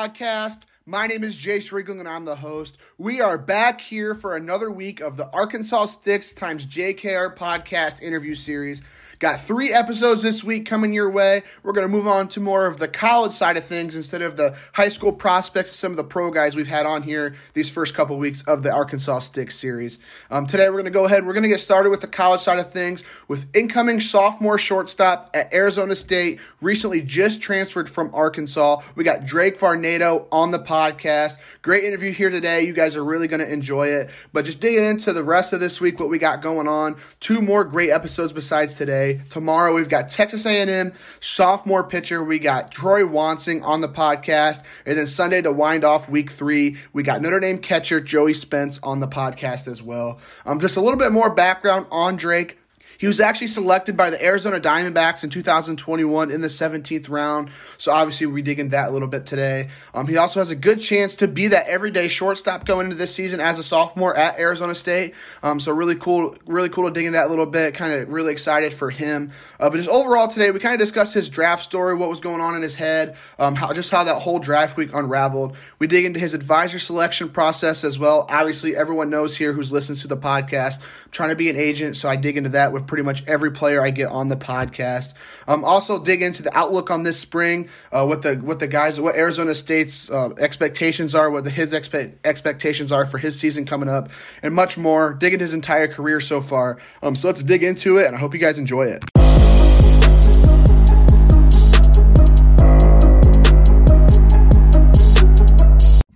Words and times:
Podcast. 0.00 0.60
My 0.86 1.06
name 1.06 1.24
is 1.24 1.36
Jayce 1.36 1.72
Riegling 1.72 2.00
and 2.00 2.08
I'm 2.08 2.24
the 2.24 2.34
host. 2.34 2.78
We 2.96 3.20
are 3.20 3.36
back 3.36 3.82
here 3.82 4.14
for 4.14 4.34
another 4.34 4.70
week 4.70 5.00
of 5.00 5.18
the 5.18 5.28
Arkansas 5.28 5.86
Sticks 5.86 6.32
times 6.32 6.64
JKR 6.64 7.36
podcast 7.36 8.00
interview 8.00 8.34
series. 8.34 8.80
Got 9.20 9.42
three 9.42 9.70
episodes 9.70 10.22
this 10.22 10.42
week 10.42 10.64
coming 10.64 10.94
your 10.94 11.10
way. 11.10 11.42
We're 11.62 11.74
going 11.74 11.86
to 11.86 11.92
move 11.92 12.06
on 12.06 12.28
to 12.28 12.40
more 12.40 12.64
of 12.64 12.78
the 12.78 12.88
college 12.88 13.34
side 13.34 13.58
of 13.58 13.66
things 13.66 13.94
instead 13.94 14.22
of 14.22 14.38
the 14.38 14.56
high 14.72 14.88
school 14.88 15.12
prospects, 15.12 15.76
some 15.76 15.92
of 15.92 15.98
the 15.98 16.04
pro 16.04 16.30
guys 16.30 16.56
we've 16.56 16.66
had 16.66 16.86
on 16.86 17.02
here 17.02 17.36
these 17.52 17.68
first 17.68 17.92
couple 17.92 18.16
weeks 18.16 18.40
of 18.44 18.62
the 18.62 18.72
Arkansas 18.72 19.18
Sticks 19.18 19.58
series. 19.58 19.98
Um, 20.30 20.46
today, 20.46 20.70
we're 20.70 20.76
going 20.76 20.86
to 20.86 20.90
go 20.90 21.04
ahead. 21.04 21.26
We're 21.26 21.34
going 21.34 21.42
to 21.42 21.50
get 21.50 21.60
started 21.60 21.90
with 21.90 22.00
the 22.00 22.08
college 22.08 22.40
side 22.40 22.60
of 22.60 22.72
things 22.72 23.04
with 23.28 23.46
incoming 23.54 24.00
sophomore 24.00 24.56
shortstop 24.56 25.28
at 25.34 25.52
Arizona 25.52 25.96
State, 25.96 26.40
recently 26.62 27.02
just 27.02 27.42
transferred 27.42 27.90
from 27.90 28.14
Arkansas. 28.14 28.80
We 28.94 29.04
got 29.04 29.26
Drake 29.26 29.60
Varnado 29.60 30.28
on 30.32 30.50
the 30.50 30.60
podcast. 30.60 31.36
Great 31.60 31.84
interview 31.84 32.10
here 32.10 32.30
today. 32.30 32.62
You 32.62 32.72
guys 32.72 32.96
are 32.96 33.04
really 33.04 33.28
going 33.28 33.40
to 33.40 33.52
enjoy 33.52 33.88
it. 33.88 34.08
But 34.32 34.46
just 34.46 34.60
digging 34.60 34.86
into 34.86 35.12
the 35.12 35.22
rest 35.22 35.52
of 35.52 35.60
this 35.60 35.78
week, 35.78 36.00
what 36.00 36.08
we 36.08 36.18
got 36.18 36.40
going 36.40 36.68
on. 36.68 36.96
Two 37.20 37.42
more 37.42 37.64
great 37.64 37.90
episodes 37.90 38.32
besides 38.32 38.76
today. 38.76 39.09
Tomorrow 39.30 39.74
we've 39.74 39.88
got 39.88 40.10
Texas 40.10 40.46
A&M 40.46 40.92
sophomore 41.20 41.84
pitcher. 41.84 42.22
We 42.22 42.38
got 42.38 42.70
Troy 42.70 43.02
Wansing 43.02 43.62
on 43.64 43.80
the 43.80 43.88
podcast, 43.88 44.62
and 44.86 44.96
then 44.96 45.06
Sunday 45.06 45.42
to 45.42 45.50
wind 45.50 45.84
off 45.84 46.08
week 46.08 46.30
three, 46.30 46.78
we 46.92 47.02
got 47.02 47.20
Notre 47.22 47.40
Dame 47.40 47.58
catcher 47.58 48.00
Joey 48.00 48.34
Spence 48.34 48.78
on 48.82 49.00
the 49.00 49.08
podcast 49.08 49.66
as 49.66 49.82
well. 49.82 50.20
Um, 50.46 50.60
just 50.60 50.76
a 50.76 50.80
little 50.80 50.98
bit 50.98 51.10
more 51.10 51.30
background 51.30 51.86
on 51.90 52.16
Drake. 52.16 52.59
He 53.00 53.06
was 53.06 53.18
actually 53.18 53.46
selected 53.46 53.96
by 53.96 54.10
the 54.10 54.22
Arizona 54.22 54.60
Diamondbacks 54.60 55.24
in 55.24 55.30
2021 55.30 56.30
in 56.30 56.42
the 56.42 56.48
17th 56.48 57.08
round. 57.08 57.48
So 57.78 57.92
obviously 57.92 58.26
we 58.26 58.42
dig 58.42 58.58
into 58.58 58.72
that 58.72 58.90
a 58.90 58.92
little 58.92 59.08
bit 59.08 59.24
today. 59.24 59.70
Um, 59.94 60.06
he 60.06 60.18
also 60.18 60.38
has 60.38 60.50
a 60.50 60.54
good 60.54 60.82
chance 60.82 61.14
to 61.14 61.26
be 61.26 61.48
that 61.48 61.66
everyday 61.66 62.08
shortstop 62.08 62.66
going 62.66 62.84
into 62.84 62.96
this 62.96 63.14
season 63.14 63.40
as 63.40 63.58
a 63.58 63.64
sophomore 63.64 64.14
at 64.14 64.38
Arizona 64.38 64.74
State. 64.74 65.14
Um, 65.42 65.60
so 65.60 65.72
really 65.72 65.94
cool, 65.94 66.36
really 66.44 66.68
cool 66.68 66.88
to 66.88 66.90
dig 66.90 67.06
into 67.06 67.16
that 67.16 67.28
a 67.28 67.30
little 67.30 67.46
bit. 67.46 67.72
Kind 67.72 67.94
of 67.94 68.10
really 68.10 68.32
excited 68.32 68.74
for 68.74 68.90
him. 68.90 69.32
Uh, 69.58 69.70
but 69.70 69.78
just 69.78 69.88
overall 69.88 70.28
today, 70.28 70.50
we 70.50 70.60
kind 70.60 70.74
of 70.74 70.86
discussed 70.86 71.14
his 71.14 71.30
draft 71.30 71.64
story, 71.64 71.94
what 71.94 72.10
was 72.10 72.20
going 72.20 72.42
on 72.42 72.54
in 72.54 72.60
his 72.60 72.74
head, 72.74 73.16
um, 73.38 73.54
how 73.54 73.72
just 73.72 73.88
how 73.88 74.04
that 74.04 74.16
whole 74.16 74.40
draft 74.40 74.76
week 74.76 74.90
unraveled. 74.92 75.56
We 75.78 75.86
dig 75.86 76.04
into 76.04 76.20
his 76.20 76.34
advisor 76.34 76.78
selection 76.78 77.30
process 77.30 77.82
as 77.82 77.98
well. 77.98 78.26
Obviously, 78.28 78.76
everyone 78.76 79.08
knows 79.08 79.34
here 79.34 79.54
who's 79.54 79.72
listens 79.72 80.02
to 80.02 80.08
the 80.08 80.18
podcast. 80.18 80.80
Trying 81.10 81.30
to 81.30 81.36
be 81.36 81.50
an 81.50 81.56
agent, 81.56 81.96
so 81.96 82.08
I 82.08 82.14
dig 82.14 82.36
into 82.36 82.50
that 82.50 82.72
with 82.72 82.86
pretty 82.86 83.02
much 83.02 83.24
every 83.26 83.50
player 83.50 83.82
I 83.82 83.90
get 83.90 84.10
on 84.10 84.28
the 84.28 84.36
podcast. 84.36 85.14
Um, 85.48 85.64
also 85.64 86.02
dig 86.04 86.22
into 86.22 86.42
the 86.42 86.56
outlook 86.56 86.88
on 86.92 87.02
this 87.02 87.18
spring, 87.18 87.68
uh, 87.90 88.06
what 88.06 88.22
the 88.22 88.36
what 88.36 88.60
the 88.60 88.68
guys, 88.68 89.00
what 89.00 89.16
Arizona 89.16 89.56
State's 89.56 90.08
uh, 90.08 90.30
expectations 90.38 91.16
are, 91.16 91.28
what 91.28 91.42
the, 91.42 91.50
his 91.50 91.72
expe- 91.72 92.12
expectations 92.24 92.92
are 92.92 93.06
for 93.06 93.18
his 93.18 93.36
season 93.36 93.66
coming 93.66 93.88
up, 93.88 94.10
and 94.40 94.54
much 94.54 94.78
more. 94.78 95.12
Dig 95.14 95.32
into 95.32 95.44
his 95.44 95.52
entire 95.52 95.88
career 95.88 96.20
so 96.20 96.40
far. 96.40 96.78
Um, 97.02 97.16
so 97.16 97.26
let's 97.26 97.42
dig 97.42 97.64
into 97.64 97.98
it, 97.98 98.06
and 98.06 98.14
I 98.14 98.18
hope 98.20 98.32
you 98.32 98.38
guys 98.38 98.56
enjoy 98.56 98.86
it. 98.86 99.02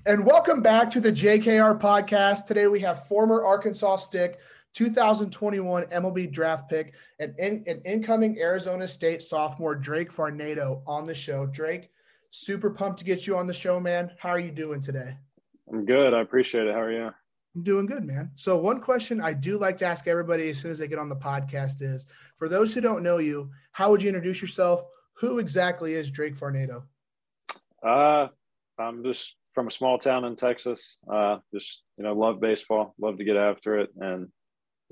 And 0.07 0.25
welcome 0.25 0.61
back 0.61 0.91
to 0.93 1.01
the 1.01 1.11
JKR 1.11 1.81
podcast. 1.81 2.47
Today 2.47 2.69
we 2.69 2.81
have 2.81 3.09
former 3.09 3.43
Arkansas 3.43 3.97
Stick 3.97 4.39
2021 4.75 5.85
MLB 5.85 6.31
draft 6.31 6.69
pick 6.69 6.95
and 7.19 7.35
in, 7.39 7.65
an 7.67 7.81
incoming 7.85 8.39
Arizona 8.39 8.87
State 8.87 9.23
sophomore 9.23 9.75
Drake 9.75 10.11
Varnado 10.11 10.83
on 10.87 11.05
the 11.05 11.15
show. 11.15 11.47
Drake, 11.47 11.91
super 12.31 12.71
pumped 12.71 12.99
to 12.99 13.05
get 13.05 13.27
you 13.27 13.37
on 13.37 13.47
the 13.47 13.55
show, 13.55 13.79
man. 13.79 14.11
How 14.19 14.31
are 14.31 14.41
you 14.41 14.51
doing 14.51 14.81
today? 14.81 15.17
I'm 15.73 15.85
good. 15.85 16.13
I 16.13 16.21
appreciate 16.21 16.67
it. 16.67 16.75
How 16.75 16.81
are 16.81 16.93
you? 16.93 17.11
I'm 17.55 17.63
doing 17.63 17.87
good, 17.87 18.05
man. 18.05 18.33
So 18.35 18.59
one 18.59 18.81
question 18.81 19.21
I 19.21 19.33
do 19.33 19.59
like 19.59 19.77
to 19.79 19.87
ask 19.87 20.09
everybody 20.09 20.51
as 20.51 20.59
soon 20.59 20.73
as 20.73 20.79
they 20.79 20.89
get 20.89 20.99
on 20.99 21.09
the 21.09 21.17
podcast 21.17 21.81
is, 21.81 22.07
for 22.37 22.49
those 22.49 22.75
who 22.75 22.81
don't 22.81 23.05
know 23.05 23.19
you, 23.19 23.51
how 23.71 23.91
would 23.91 24.03
you 24.03 24.09
introduce 24.09 24.43
yourself? 24.43 24.83
Who 25.19 25.39
exactly 25.39 25.95
is 25.95 26.11
Drake 26.11 26.35
Varnado? 26.35 26.83
Uh, 27.81 28.29
I'm 28.77 29.05
just 29.05 29.37
from 29.53 29.69
a 29.69 29.71
small 29.71 29.99
town 29.99 30.25
in 30.25 30.35
Texas. 30.35 30.99
Uh, 31.09 31.39
just 31.55 31.85
you 31.97 32.03
know, 32.03 32.13
love 32.15 32.41
baseball, 32.41 32.95
love 33.01 33.19
to 33.19 33.25
get 33.25 33.37
after 33.37 33.79
it, 33.79 33.91
and 33.97 34.29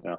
yeah. 0.04 0.16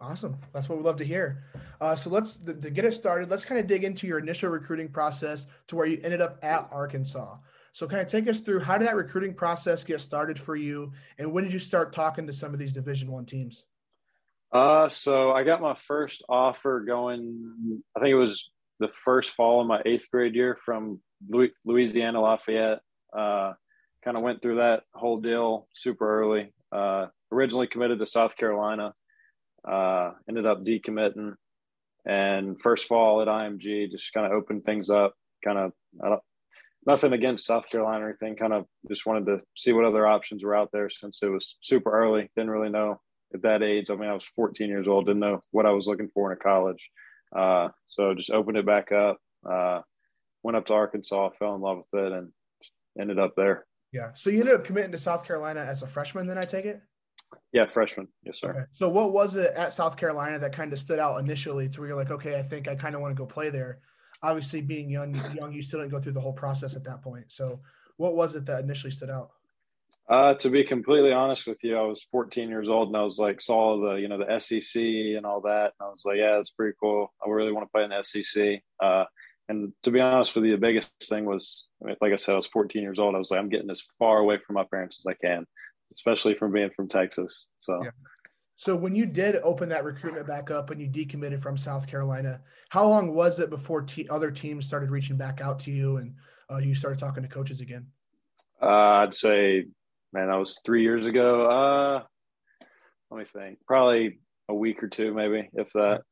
Awesome. 0.00 0.36
That's 0.52 0.68
what 0.68 0.78
we 0.78 0.84
love 0.84 0.96
to 0.96 1.04
hear. 1.04 1.44
Uh, 1.80 1.94
so 1.94 2.10
let's 2.10 2.36
to 2.38 2.52
get 2.54 2.84
us 2.84 2.96
started. 2.96 3.30
Let's 3.30 3.44
kind 3.44 3.60
of 3.60 3.68
dig 3.68 3.84
into 3.84 4.08
your 4.08 4.18
initial 4.18 4.50
recruiting 4.50 4.88
process 4.88 5.46
to 5.68 5.76
where 5.76 5.86
you 5.86 6.00
ended 6.02 6.20
up 6.20 6.38
at 6.42 6.68
Arkansas. 6.72 7.36
So 7.72 7.86
kind 7.86 8.02
of 8.02 8.08
take 8.08 8.28
us 8.28 8.40
through 8.40 8.60
how 8.60 8.78
did 8.78 8.88
that 8.88 8.96
recruiting 8.96 9.32
process 9.32 9.84
get 9.84 10.00
started 10.00 10.38
for 10.38 10.56
you, 10.56 10.92
and 11.18 11.32
when 11.32 11.44
did 11.44 11.52
you 11.52 11.58
start 11.58 11.92
talking 11.92 12.26
to 12.26 12.32
some 12.32 12.52
of 12.52 12.58
these 12.58 12.74
Division 12.74 13.10
One 13.10 13.24
teams? 13.24 13.64
Uh, 14.52 14.88
so 14.88 15.30
I 15.32 15.44
got 15.44 15.62
my 15.62 15.74
first 15.74 16.22
offer 16.28 16.80
going. 16.80 17.82
I 17.96 18.00
think 18.00 18.10
it 18.10 18.16
was 18.16 18.50
the 18.80 18.88
first 18.88 19.30
fall 19.30 19.60
of 19.60 19.66
my 19.66 19.80
eighth 19.86 20.10
grade 20.10 20.34
year 20.34 20.54
from 20.56 21.00
Louisiana 21.64 22.20
Lafayette. 22.20 22.80
Uh, 23.16 23.52
kind 24.04 24.16
of 24.16 24.22
went 24.22 24.42
through 24.42 24.56
that 24.56 24.82
whole 24.92 25.20
deal 25.20 25.68
super 25.72 26.20
early. 26.20 26.52
Uh, 26.70 27.06
originally 27.32 27.66
committed 27.66 27.98
to 27.98 28.06
South 28.06 28.36
Carolina, 28.36 28.94
uh, 29.68 30.12
ended 30.28 30.46
up 30.46 30.64
decommitting, 30.64 31.34
and 32.04 32.60
first 32.60 32.86
fall 32.86 33.22
at 33.22 33.28
IMG 33.28 33.90
just 33.90 34.12
kind 34.12 34.26
of 34.26 34.32
opened 34.32 34.64
things 34.64 34.90
up. 34.90 35.14
Kind 35.44 35.58
of 35.58 35.72
nothing 36.86 37.12
against 37.12 37.46
South 37.46 37.68
Carolina 37.68 38.04
or 38.04 38.08
anything. 38.08 38.36
Kind 38.36 38.52
of 38.52 38.66
just 38.88 39.06
wanted 39.06 39.26
to 39.26 39.40
see 39.56 39.72
what 39.72 39.84
other 39.84 40.06
options 40.06 40.44
were 40.44 40.54
out 40.54 40.70
there 40.72 40.90
since 40.90 41.22
it 41.22 41.28
was 41.28 41.56
super 41.62 41.90
early. 41.90 42.30
Didn't 42.36 42.50
really 42.50 42.70
know 42.70 43.00
at 43.34 43.42
that 43.42 43.62
age. 43.62 43.90
I 43.90 43.96
mean, 43.96 44.10
I 44.10 44.14
was 44.14 44.24
14 44.36 44.68
years 44.68 44.88
old. 44.88 45.06
Didn't 45.06 45.20
know 45.20 45.42
what 45.50 45.66
I 45.66 45.70
was 45.70 45.86
looking 45.86 46.10
for 46.12 46.30
in 46.30 46.38
a 46.38 46.40
college. 46.40 46.90
Uh, 47.34 47.68
so 47.86 48.14
just 48.14 48.30
opened 48.30 48.58
it 48.58 48.66
back 48.66 48.92
up. 48.92 49.18
Uh, 49.48 49.80
went 50.42 50.56
up 50.56 50.66
to 50.66 50.74
Arkansas, 50.74 51.30
fell 51.38 51.54
in 51.54 51.60
love 51.60 51.78
with 51.78 52.04
it, 52.04 52.12
and 52.12 52.30
ended 53.00 53.18
up 53.18 53.34
there. 53.36 53.64
Yeah. 53.92 54.10
So 54.14 54.30
you 54.30 54.40
ended 54.40 54.54
up 54.54 54.64
committing 54.64 54.92
to 54.92 54.98
South 54.98 55.26
Carolina 55.26 55.60
as 55.60 55.82
a 55.82 55.86
freshman, 55.86 56.26
then 56.26 56.38
I 56.38 56.44
take 56.44 56.64
it? 56.64 56.80
Yeah, 57.52 57.66
freshman. 57.66 58.08
Yes, 58.24 58.40
sir. 58.40 58.50
Okay. 58.50 58.64
So 58.72 58.88
what 58.88 59.12
was 59.12 59.36
it 59.36 59.52
at 59.54 59.72
South 59.72 59.96
Carolina 59.96 60.38
that 60.38 60.52
kind 60.52 60.72
of 60.72 60.78
stood 60.78 60.98
out 60.98 61.20
initially 61.20 61.68
to 61.68 61.80
where 61.80 61.88
you're 61.88 61.98
like, 61.98 62.10
okay, 62.10 62.38
I 62.38 62.42
think 62.42 62.68
I 62.68 62.74
kind 62.74 62.94
of 62.94 63.00
want 63.00 63.14
to 63.14 63.20
go 63.20 63.26
play 63.26 63.50
there? 63.50 63.80
Obviously, 64.22 64.60
being 64.60 64.88
young, 64.88 65.14
young, 65.34 65.52
you 65.52 65.62
still 65.62 65.80
didn't 65.80 65.92
go 65.92 66.00
through 66.00 66.12
the 66.12 66.20
whole 66.20 66.32
process 66.32 66.76
at 66.76 66.84
that 66.84 67.02
point. 67.02 67.26
So 67.28 67.60
what 67.96 68.14
was 68.14 68.36
it 68.36 68.46
that 68.46 68.62
initially 68.62 68.90
stood 68.90 69.10
out? 69.10 69.30
Uh, 70.08 70.34
to 70.34 70.50
be 70.50 70.64
completely 70.64 71.12
honest 71.12 71.46
with 71.46 71.62
you, 71.62 71.76
I 71.76 71.82
was 71.82 72.06
14 72.10 72.48
years 72.48 72.68
old 72.68 72.88
and 72.88 72.96
I 72.96 73.02
was 73.02 73.18
like, 73.18 73.40
saw 73.40 73.80
the, 73.80 73.94
you 73.94 74.08
know, 74.08 74.18
the 74.18 74.38
SEC 74.38 74.82
and 74.82 75.24
all 75.24 75.40
that. 75.42 75.72
And 75.78 75.86
I 75.86 75.88
was 75.88 76.02
like, 76.04 76.18
yeah, 76.18 76.38
it's 76.38 76.50
pretty 76.50 76.76
cool. 76.80 77.12
I 77.24 77.30
really 77.30 77.52
want 77.52 77.66
to 77.66 77.70
play 77.70 77.84
in 77.84 77.90
the 77.90 78.02
SEC. 78.02 78.62
Uh, 78.82 79.04
and 79.48 79.72
to 79.84 79.90
be 79.90 80.00
honest 80.00 80.34
with 80.34 80.44
you, 80.44 80.52
the 80.52 80.58
biggest 80.58 80.88
thing 81.02 81.24
was, 81.24 81.68
like 81.80 82.12
I 82.12 82.16
said, 82.16 82.32
I 82.32 82.36
was 82.36 82.46
14 82.46 82.82
years 82.82 82.98
old. 82.98 83.14
I 83.14 83.18
was 83.18 83.30
like, 83.30 83.40
I'm 83.40 83.48
getting 83.48 83.70
as 83.70 83.82
far 83.98 84.18
away 84.18 84.38
from 84.44 84.54
my 84.54 84.64
parents 84.64 84.98
as 84.98 85.06
I 85.06 85.14
can, 85.14 85.46
especially 85.92 86.34
from 86.34 86.52
being 86.52 86.70
from 86.74 86.88
Texas. 86.88 87.48
So, 87.58 87.80
yeah. 87.84 87.90
so 88.56 88.74
when 88.74 88.94
you 88.94 89.06
did 89.06 89.36
open 89.42 89.68
that 89.70 89.84
recruitment 89.84 90.26
back 90.26 90.50
up 90.50 90.70
and 90.70 90.80
you 90.80 90.88
decommitted 90.88 91.40
from 91.40 91.56
South 91.56 91.86
Carolina, 91.86 92.40
how 92.70 92.88
long 92.88 93.14
was 93.14 93.38
it 93.40 93.50
before 93.50 93.82
te- 93.82 94.08
other 94.08 94.30
teams 94.30 94.66
started 94.66 94.90
reaching 94.90 95.16
back 95.16 95.40
out 95.40 95.58
to 95.60 95.70
you 95.70 95.98
and 95.98 96.14
uh, 96.50 96.58
you 96.58 96.74
started 96.74 96.98
talking 96.98 97.22
to 97.22 97.28
coaches 97.28 97.60
again? 97.60 97.86
Uh, 98.60 98.66
I'd 99.04 99.14
say, 99.14 99.66
man, 100.12 100.28
that 100.28 100.36
was 100.36 100.60
three 100.64 100.82
years 100.82 101.06
ago. 101.06 101.50
Uh, 101.50 102.02
let 103.10 103.18
me 103.18 103.24
think. 103.24 103.58
Probably 103.66 104.20
a 104.48 104.54
week 104.54 104.82
or 104.82 104.88
two, 104.88 105.12
maybe, 105.12 105.48
if 105.54 105.72
that. 105.72 106.02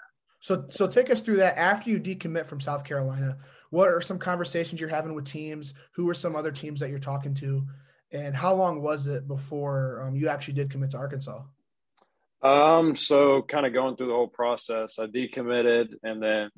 So, 0.41 0.65
so 0.69 0.87
take 0.87 1.11
us 1.11 1.21
through 1.21 1.37
that. 1.37 1.59
After 1.59 1.91
you 1.91 2.01
decommit 2.01 2.47
from 2.47 2.61
South 2.61 2.85
Carolina, 2.85 3.37
what 3.71 3.89
are 3.89 4.01
some 4.01 4.19
conversations 4.19 4.81
you're 4.81 4.91
having 4.91 5.15
with 5.15 5.27
teams? 5.27 5.75
Who 5.93 6.09
are 6.09 6.15
some 6.15 6.35
other 6.35 6.51
teams 6.51 6.81
that 6.81 6.91
you're 6.91 6.99
talking 6.99 7.35
to? 7.35 7.67
And 8.13 8.35
how 8.35 8.55
long 8.55 8.83
was 8.83 9.07
it 9.07 9.29
before 9.29 10.03
um, 10.03 10.17
you 10.17 10.29
actually 10.29 10.55
did 10.55 10.71
commit 10.71 10.91
to 10.91 10.99
Arkansas? 10.99 11.43
Um, 12.43 12.97
so 12.97 13.43
kind 13.43 13.67
of 13.67 13.73
going 13.73 13.97
through 13.97 14.09
the 14.09 14.15
whole 14.15 14.29
process, 14.29 14.99
I 14.99 15.07
decommitted 15.07 15.95
and 16.03 16.23
then 16.23 16.51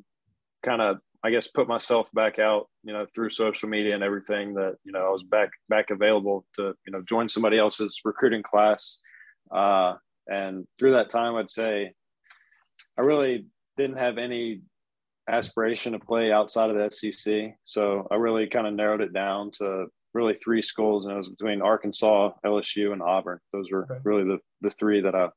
kind 0.62 0.81
of 0.81 0.99
I 1.25 1.31
guess 1.31 1.46
put 1.46 1.69
myself 1.69 2.10
back 2.12 2.38
out, 2.40 2.69
you 2.82 2.93
know, 2.93 3.06
through 3.14 3.31
social 3.31 3.69
media 3.69 3.94
and 3.94 4.02
everything 4.02 4.54
that, 4.54 4.75
you 4.84 4.90
know, 4.90 5.06
I 5.06 5.10
was 5.10 5.22
back, 5.22 5.50
back 5.69 5.90
available 5.90 6.44
to, 6.56 6.75
you 6.84 6.93
know, 6.93 7.00
join 7.02 7.28
somebody 7.28 7.58
else's 7.58 8.00
recruiting 8.04 8.43
class. 8.43 8.99
Uh, 9.54 9.94
and 10.26 10.66
through 10.78 10.93
that 10.93 11.10
time, 11.10 11.37
I'd 11.37 11.50
say 11.50 11.93
I 12.99 13.02
really 13.02 13.46
didn't 13.76 13.99
have 13.99 14.19
any 14.19 14.62
aspiration 15.28 15.93
to 15.93 16.00
play 16.00 16.32
outside 16.32 16.70
of 16.70 16.76
the 16.76 16.90
SEC. 16.90 17.54
So 17.62 18.08
I 18.10 18.16
really 18.16 18.49
kind 18.49 18.66
of 18.66 18.75
narrowed 18.75 19.00
it 19.00 19.12
down 19.12 19.52
to 19.58 19.87
really 20.14 20.35
three 20.35 20.62
schools, 20.62 21.05
and 21.05 21.14
it 21.14 21.19
was 21.19 21.29
between 21.29 21.62
Arkansas, 21.62 22.32
LSU, 22.44 22.93
and 22.93 23.03
Auburn. 23.03 23.38
Those 23.53 23.70
were 23.70 23.85
okay. 23.85 24.00
really 24.05 24.25
the, 24.25 24.38
the 24.61 24.70
three 24.70 25.00
that 25.00 25.14
I 25.14 25.29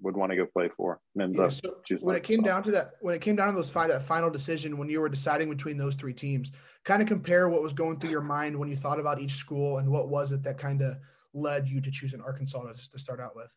would 0.00 0.16
want 0.16 0.30
to 0.30 0.36
go 0.36 0.46
play 0.46 0.68
for. 0.76 1.00
And 1.16 1.34
yeah, 1.34 1.48
so 1.48 1.76
when 2.00 2.16
it 2.16 2.22
came 2.22 2.42
down 2.42 2.62
to 2.64 2.70
that, 2.72 2.92
when 3.00 3.14
it 3.14 3.20
came 3.20 3.36
down 3.36 3.48
to 3.48 3.54
those 3.54 3.70
final, 3.70 3.96
that 3.96 4.02
final 4.02 4.30
decision, 4.30 4.76
when 4.76 4.88
you 4.88 5.00
were 5.00 5.08
deciding 5.08 5.48
between 5.48 5.78
those 5.78 5.96
three 5.96 6.12
teams, 6.12 6.52
kind 6.84 7.00
of 7.00 7.08
compare 7.08 7.48
what 7.48 7.62
was 7.62 7.72
going 7.72 7.98
through 7.98 8.10
your 8.10 8.20
mind 8.20 8.58
when 8.58 8.68
you 8.68 8.76
thought 8.76 9.00
about 9.00 9.20
each 9.20 9.34
school, 9.34 9.78
and 9.78 9.88
what 9.88 10.08
was 10.08 10.32
it 10.32 10.42
that 10.42 10.58
kind 10.58 10.82
of 10.82 10.96
led 11.32 11.68
you 11.68 11.80
to 11.80 11.90
choosing 11.90 12.20
Arkansas 12.20 12.62
to, 12.62 12.90
to 12.90 12.98
start 12.98 13.20
out 13.20 13.34
with? 13.36 13.48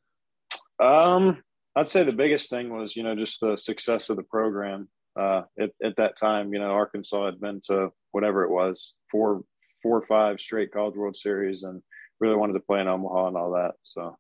Um, 0.79 1.41
I'd 1.75 1.87
say 1.87 2.03
the 2.03 2.15
biggest 2.15 2.49
thing 2.49 2.69
was, 2.69 2.95
you 2.95 3.03
know, 3.03 3.15
just 3.15 3.39
the 3.41 3.57
success 3.57 4.09
of 4.09 4.17
the 4.17 4.23
program. 4.23 4.89
Uh, 5.19 5.41
at, 5.59 5.71
at 5.83 5.95
that 5.97 6.15
time, 6.15 6.53
you 6.53 6.59
know, 6.59 6.71
Arkansas 6.71 7.25
had 7.25 7.41
been 7.41 7.59
to 7.65 7.89
whatever 8.11 8.43
it 8.43 8.49
was, 8.49 8.95
four, 9.11 9.41
four 9.81 9.97
or 9.97 10.01
five 10.01 10.39
straight 10.39 10.71
College 10.71 10.95
World 10.95 11.15
Series, 11.15 11.63
and 11.63 11.81
really 12.19 12.35
wanted 12.35 12.53
to 12.53 12.59
play 12.59 12.81
in 12.81 12.87
Omaha 12.87 13.27
and 13.27 13.37
all 13.37 13.51
that. 13.51 13.73
So, 13.83 14.17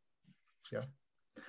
yeah. 0.71 0.81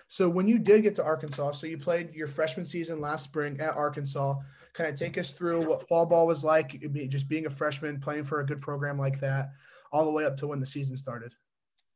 So 0.09 0.29
when 0.29 0.49
you 0.49 0.59
did 0.59 0.83
get 0.83 0.97
to 0.97 1.05
Arkansas, 1.05 1.53
so 1.53 1.69
you 1.69 1.79
played 1.79 2.15
your 2.15 2.27
freshman 2.27 2.67
season 2.67 3.01
last 3.01 3.25
spring 3.25 3.61
at 3.61 3.77
Arkansas. 3.77 4.35
Kind 4.73 4.91
of 4.91 4.99
take 4.99 5.19
us 5.19 5.31
through 5.31 5.69
what 5.69 5.87
fall 5.89 6.07
ball 6.07 6.27
was 6.27 6.45
like, 6.45 6.81
just 7.09 7.29
being 7.29 7.47
a 7.47 7.51
freshman, 7.51 8.01
playing 8.01 8.25
for 8.25 8.41
a 8.41 8.47
good 8.47 8.61
program 8.61 8.99
like 8.99 9.21
that, 9.21 9.51
all 9.93 10.05
the 10.05 10.11
way 10.11 10.25
up 10.25 10.37
to 10.39 10.47
when 10.47 10.61
the 10.61 10.67
season 10.67 10.97
started. 10.97 11.33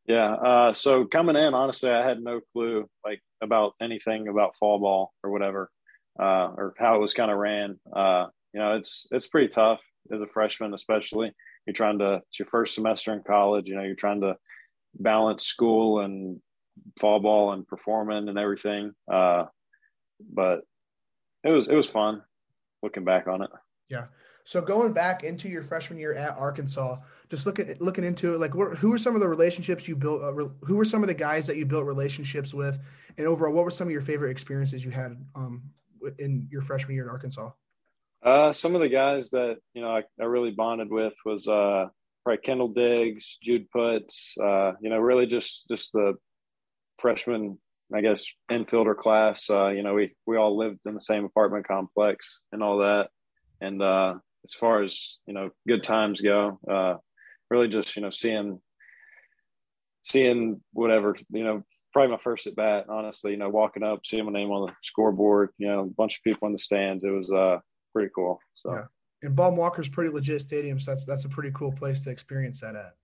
Yeah. 0.07 0.35
Uh, 0.35 0.73
so 0.73 1.05
coming 1.05 1.37
in, 1.37 1.55
honestly, 1.55 1.91
I 1.91 2.07
had 2.07 2.21
no 2.21 2.41
clue 2.53 2.89
like 3.05 3.21
about 3.41 3.75
anything 3.81 4.29
about 4.29 4.57
fall 4.57 4.79
ball 4.79 5.13
or 5.23 5.31
whatever, 5.31 5.71
uh, 6.21 6.51
or 6.57 6.75
how 6.79 6.97
it 6.97 7.01
was 7.01 7.15
kind 7.15 7.31
of 7.31 7.39
ran. 7.39 7.79
Uh, 7.95 8.27
you 8.53 8.61
know, 8.61 8.77
it's 8.77 9.07
it's 9.11 9.29
pretty 9.29 9.49
tough 9.49 9.81
as 10.13 10.21
a 10.21 10.27
freshman, 10.27 10.75
especially. 10.75 11.33
You're 11.67 11.75
trying 11.75 11.99
to 12.01 12.23
it's 12.29 12.39
your 12.39 12.49
first 12.49 12.75
semester 12.75 13.13
in 13.13 13.23
college. 13.23 13.67
You 13.67 13.77
know, 13.77 13.83
you're 13.83 13.95
trying 13.95 14.21
to 14.21 14.37
balance 14.99 15.45
school 15.45 16.01
and 16.01 16.41
fall 16.99 17.21
ball 17.21 17.53
and 17.53 17.67
performing 17.67 18.29
and 18.29 18.39
everything. 18.39 18.93
Uh, 19.11 19.45
but 20.33 20.61
it 21.43 21.51
was 21.51 21.69
it 21.69 21.75
was 21.75 21.89
fun 21.89 22.23
looking 22.83 23.05
back 23.05 23.27
on 23.27 23.43
it. 23.43 23.51
Yeah. 23.89 24.07
So 24.47 24.61
going 24.61 24.93
back 24.93 25.25
into 25.25 25.49
your 25.49 25.63
freshman 25.63 25.99
year 25.99 26.13
at 26.15 26.37
Arkansas, 26.37 26.99
just 27.31 27.47
looking 27.47 27.75
looking 27.81 28.05
into 28.05 28.35
it, 28.35 28.41
like 28.41 28.55
what, 28.55 28.77
who 28.77 28.91
were 28.91 28.99
some 28.99 29.15
of 29.15 29.21
the 29.21 29.29
relationships 29.29 29.89
you 29.89 29.97
built? 29.97 30.23
Uh, 30.23 30.49
who 30.67 30.77
were 30.77 30.85
some 30.85 31.03
of 31.03 31.09
the 31.09 31.15
guys 31.15 31.47
that 31.47 31.57
you 31.57 31.65
built 31.65 31.87
relationships 31.87 32.53
with, 32.53 32.79
and 33.17 33.27
overall, 33.27 33.55
what 33.55 33.65
were 33.65 33.71
some 33.71 33.89
of 33.89 33.93
your 33.93 34.03
favorite 34.03 34.31
experiences 34.31 34.85
you 34.85 34.91
had 34.91 35.17
um, 35.35 35.63
in 36.19 36.47
your 36.51 36.61
freshman 36.61 36.95
year 36.95 37.05
in 37.05 37.11
Arkansas? 37.11 37.51
Uh, 38.25 38.53
some 38.53 38.75
of 38.75 38.81
the 38.81 38.89
guys 38.89 39.31
that 39.31 39.57
you 39.75 39.83
know 39.83 39.91
I, 39.91 40.03
I 40.21 40.25
really 40.25 40.51
bonded 40.51 40.91
with 40.91 41.13
was 41.27 41.47
uh, 41.47 41.87
probably 42.25 42.41
Kendall 42.43 42.69
Diggs, 42.69 43.39
Jude 43.43 43.67
Putz. 43.75 44.33
Uh, 44.43 44.73
you 44.81 44.89
know, 44.89 44.99
really 44.99 45.27
just 45.27 45.67
just 45.69 45.93
the 45.93 46.15
freshman, 46.99 47.59
I 47.95 48.01
guess, 48.01 48.25
infielder 48.51 48.97
class. 48.97 49.51
Uh, 49.51 49.69
you 49.69 49.83
know, 49.83 49.95
we 49.95 50.15
we 50.27 50.39
all 50.39 50.57
lived 50.57 50.81
in 50.87 50.95
the 50.95 51.01
same 51.01 51.25
apartment 51.25 51.69
complex 51.69 52.41
and 52.53 52.63
all 52.63 52.79
that, 52.79 53.11
and 53.61 53.83
uh, 53.83 54.15
as 54.45 54.55
far 54.55 54.83
as 54.83 55.19
you 55.27 55.35
know 55.35 55.51
good 55.67 55.83
times 55.83 56.21
go 56.21 56.59
uh, 56.71 56.95
really 57.51 57.69
just 57.69 57.97
you 57.97 58.03
know 58.03 58.11
seeing 58.11 58.61
seeing 60.03 60.61
whatever 60.73 61.17
you 61.31 61.45
know 61.45 61.63
probably 61.93 62.11
my 62.11 62.23
first 62.23 62.47
at 62.47 62.57
bat 62.57 62.87
honestly 62.89 63.33
you 63.33 63.37
know 63.37 63.49
walking 63.49 63.83
up 63.83 64.01
seeing 64.05 64.25
my 64.25 64.33
name 64.33 64.51
on 64.51 64.67
the 64.67 64.73
scoreboard 64.83 65.51
you 65.59 65.67
know 65.67 65.81
a 65.81 65.87
bunch 65.87 66.19
of 66.19 66.23
people 66.25 66.47
in 66.47 66.53
the 66.53 66.59
stands 66.59 67.05
it 67.05 67.11
was 67.11 67.31
uh 67.33 67.59
pretty 67.95 68.11
cool 68.15 68.39
so 68.55 68.73
yeah. 68.73 68.85
and 69.23 69.35
Baum 69.35 69.57
Walker's 69.57 69.89
pretty 69.89 70.11
legit 70.11 70.41
stadium 70.41 70.79
so 70.79 70.91
that's 70.91 71.05
that's 71.05 71.25
a 71.25 71.29
pretty 71.29 71.51
cool 71.55 71.73
place 71.73 72.03
to 72.03 72.11
experience 72.11 72.61
that 72.61 72.77
at 72.77 72.95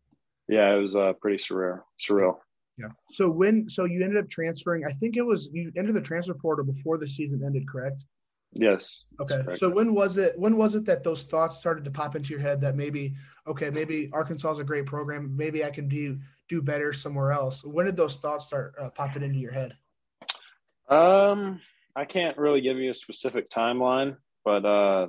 yeah 0.48 0.74
it 0.74 0.78
was 0.78 0.96
uh 0.96 1.12
pretty 1.20 1.38
surreal 1.38 1.80
surreal 1.98 2.36
yeah 2.76 2.88
so 3.10 3.30
when 3.30 3.68
so 3.68 3.84
you 3.84 4.02
ended 4.04 4.22
up 4.22 4.28
transferring 4.28 4.84
i 4.84 4.92
think 4.92 5.16
it 5.16 5.22
was 5.22 5.48
you 5.52 5.72
entered 5.76 5.94
the 5.94 6.00
transfer 6.00 6.34
portal 6.34 6.64
before 6.64 6.98
the 6.98 7.08
season 7.08 7.42
ended 7.44 7.66
correct 7.68 8.04
Yes. 8.52 9.04
Okay. 9.20 9.42
So 9.54 9.70
when 9.70 9.94
was 9.94 10.18
it? 10.18 10.36
When 10.36 10.56
was 10.56 10.74
it 10.74 10.84
that 10.86 11.04
those 11.04 11.22
thoughts 11.22 11.58
started 11.58 11.84
to 11.84 11.90
pop 11.90 12.16
into 12.16 12.30
your 12.30 12.40
head 12.40 12.60
that 12.62 12.74
maybe, 12.74 13.14
okay, 13.46 13.70
maybe 13.70 14.10
Arkansas 14.12 14.52
is 14.52 14.58
a 14.58 14.64
great 14.64 14.86
program. 14.86 15.36
Maybe 15.36 15.64
I 15.64 15.70
can 15.70 15.88
do 15.88 16.18
do 16.48 16.60
better 16.60 16.92
somewhere 16.92 17.30
else. 17.30 17.64
When 17.64 17.86
did 17.86 17.96
those 17.96 18.16
thoughts 18.16 18.46
start 18.46 18.74
uh, 18.78 18.90
popping 18.90 19.22
into 19.22 19.38
your 19.38 19.52
head? 19.52 19.76
Um, 20.88 21.60
I 21.94 22.04
can't 22.04 22.36
really 22.36 22.60
give 22.60 22.76
you 22.78 22.90
a 22.90 22.94
specific 22.94 23.48
timeline, 23.50 24.16
but 24.44 24.64
uh, 24.64 25.08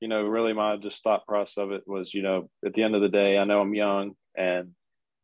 you 0.00 0.08
know, 0.08 0.22
really 0.22 0.52
my 0.52 0.76
just 0.76 1.02
thought 1.02 1.26
process 1.26 1.58
of 1.58 1.72
it 1.72 1.82
was, 1.86 2.12
you 2.12 2.22
know, 2.22 2.48
at 2.64 2.74
the 2.74 2.82
end 2.82 2.94
of 2.94 3.02
the 3.02 3.08
day, 3.08 3.38
I 3.38 3.44
know 3.44 3.60
I'm 3.60 3.74
young, 3.74 4.12
and 4.36 4.70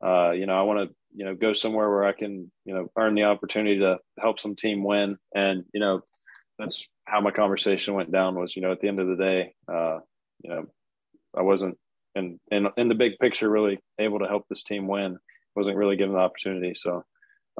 uh, 0.04 0.30
you 0.30 0.46
know, 0.46 0.58
I 0.58 0.62
want 0.62 0.88
to, 0.88 0.94
you 1.14 1.24
know, 1.24 1.34
go 1.34 1.52
somewhere 1.52 1.88
where 1.90 2.04
I 2.04 2.12
can, 2.12 2.50
you 2.64 2.74
know, 2.74 2.88
earn 2.96 3.14
the 3.14 3.24
opportunity 3.24 3.80
to 3.80 3.98
help 4.18 4.38
some 4.38 4.54
team 4.54 4.84
win, 4.84 5.18
and 5.34 5.64
you 5.72 5.80
know, 5.80 6.02
that's 6.58 6.86
how 7.06 7.20
my 7.20 7.30
conversation 7.30 7.94
went 7.94 8.12
down 8.12 8.34
was, 8.34 8.54
you 8.54 8.62
know, 8.62 8.72
at 8.72 8.80
the 8.80 8.88
end 8.88 9.00
of 9.00 9.08
the 9.08 9.16
day, 9.16 9.54
uh, 9.72 9.98
you 10.42 10.50
know, 10.50 10.66
I 11.36 11.42
wasn't 11.42 11.78
in, 12.14 12.38
in, 12.50 12.68
in 12.76 12.88
the 12.88 12.94
big 12.94 13.18
picture 13.18 13.48
really 13.48 13.78
able 13.98 14.18
to 14.18 14.26
help 14.26 14.46
this 14.48 14.62
team 14.62 14.86
win. 14.86 15.18
Wasn't 15.56 15.76
really 15.76 15.96
given 15.96 16.14
the 16.14 16.20
opportunity. 16.20 16.74
So, 16.74 17.04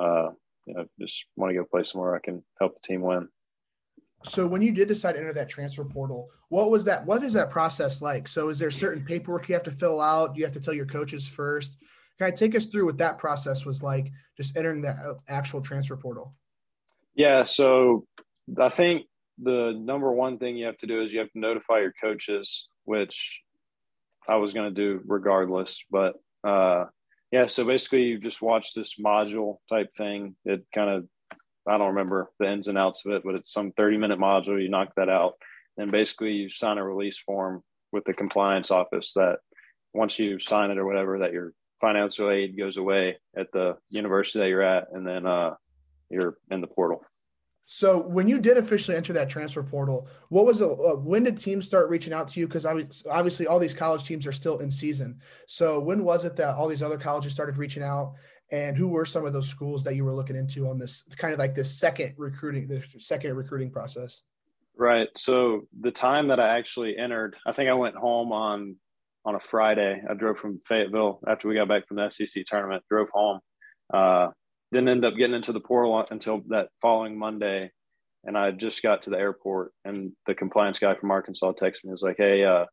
uh, 0.00 0.28
you 0.66 0.74
know, 0.74 0.86
just 1.00 1.24
want 1.36 1.50
to 1.50 1.54
go 1.54 1.64
play 1.64 1.82
somewhere 1.82 2.14
I 2.14 2.20
can 2.20 2.44
help 2.60 2.74
the 2.74 2.86
team 2.86 3.00
win. 3.00 3.28
So 4.24 4.46
when 4.46 4.62
you 4.62 4.72
did 4.72 4.88
decide 4.88 5.12
to 5.12 5.18
enter 5.18 5.32
that 5.32 5.48
transfer 5.48 5.84
portal, 5.84 6.28
what 6.48 6.70
was 6.70 6.84
that? 6.84 7.06
What 7.06 7.22
is 7.22 7.32
that 7.34 7.50
process 7.50 8.02
like? 8.02 8.26
So 8.26 8.48
is 8.48 8.58
there 8.58 8.70
certain 8.70 9.04
paperwork 9.04 9.48
you 9.48 9.54
have 9.54 9.62
to 9.64 9.70
fill 9.70 10.00
out? 10.00 10.34
Do 10.34 10.40
you 10.40 10.44
have 10.44 10.54
to 10.54 10.60
tell 10.60 10.74
your 10.74 10.86
coaches 10.86 11.26
first? 11.26 11.78
Can 12.18 12.26
I 12.26 12.30
take 12.32 12.56
us 12.56 12.66
through 12.66 12.86
what 12.86 12.98
that 12.98 13.18
process 13.18 13.64
was 13.64 13.82
like, 13.82 14.10
just 14.36 14.56
entering 14.56 14.82
that 14.82 14.96
uh, 14.98 15.14
actual 15.28 15.60
transfer 15.60 15.96
portal? 15.96 16.34
Yeah. 17.14 17.44
So 17.44 18.06
I 18.60 18.68
think 18.68 19.06
the 19.40 19.78
number 19.78 20.10
one 20.12 20.38
thing 20.38 20.56
you 20.56 20.66
have 20.66 20.78
to 20.78 20.86
do 20.86 21.00
is 21.00 21.12
you 21.12 21.20
have 21.20 21.30
to 21.30 21.38
notify 21.38 21.78
your 21.78 21.94
coaches, 22.00 22.68
which 22.84 23.42
I 24.28 24.36
was 24.36 24.52
going 24.52 24.74
to 24.74 24.74
do 24.74 25.00
regardless. 25.06 25.84
But 25.90 26.14
uh, 26.42 26.86
yeah, 27.30 27.46
so 27.46 27.64
basically 27.64 28.02
you 28.02 28.18
just 28.18 28.42
watch 28.42 28.74
this 28.74 28.96
module 28.98 29.58
type 29.68 29.94
thing. 29.96 30.34
It 30.44 30.64
kind 30.74 30.90
of, 30.90 31.06
I 31.68 31.78
don't 31.78 31.88
remember 31.88 32.30
the 32.38 32.50
ins 32.50 32.68
and 32.68 32.78
outs 32.78 33.04
of 33.04 33.12
it, 33.12 33.22
but 33.24 33.34
it's 33.34 33.52
some 33.52 33.72
30 33.72 33.98
minute 33.98 34.18
module. 34.18 34.60
You 34.60 34.68
knock 34.68 34.92
that 34.96 35.08
out. 35.08 35.34
And 35.76 35.92
basically 35.92 36.32
you 36.32 36.50
sign 36.50 36.78
a 36.78 36.84
release 36.84 37.18
form 37.18 37.62
with 37.92 38.04
the 38.04 38.12
compliance 38.12 38.70
office 38.70 39.12
that 39.14 39.38
once 39.94 40.18
you 40.18 40.40
sign 40.40 40.70
it 40.70 40.78
or 40.78 40.86
whatever, 40.86 41.20
that 41.20 41.32
your 41.32 41.52
financial 41.80 42.30
aid 42.30 42.56
goes 42.58 42.76
away 42.76 43.16
at 43.36 43.52
the 43.52 43.76
university 43.90 44.40
that 44.40 44.48
you're 44.48 44.62
at. 44.62 44.88
And 44.92 45.06
then 45.06 45.26
uh, 45.26 45.54
you're 46.10 46.38
in 46.50 46.60
the 46.60 46.66
portal. 46.66 47.02
So 47.70 47.98
when 48.00 48.26
you 48.26 48.40
did 48.40 48.56
officially 48.56 48.96
enter 48.96 49.12
that 49.12 49.28
transfer 49.28 49.62
portal, 49.62 50.08
what 50.30 50.46
was 50.46 50.62
it? 50.62 50.70
Uh, 50.70 50.96
when 50.96 51.24
did 51.24 51.36
teams 51.36 51.66
start 51.66 51.90
reaching 51.90 52.14
out 52.14 52.26
to 52.28 52.40
you? 52.40 52.46
Because 52.46 52.64
obviously 52.64 53.46
all 53.46 53.58
these 53.58 53.74
college 53.74 54.04
teams 54.04 54.26
are 54.26 54.32
still 54.32 54.60
in 54.60 54.70
season. 54.70 55.20
So 55.46 55.78
when 55.78 56.02
was 56.02 56.24
it 56.24 56.34
that 56.36 56.56
all 56.56 56.66
these 56.66 56.82
other 56.82 56.96
colleges 56.96 57.32
started 57.32 57.58
reaching 57.58 57.82
out? 57.82 58.14
And 58.50 58.76
who 58.76 58.88
were 58.88 59.04
some 59.04 59.26
of 59.26 59.32
those 59.32 59.48
schools 59.48 59.84
that 59.84 59.94
you 59.94 60.04
were 60.04 60.14
looking 60.14 60.36
into 60.36 60.68
on 60.68 60.78
this 60.78 61.02
kind 61.16 61.32
of 61.32 61.38
like 61.38 61.54
this 61.54 61.70
second 61.70 62.14
recruiting, 62.16 62.66
the 62.66 62.82
second 62.98 63.36
recruiting 63.36 63.70
process? 63.70 64.22
Right. 64.76 65.08
So 65.16 65.62
the 65.80 65.90
time 65.90 66.28
that 66.28 66.40
I 66.40 66.56
actually 66.56 66.96
entered, 66.96 67.36
I 67.46 67.52
think 67.52 67.68
I 67.68 67.74
went 67.74 67.96
home 67.96 68.32
on 68.32 68.76
on 69.24 69.34
a 69.34 69.40
Friday. 69.40 70.02
I 70.08 70.14
drove 70.14 70.38
from 70.38 70.60
Fayetteville 70.60 71.20
after 71.26 71.48
we 71.48 71.56
got 71.56 71.68
back 71.68 71.86
from 71.86 71.98
the 71.98 72.08
SEC 72.08 72.44
tournament. 72.46 72.82
Drove 72.88 73.08
home. 73.12 73.40
Uh, 73.92 74.28
didn't 74.72 74.88
end 74.88 75.04
up 75.04 75.16
getting 75.16 75.34
into 75.34 75.52
the 75.52 75.60
portal 75.60 76.06
until 76.10 76.42
that 76.48 76.68
following 76.80 77.18
Monday. 77.18 77.70
And 78.24 78.38
I 78.38 78.50
just 78.52 78.82
got 78.82 79.02
to 79.02 79.10
the 79.10 79.18
airport 79.18 79.72
and 79.84 80.12
the 80.26 80.34
compliance 80.34 80.78
guy 80.78 80.94
from 80.94 81.10
Arkansas 81.10 81.52
texted 81.52 81.84
me. 81.84 81.88
He 81.88 81.90
was 81.90 82.02
like, 82.02 82.16
Hey, 82.18 82.44
uh, 82.44 82.64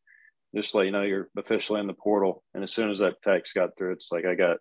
just 0.56 0.74
let 0.76 0.86
you 0.86 0.92
know, 0.92 1.02
you're 1.02 1.30
officially 1.38 1.82
in 1.82 1.88
the 1.88 1.94
portal. 1.94 2.44
And 2.54 2.64
as 2.64 2.72
soon 2.72 2.90
as 2.90 3.00
that 3.00 3.22
text 3.24 3.54
got 3.54 3.72
through, 3.78 3.94
it's 3.94 4.10
like 4.12 4.26
I 4.26 4.36
got 4.36 4.58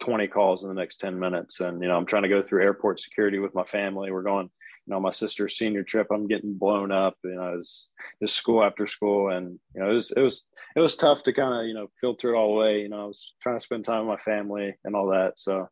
20 0.00 0.26
calls 0.28 0.62
in 0.62 0.68
the 0.68 0.74
next 0.74 0.96
10 0.96 1.18
minutes. 1.18 1.60
And, 1.60 1.80
you 1.82 1.88
know, 1.88 1.96
I'm 1.96 2.06
trying 2.06 2.24
to 2.24 2.28
go 2.28 2.42
through 2.42 2.62
airport 2.62 3.00
security 3.00 3.38
with 3.38 3.54
my 3.54 3.64
family. 3.64 4.10
We're 4.10 4.22
going, 4.22 4.50
you 4.86 4.92
know, 4.92 5.00
my 5.00 5.10
sister's 5.10 5.56
senior 5.56 5.82
trip, 5.82 6.08
I'm 6.10 6.28
getting 6.28 6.54
blown 6.54 6.92
up, 6.92 7.16
you 7.24 7.34
know, 7.34 7.54
it's 7.56 7.88
just 8.22 8.36
school 8.36 8.62
after 8.62 8.86
school. 8.86 9.30
And, 9.30 9.58
you 9.74 9.80
know, 9.80 9.90
it 9.90 9.94
was, 9.94 10.10
it 10.10 10.20
was, 10.20 10.44
it 10.76 10.80
was 10.80 10.96
tough 10.96 11.22
to 11.22 11.32
kind 11.32 11.60
of, 11.60 11.66
you 11.66 11.74
know, 11.74 11.88
filter 12.00 12.34
it 12.34 12.36
all 12.36 12.54
away. 12.54 12.82
You 12.82 12.90
know, 12.90 13.04
I 13.04 13.06
was 13.06 13.34
trying 13.40 13.56
to 13.56 13.64
spend 13.64 13.84
time 13.84 14.06
with 14.06 14.18
my 14.18 14.22
family 14.22 14.74
and 14.84 14.94
all 14.94 15.06
that. 15.08 15.38
So, 15.38 15.68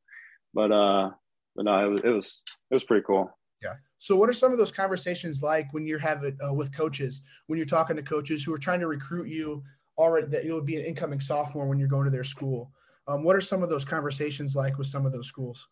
but 0.54 0.72
uh, 0.72 1.10
but 1.56 1.64
no, 1.64 1.86
it 1.86 1.90
was 1.90 2.00
it 2.04 2.08
was 2.08 2.42
it 2.70 2.74
was 2.74 2.84
pretty 2.84 3.04
cool. 3.06 3.30
Yeah. 3.62 3.74
So, 3.98 4.16
what 4.16 4.28
are 4.28 4.34
some 4.34 4.52
of 4.52 4.58
those 4.58 4.72
conversations 4.72 5.42
like 5.42 5.72
when 5.72 5.86
you're 5.86 5.98
having 5.98 6.36
uh, 6.46 6.52
with 6.52 6.74
coaches, 6.74 7.22
when 7.46 7.56
you're 7.56 7.66
talking 7.66 7.96
to 7.96 8.02
coaches 8.02 8.42
who 8.42 8.52
are 8.52 8.58
trying 8.58 8.80
to 8.80 8.86
recruit 8.86 9.28
you 9.28 9.62
already 9.98 10.26
that 10.28 10.44
you'll 10.44 10.60
be 10.60 10.76
an 10.76 10.84
incoming 10.84 11.20
sophomore 11.20 11.66
when 11.66 11.78
you're 11.78 11.88
going 11.88 12.04
to 12.04 12.10
their 12.10 12.24
school? 12.24 12.72
Um, 13.08 13.24
what 13.24 13.36
are 13.36 13.40
some 13.40 13.62
of 13.62 13.68
those 13.68 13.84
conversations 13.84 14.54
like 14.54 14.78
with 14.78 14.86
some 14.86 15.06
of 15.06 15.12
those 15.12 15.26
schools? 15.26 15.68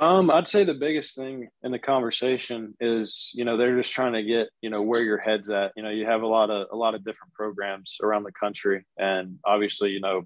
Um, 0.00 0.30
I'd 0.30 0.48
say 0.48 0.64
the 0.64 0.74
biggest 0.74 1.16
thing 1.16 1.48
in 1.62 1.70
the 1.70 1.78
conversation 1.78 2.74
is, 2.80 3.30
you 3.34 3.44
know, 3.44 3.56
they're 3.56 3.76
just 3.76 3.92
trying 3.92 4.14
to 4.14 4.24
get, 4.24 4.48
you 4.60 4.68
know, 4.68 4.82
where 4.82 5.02
your 5.02 5.18
head's 5.18 5.50
at. 5.50 5.72
You 5.76 5.84
know, 5.84 5.90
you 5.90 6.04
have 6.04 6.22
a 6.22 6.26
lot 6.26 6.50
of 6.50 6.66
a 6.72 6.76
lot 6.76 6.94
of 6.94 7.04
different 7.04 7.32
programs 7.32 7.98
around 8.02 8.24
the 8.24 8.32
country, 8.32 8.84
and 8.98 9.38
obviously, 9.44 9.90
you 9.90 10.00
know, 10.00 10.22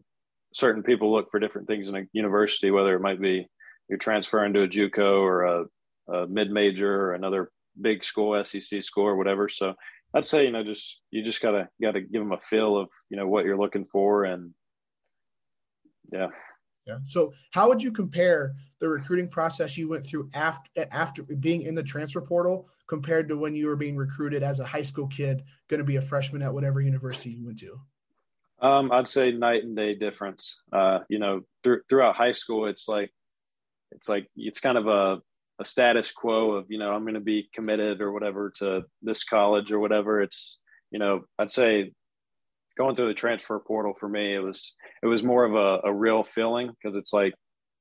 certain 0.55 0.83
people 0.83 1.13
look 1.13 1.31
for 1.31 1.39
different 1.39 1.69
things 1.69 1.89
in 1.89 1.97
a 1.97 2.07
university, 2.13 2.71
whether 2.71 2.95
it 2.95 3.03
might 3.03 3.21
be 3.21 3.47
you're 3.89 3.99
transferring 3.99 4.55
to 4.55 4.63
a 4.63 4.69
JUCO 4.69 5.21
or 5.21 5.43
a, 5.45 5.65
a 6.13 6.27
mid 6.27 6.51
major 6.51 7.03
or 7.03 7.15
another 7.15 7.51
big 7.81 8.05
school, 8.05 8.43
SEC 8.45 8.83
school 8.83 9.05
or 9.05 9.17
whatever. 9.17 9.49
So 9.51 9.75
I'd 10.15 10.25
say, 10.25 10.45
you 10.45 10.51
know, 10.51 10.65
just 10.65 11.01
you 11.11 11.23
just 11.23 11.43
gotta 11.43 11.69
gotta 11.81 12.01
give 12.01 12.23
them 12.23 12.33
a 12.33 12.41
feel 12.41 12.79
of 12.79 12.89
you 13.11 13.19
know 13.19 13.29
what 13.29 13.45
you're 13.45 13.59
looking 13.59 13.85
for, 13.85 14.25
and 14.25 14.55
yeah. 16.13 16.29
Yeah. 16.87 16.99
So, 17.05 17.35
how 17.51 17.69
would 17.69 17.83
you 17.83 17.93
compare 17.93 18.55
the 18.81 18.89
recruiting 18.89 19.29
process 19.29 19.77
you 19.77 19.89
went 19.89 20.07
through 20.07 20.31
after 20.33 20.87
after 20.91 21.23
being 21.23 21.63
in 21.63 21.75
the 21.75 21.83
transfer 21.83 22.23
portal 22.23 22.69
compared 22.87 23.29
to 23.29 23.37
when 23.37 23.55
you 23.55 23.67
were 23.67 23.77
being 23.77 23.97
recruited 23.97 24.43
as 24.43 24.59
a 24.59 24.65
high 24.65 24.83
school 24.83 25.07
kid, 25.09 25.43
going 25.69 25.79
to 25.79 25.85
be 25.85 25.97
a 25.97 26.01
freshman 26.01 26.43
at 26.43 26.53
whatever 26.53 26.81
university 26.81 27.31
you 27.31 27.45
went 27.45 27.59
to? 27.59 27.79
Um, 28.61 28.91
I'd 28.91 29.07
say 29.07 29.31
night 29.31 29.65
and 29.65 29.77
day 29.77 29.95
difference. 29.95 30.63
Uh, 30.73 31.01
you 31.09 31.19
know, 31.19 31.43
th- 31.63 31.81
throughout 31.89 32.17
high 32.17 32.33
school, 32.33 32.67
it's 32.67 32.89
like 32.89 33.13
it's 33.93 34.09
like 34.09 34.27
it's 34.37 34.61
kind 34.61 34.79
of 34.79 34.87
a 34.87 35.19
a 35.61 35.65
status 35.65 36.13
quo 36.13 36.53
of 36.53 36.67
you 36.69 36.79
know 36.79 36.93
I'm 36.93 37.03
going 37.03 37.15
to 37.15 37.21
be 37.21 37.51
committed 37.53 38.01
or 38.01 38.13
whatever 38.13 38.51
to 38.59 38.85
this 39.03 39.25
college 39.25 39.71
or 39.71 39.79
whatever. 39.79 40.23
It's 40.23 40.59
you 40.91 40.99
know 40.99 41.25
I'd 41.39 41.51
say 41.51 41.93
going 42.79 42.97
through 42.97 43.09
the 43.09 43.15
transfer 43.15 43.59
portal 43.59 43.95
for 43.99 44.09
me 44.09 44.35
it 44.35 44.41
was 44.41 44.75
it 45.03 45.07
was 45.07 45.23
more 45.23 45.45
of 45.45 45.55
a, 45.55 45.89
a 45.89 45.93
real 45.93 46.23
feeling 46.23 46.71
because 46.71 46.97
it's 46.97 47.13
like 47.13 47.35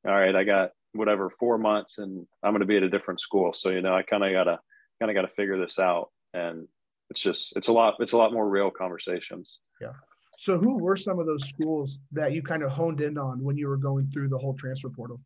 all 0.06 0.14
right 0.14 0.36
I 0.36 0.44
got 0.44 0.72
whatever 0.94 1.30
four 1.40 1.58
months 1.58 2.00
and 2.00 2.26
I'm 2.44 2.52
going 2.52 2.62
to 2.62 2.66
be 2.66 2.78
at 2.78 2.84
a 2.84 2.90
different 2.90 3.22
school 3.22 3.54
so 3.54 3.70
you 3.70 3.82
know 3.82 3.96
I 3.96 4.02
kind 4.02 4.24
of 4.24 4.32
gotta 4.32 4.60
kind 5.00 5.12
of 5.12 5.16
got 5.16 5.28
to 5.28 5.36
figure 5.36 5.60
this 5.60 5.80
out 5.80 6.10
and 6.34 6.68
it's 7.10 7.22
just 7.22 7.56
it's 7.56 7.68
a 7.68 7.74
lot 7.74 7.96
it's 8.00 8.12
a 8.12 8.18
lot 8.18 8.34
more 8.34 8.50
real 8.50 8.70
conversations. 8.70 9.60
Yeah. 9.82 9.94
So 10.38 10.58
who 10.58 10.78
were 10.78 10.96
some 10.96 11.20
of 11.20 11.26
those 11.26 11.48
schools 11.48 12.00
that 12.12 12.32
you 12.32 12.44
kind 12.44 12.64
of 12.64 12.72
honed 12.72 13.02
in 13.02 13.18
on 13.18 13.44
when 13.44 13.58
you 13.58 13.68
were 13.68 13.78
going 13.78 14.10
through 14.12 14.30
the 14.30 14.38
whole 14.38 14.54
transfer 14.54 14.90
portal? 14.90 15.20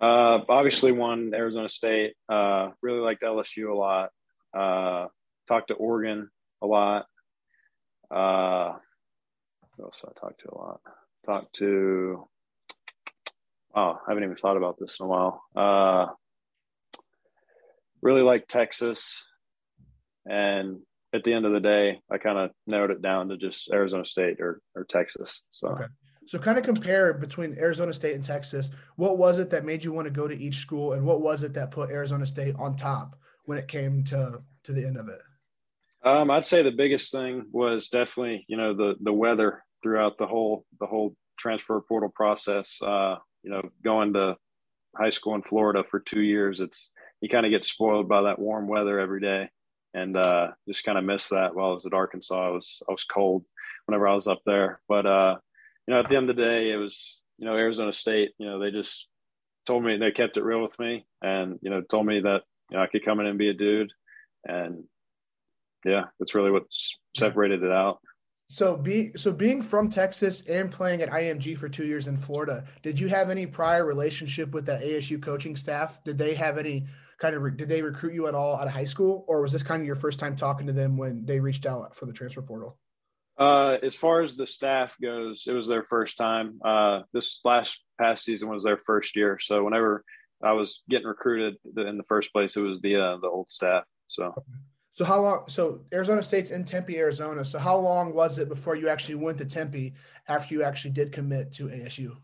Uh, 0.00 0.40
obviously, 0.48 0.92
one 0.92 1.32
Arizona 1.34 1.68
State. 1.68 2.14
Uh, 2.28 2.70
really 2.82 3.00
liked 3.00 3.22
LSU 3.22 3.70
a 3.70 3.74
lot. 3.74 4.10
Uh, 4.56 5.06
talked 5.48 5.68
to 5.68 5.74
Oregon 5.74 6.28
a 6.62 6.66
lot. 6.66 7.06
Uh, 8.10 8.72
who 9.76 9.84
else 9.84 10.02
I 10.04 10.12
talked 10.18 10.40
to 10.40 10.50
a 10.52 10.58
lot? 10.58 10.80
Talked 11.24 11.54
to. 11.56 12.26
Oh, 13.74 13.98
I 14.06 14.10
haven't 14.10 14.24
even 14.24 14.36
thought 14.36 14.56
about 14.56 14.78
this 14.78 14.98
in 14.98 15.06
a 15.06 15.08
while. 15.08 15.42
Uh, 15.54 16.06
really 18.02 18.22
like 18.22 18.48
Texas, 18.48 19.24
and 20.26 20.80
at 21.12 21.24
the 21.24 21.32
end 21.32 21.46
of 21.46 21.52
the 21.52 21.60
day, 21.60 22.00
I 22.10 22.18
kind 22.18 22.38
of 22.38 22.50
narrowed 22.66 22.90
it 22.90 23.02
down 23.02 23.28
to 23.28 23.36
just 23.36 23.70
Arizona 23.72 24.04
State 24.04 24.40
or 24.40 24.60
or 24.74 24.84
Texas. 24.84 25.42
So. 25.50 25.68
Okay. 25.68 25.86
So, 26.26 26.38
kind 26.38 26.58
of 26.58 26.64
compare 26.64 27.14
between 27.14 27.58
Arizona 27.58 27.92
State 27.92 28.14
and 28.14 28.24
Texas. 28.24 28.70
What 28.94 29.18
was 29.18 29.38
it 29.38 29.50
that 29.50 29.64
made 29.64 29.82
you 29.82 29.92
want 29.92 30.06
to 30.06 30.12
go 30.12 30.28
to 30.28 30.38
each 30.38 30.56
school, 30.56 30.92
and 30.92 31.04
what 31.04 31.20
was 31.22 31.42
it 31.42 31.54
that 31.54 31.72
put 31.72 31.90
Arizona 31.90 32.24
State 32.24 32.54
on 32.56 32.76
top 32.76 33.16
when 33.46 33.58
it 33.58 33.66
came 33.66 34.04
to 34.04 34.40
to 34.64 34.72
the 34.72 34.86
end 34.86 34.96
of 34.96 35.08
it? 35.08 35.20
Um, 36.04 36.30
I'd 36.30 36.46
say 36.46 36.62
the 36.62 36.70
biggest 36.70 37.12
thing 37.12 37.44
was 37.52 37.88
definitely 37.88 38.44
you 38.48 38.56
know 38.56 38.74
the 38.74 38.94
the 39.00 39.12
weather 39.12 39.62
throughout 39.82 40.18
the 40.18 40.26
whole 40.26 40.64
the 40.80 40.86
whole 40.86 41.14
transfer 41.38 41.80
portal 41.80 42.12
process. 42.14 42.80
Uh, 42.82 43.16
you 43.42 43.50
know, 43.50 43.62
going 43.82 44.12
to 44.14 44.36
high 44.96 45.10
school 45.10 45.34
in 45.34 45.42
Florida 45.42 45.84
for 45.90 46.00
two 46.00 46.20
years, 46.20 46.60
it's 46.60 46.90
you 47.20 47.28
kind 47.28 47.46
of 47.46 47.50
get 47.50 47.64
spoiled 47.64 48.08
by 48.08 48.22
that 48.22 48.38
warm 48.38 48.68
weather 48.68 48.98
every 48.98 49.20
day, 49.20 49.48
and 49.94 50.16
uh, 50.16 50.48
just 50.68 50.84
kind 50.84 50.98
of 50.98 51.04
miss 51.04 51.28
that 51.28 51.54
while 51.54 51.70
I 51.70 51.74
was 51.74 51.86
at 51.86 51.94
Arkansas. 51.94 52.46
I 52.46 52.50
was 52.50 52.82
I 52.88 52.92
was 52.92 53.04
cold 53.04 53.44
whenever 53.86 54.08
I 54.08 54.14
was 54.14 54.26
up 54.26 54.40
there, 54.46 54.80
but 54.88 55.06
uh, 55.06 55.36
you 55.90 55.96
know, 55.96 56.00
at 56.02 56.08
the 56.08 56.16
end 56.16 56.30
of 56.30 56.36
the 56.36 56.42
day, 56.42 56.70
it 56.70 56.76
was, 56.76 57.24
you 57.36 57.46
know, 57.46 57.56
Arizona 57.56 57.92
State, 57.92 58.30
you 58.38 58.46
know, 58.46 58.60
they 58.60 58.70
just 58.70 59.08
told 59.66 59.82
me 59.82 59.96
they 59.96 60.12
kept 60.12 60.36
it 60.36 60.44
real 60.44 60.62
with 60.62 60.78
me 60.78 61.04
and, 61.20 61.58
you 61.62 61.70
know, 61.70 61.80
told 61.80 62.06
me 62.06 62.20
that, 62.20 62.42
you 62.70 62.76
know, 62.76 62.82
I 62.84 62.86
could 62.86 63.04
come 63.04 63.18
in 63.18 63.26
and 63.26 63.38
be 63.38 63.48
a 63.48 63.54
dude. 63.54 63.92
And 64.44 64.84
yeah, 65.84 66.04
that's 66.18 66.34
really 66.34 66.50
what 66.50 66.64
separated 67.16 67.62
it 67.62 67.70
out. 67.70 67.98
So 68.50 68.76
be 68.76 69.12
so 69.14 69.30
being 69.30 69.62
from 69.62 69.88
Texas 69.88 70.44
and 70.48 70.72
playing 70.72 71.02
at 71.02 71.10
IMG 71.10 71.56
for 71.56 71.68
two 71.68 71.86
years 71.86 72.08
in 72.08 72.16
Florida, 72.16 72.64
did 72.82 72.98
you 72.98 73.08
have 73.08 73.30
any 73.30 73.46
prior 73.46 73.84
relationship 73.84 74.50
with 74.50 74.66
the 74.66 74.72
ASU 74.72 75.22
coaching 75.22 75.54
staff? 75.54 76.02
Did 76.02 76.18
they 76.18 76.34
have 76.34 76.58
any 76.58 76.88
kind 77.20 77.36
of 77.36 77.56
did 77.56 77.68
they 77.68 77.80
recruit 77.80 78.12
you 78.12 78.26
at 78.26 78.34
all 78.34 78.56
out 78.56 78.66
of 78.66 78.72
high 78.72 78.84
school, 78.84 79.24
or 79.28 79.40
was 79.40 79.52
this 79.52 79.62
kind 79.62 79.80
of 79.80 79.86
your 79.86 79.94
first 79.94 80.18
time 80.18 80.34
talking 80.34 80.66
to 80.66 80.72
them 80.72 80.96
when 80.96 81.24
they 81.24 81.38
reached 81.38 81.64
out 81.64 81.94
for 81.94 82.06
the 82.06 82.12
transfer 82.12 82.42
portal? 82.42 82.76
Uh, 83.38 83.78
as 83.84 83.94
far 83.94 84.20
as 84.20 84.34
the 84.34 84.48
staff 84.48 84.96
goes, 85.00 85.44
it 85.46 85.52
was 85.52 85.68
their 85.68 85.84
first 85.84 86.16
time. 86.16 86.58
Uh, 86.64 87.02
this 87.12 87.38
last 87.44 87.80
past 88.00 88.24
season 88.24 88.48
was 88.48 88.64
their 88.64 88.78
first 88.78 89.14
year. 89.14 89.38
So 89.38 89.62
whenever 89.62 90.04
I 90.42 90.52
was 90.52 90.82
getting 90.90 91.06
recruited 91.06 91.54
in 91.76 91.96
the 91.96 92.04
first 92.04 92.32
place, 92.32 92.56
it 92.56 92.62
was 92.62 92.80
the 92.80 92.96
uh, 92.96 93.18
the 93.18 93.28
old 93.28 93.46
staff. 93.48 93.84
So. 94.08 94.34
So 95.00 95.06
how 95.06 95.22
long? 95.22 95.44
So 95.48 95.80
Arizona 95.94 96.22
State's 96.22 96.50
in 96.50 96.62
Tempe, 96.62 96.98
Arizona. 96.98 97.42
So 97.42 97.58
how 97.58 97.78
long 97.78 98.12
was 98.12 98.38
it 98.38 98.50
before 98.50 98.76
you 98.76 98.90
actually 98.90 99.14
went 99.14 99.38
to 99.38 99.46
Tempe 99.46 99.94
after 100.28 100.52
you 100.52 100.62
actually 100.62 100.90
did 100.90 101.10
commit 101.10 101.52
to 101.52 101.68
ASU? 101.68 102.18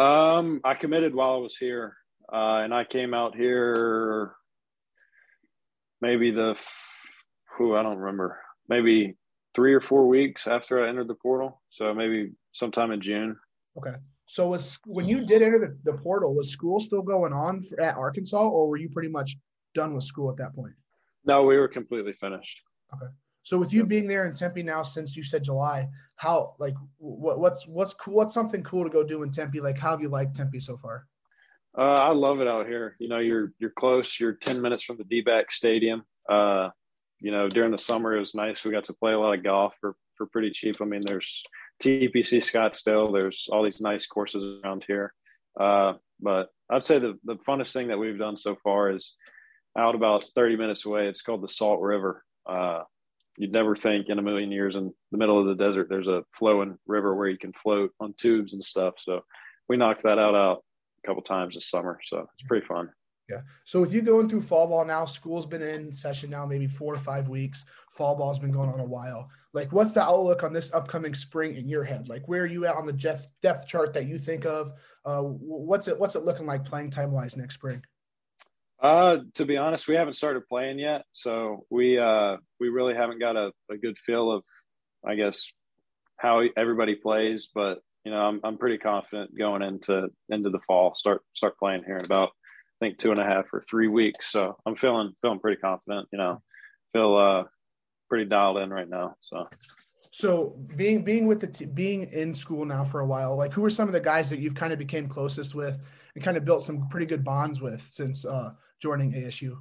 Um, 0.00 0.60
I 0.62 0.74
committed 0.74 1.16
while 1.16 1.34
I 1.34 1.38
was 1.38 1.56
here, 1.56 1.96
uh, 2.32 2.60
and 2.62 2.72
I 2.72 2.84
came 2.84 3.12
out 3.12 3.34
here 3.34 4.36
maybe 6.00 6.30
the 6.30 6.56
who 7.58 7.74
I 7.74 7.82
don't 7.82 7.98
remember 7.98 8.38
maybe 8.68 9.16
three 9.56 9.74
or 9.74 9.80
four 9.80 10.06
weeks 10.06 10.46
after 10.46 10.84
I 10.84 10.88
entered 10.88 11.08
the 11.08 11.16
portal. 11.16 11.60
So 11.70 11.92
maybe 11.92 12.34
sometime 12.52 12.92
in 12.92 13.00
June. 13.00 13.36
Okay. 13.76 13.96
So 14.26 14.46
was 14.46 14.78
when 14.86 15.08
you 15.08 15.26
did 15.26 15.42
enter 15.42 15.58
the, 15.58 15.90
the 15.90 15.98
portal, 15.98 16.36
was 16.36 16.50
school 16.50 16.78
still 16.78 17.02
going 17.02 17.32
on 17.32 17.64
for, 17.64 17.80
at 17.80 17.96
Arkansas, 17.96 18.46
or 18.46 18.68
were 18.68 18.76
you 18.76 18.90
pretty 18.90 19.08
much 19.08 19.36
done 19.74 19.92
with 19.92 20.04
school 20.04 20.30
at 20.30 20.36
that 20.36 20.54
point? 20.54 20.74
No, 21.24 21.42
we 21.42 21.56
were 21.56 21.68
completely 21.68 22.12
finished. 22.12 22.60
Okay. 22.92 23.10
So 23.42 23.58
with 23.58 23.72
you 23.72 23.84
being 23.84 24.08
there 24.08 24.24
in 24.24 24.34
Tempe 24.34 24.62
now 24.62 24.82
since 24.82 25.16
you 25.16 25.22
said 25.22 25.44
July, 25.44 25.88
how 26.16 26.54
like 26.58 26.74
what, 26.96 27.38
what's 27.38 27.66
what's 27.66 27.92
cool? 27.92 28.14
What's 28.14 28.32
something 28.32 28.62
cool 28.62 28.84
to 28.84 28.90
go 28.90 29.04
do 29.04 29.22
in 29.22 29.30
Tempe? 29.30 29.60
Like 29.60 29.78
how 29.78 29.90
have 29.90 30.00
you 30.00 30.08
liked 30.08 30.34
Tempe 30.34 30.60
so 30.60 30.78
far? 30.78 31.06
Uh, 31.76 31.82
I 31.82 32.12
love 32.12 32.40
it 32.40 32.48
out 32.48 32.66
here. 32.66 32.96
You 32.98 33.08
know, 33.08 33.18
you're 33.18 33.52
you're 33.58 33.70
close. 33.70 34.18
You're 34.18 34.32
ten 34.32 34.62
minutes 34.62 34.82
from 34.82 34.96
the 34.96 35.04
D-back 35.04 35.52
Stadium. 35.52 36.04
Uh, 36.28 36.70
you 37.20 37.30
know, 37.30 37.48
during 37.48 37.70
the 37.70 37.78
summer 37.78 38.16
it 38.16 38.20
was 38.20 38.34
nice. 38.34 38.64
We 38.64 38.70
got 38.70 38.84
to 38.84 38.94
play 38.94 39.12
a 39.12 39.18
lot 39.18 39.36
of 39.36 39.44
golf 39.44 39.74
for 39.78 39.94
for 40.16 40.26
pretty 40.26 40.50
cheap. 40.50 40.76
I 40.80 40.86
mean, 40.86 41.02
there's 41.04 41.42
TPC 41.82 42.38
Scottsdale. 42.38 43.12
There's 43.12 43.48
all 43.52 43.62
these 43.62 43.80
nice 43.80 44.06
courses 44.06 44.60
around 44.64 44.84
here. 44.86 45.12
Uh, 45.60 45.94
but 46.20 46.48
I'd 46.70 46.82
say 46.82 46.98
the 46.98 47.18
the 47.24 47.36
funnest 47.36 47.72
thing 47.72 47.88
that 47.88 47.98
we've 47.98 48.18
done 48.18 48.36
so 48.36 48.56
far 48.62 48.90
is 48.90 49.12
out 49.76 49.94
about 49.94 50.24
30 50.34 50.56
minutes 50.56 50.84
away. 50.84 51.08
It's 51.08 51.22
called 51.22 51.42
the 51.42 51.48
Salt 51.48 51.80
River. 51.80 52.24
Uh, 52.46 52.82
you'd 53.36 53.52
never 53.52 53.74
think 53.74 54.08
in 54.08 54.18
a 54.18 54.22
million 54.22 54.52
years 54.52 54.76
in 54.76 54.92
the 55.10 55.18
middle 55.18 55.40
of 55.40 55.46
the 55.46 55.64
desert 55.64 55.88
there's 55.88 56.06
a 56.06 56.22
flowing 56.32 56.78
river 56.86 57.14
where 57.14 57.28
you 57.28 57.38
can 57.38 57.52
float 57.52 57.90
on 58.00 58.14
tubes 58.16 58.54
and 58.54 58.64
stuff. 58.64 58.94
So 58.98 59.24
we 59.68 59.76
knocked 59.76 60.04
that 60.04 60.18
out 60.18 60.34
out 60.34 60.62
a 61.02 61.06
couple 61.06 61.22
times 61.22 61.54
this 61.54 61.68
summer. 61.68 61.98
So 62.04 62.26
it's 62.34 62.46
pretty 62.46 62.66
fun. 62.66 62.90
Yeah. 63.28 63.40
So 63.64 63.80
with 63.80 63.94
you 63.94 64.02
going 64.02 64.28
through 64.28 64.42
fall 64.42 64.66
ball 64.66 64.84
now, 64.84 65.06
school's 65.06 65.46
been 65.46 65.62
in 65.62 65.96
session 65.96 66.28
now 66.28 66.44
maybe 66.44 66.66
four 66.66 66.94
or 66.94 66.98
five 66.98 67.28
weeks. 67.28 67.64
Fall 67.90 68.16
ball's 68.16 68.38
been 68.38 68.52
going 68.52 68.68
on 68.68 68.80
a 68.80 68.84
while. 68.84 69.30
Like, 69.54 69.72
what's 69.72 69.92
the 69.92 70.02
outlook 70.02 70.42
on 70.42 70.52
this 70.52 70.74
upcoming 70.74 71.14
spring 71.14 71.56
in 71.56 71.68
your 71.68 71.84
head? 71.84 72.08
Like, 72.08 72.28
where 72.28 72.42
are 72.42 72.46
you 72.46 72.66
at 72.66 72.76
on 72.76 72.84
the 72.84 72.92
depth 72.92 73.28
depth 73.40 73.66
chart 73.66 73.94
that 73.94 74.06
you 74.06 74.18
think 74.18 74.44
of? 74.44 74.72
Uh, 75.06 75.22
what's 75.22 75.88
it 75.88 75.98
What's 75.98 76.16
it 76.16 76.24
looking 76.24 76.44
like 76.44 76.66
playing 76.66 76.90
time 76.90 77.12
wise 77.12 77.36
next 77.36 77.54
spring? 77.54 77.82
Uh, 78.84 79.20
to 79.32 79.46
be 79.46 79.56
honest, 79.56 79.88
we 79.88 79.94
haven't 79.94 80.12
started 80.12 80.46
playing 80.46 80.78
yet, 80.78 81.04
so 81.12 81.64
we 81.70 81.98
uh 81.98 82.36
we 82.60 82.68
really 82.68 82.94
haven't 82.94 83.18
got 83.18 83.34
a, 83.34 83.50
a 83.70 83.78
good 83.78 83.98
feel 83.98 84.30
of, 84.30 84.42
I 85.08 85.14
guess, 85.14 85.42
how 86.18 86.42
everybody 86.54 86.94
plays. 86.94 87.48
But 87.54 87.78
you 88.04 88.12
know, 88.12 88.18
I'm 88.18 88.40
I'm 88.44 88.58
pretty 88.58 88.76
confident 88.76 89.36
going 89.38 89.62
into 89.62 90.08
into 90.28 90.50
the 90.50 90.60
fall. 90.66 90.94
Start 90.94 91.22
start 91.32 91.58
playing 91.58 91.84
here 91.86 91.96
in 91.96 92.04
about 92.04 92.28
I 92.28 92.84
think 92.84 92.98
two 92.98 93.10
and 93.10 93.18
a 93.18 93.24
half 93.24 93.46
or 93.54 93.62
three 93.62 93.88
weeks. 93.88 94.30
So 94.30 94.54
I'm 94.66 94.76
feeling 94.76 95.14
feeling 95.22 95.40
pretty 95.40 95.62
confident. 95.62 96.06
You 96.12 96.18
know, 96.18 96.42
feel 96.92 97.16
uh, 97.16 97.44
pretty 98.10 98.26
dialed 98.26 98.58
in 98.58 98.68
right 98.68 98.88
now. 98.88 99.14
So. 99.22 99.48
So 100.12 100.58
being 100.76 101.02
being 101.02 101.26
with 101.26 101.40
the 101.40 101.46
t- 101.46 101.64
being 101.64 102.02
in 102.02 102.34
school 102.34 102.66
now 102.66 102.84
for 102.84 103.00
a 103.00 103.06
while, 103.06 103.34
like 103.34 103.54
who 103.54 103.64
are 103.64 103.70
some 103.70 103.88
of 103.88 103.94
the 103.94 104.00
guys 104.00 104.28
that 104.28 104.40
you've 104.40 104.54
kind 104.54 104.74
of 104.74 104.78
became 104.78 105.08
closest 105.08 105.54
with 105.54 105.80
and 106.14 106.22
kind 106.22 106.36
of 106.36 106.44
built 106.44 106.62
some 106.62 106.86
pretty 106.88 107.06
good 107.06 107.24
bonds 107.24 107.62
with 107.62 107.80
since 107.80 108.26
uh, 108.26 108.52
joining 108.80 109.12
ASU? 109.12 109.58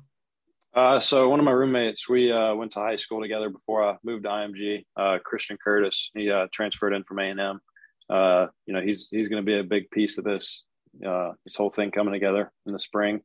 Uh, 0.75 0.99
so 0.99 1.29
one 1.29 1.39
of 1.39 1.45
my 1.45 1.51
roommates, 1.51 2.09
we 2.09 2.31
uh, 2.31 2.55
went 2.55 2.71
to 2.71 2.79
high 2.79 2.95
school 2.95 3.21
together 3.21 3.49
before 3.49 3.87
I 3.87 3.95
moved 4.03 4.23
to 4.23 4.29
IMG. 4.29 4.85
Uh, 4.97 5.19
Christian 5.23 5.57
Curtis, 5.63 6.09
he 6.15 6.31
uh, 6.31 6.47
transferred 6.51 6.93
in 6.93 7.03
from 7.03 7.19
A 7.19 7.29
and 7.29 7.39
M. 7.39 7.61
Uh, 8.09 8.47
you 8.65 8.73
know, 8.73 8.81
he's 8.81 9.07
he's 9.09 9.27
going 9.27 9.41
to 9.41 9.45
be 9.45 9.59
a 9.59 9.63
big 9.63 9.89
piece 9.91 10.17
of 10.17 10.23
this 10.23 10.63
uh, 11.05 11.31
this 11.45 11.55
whole 11.55 11.69
thing 11.69 11.91
coming 11.91 12.13
together 12.13 12.51
in 12.65 12.73
the 12.73 12.79
spring. 12.79 13.21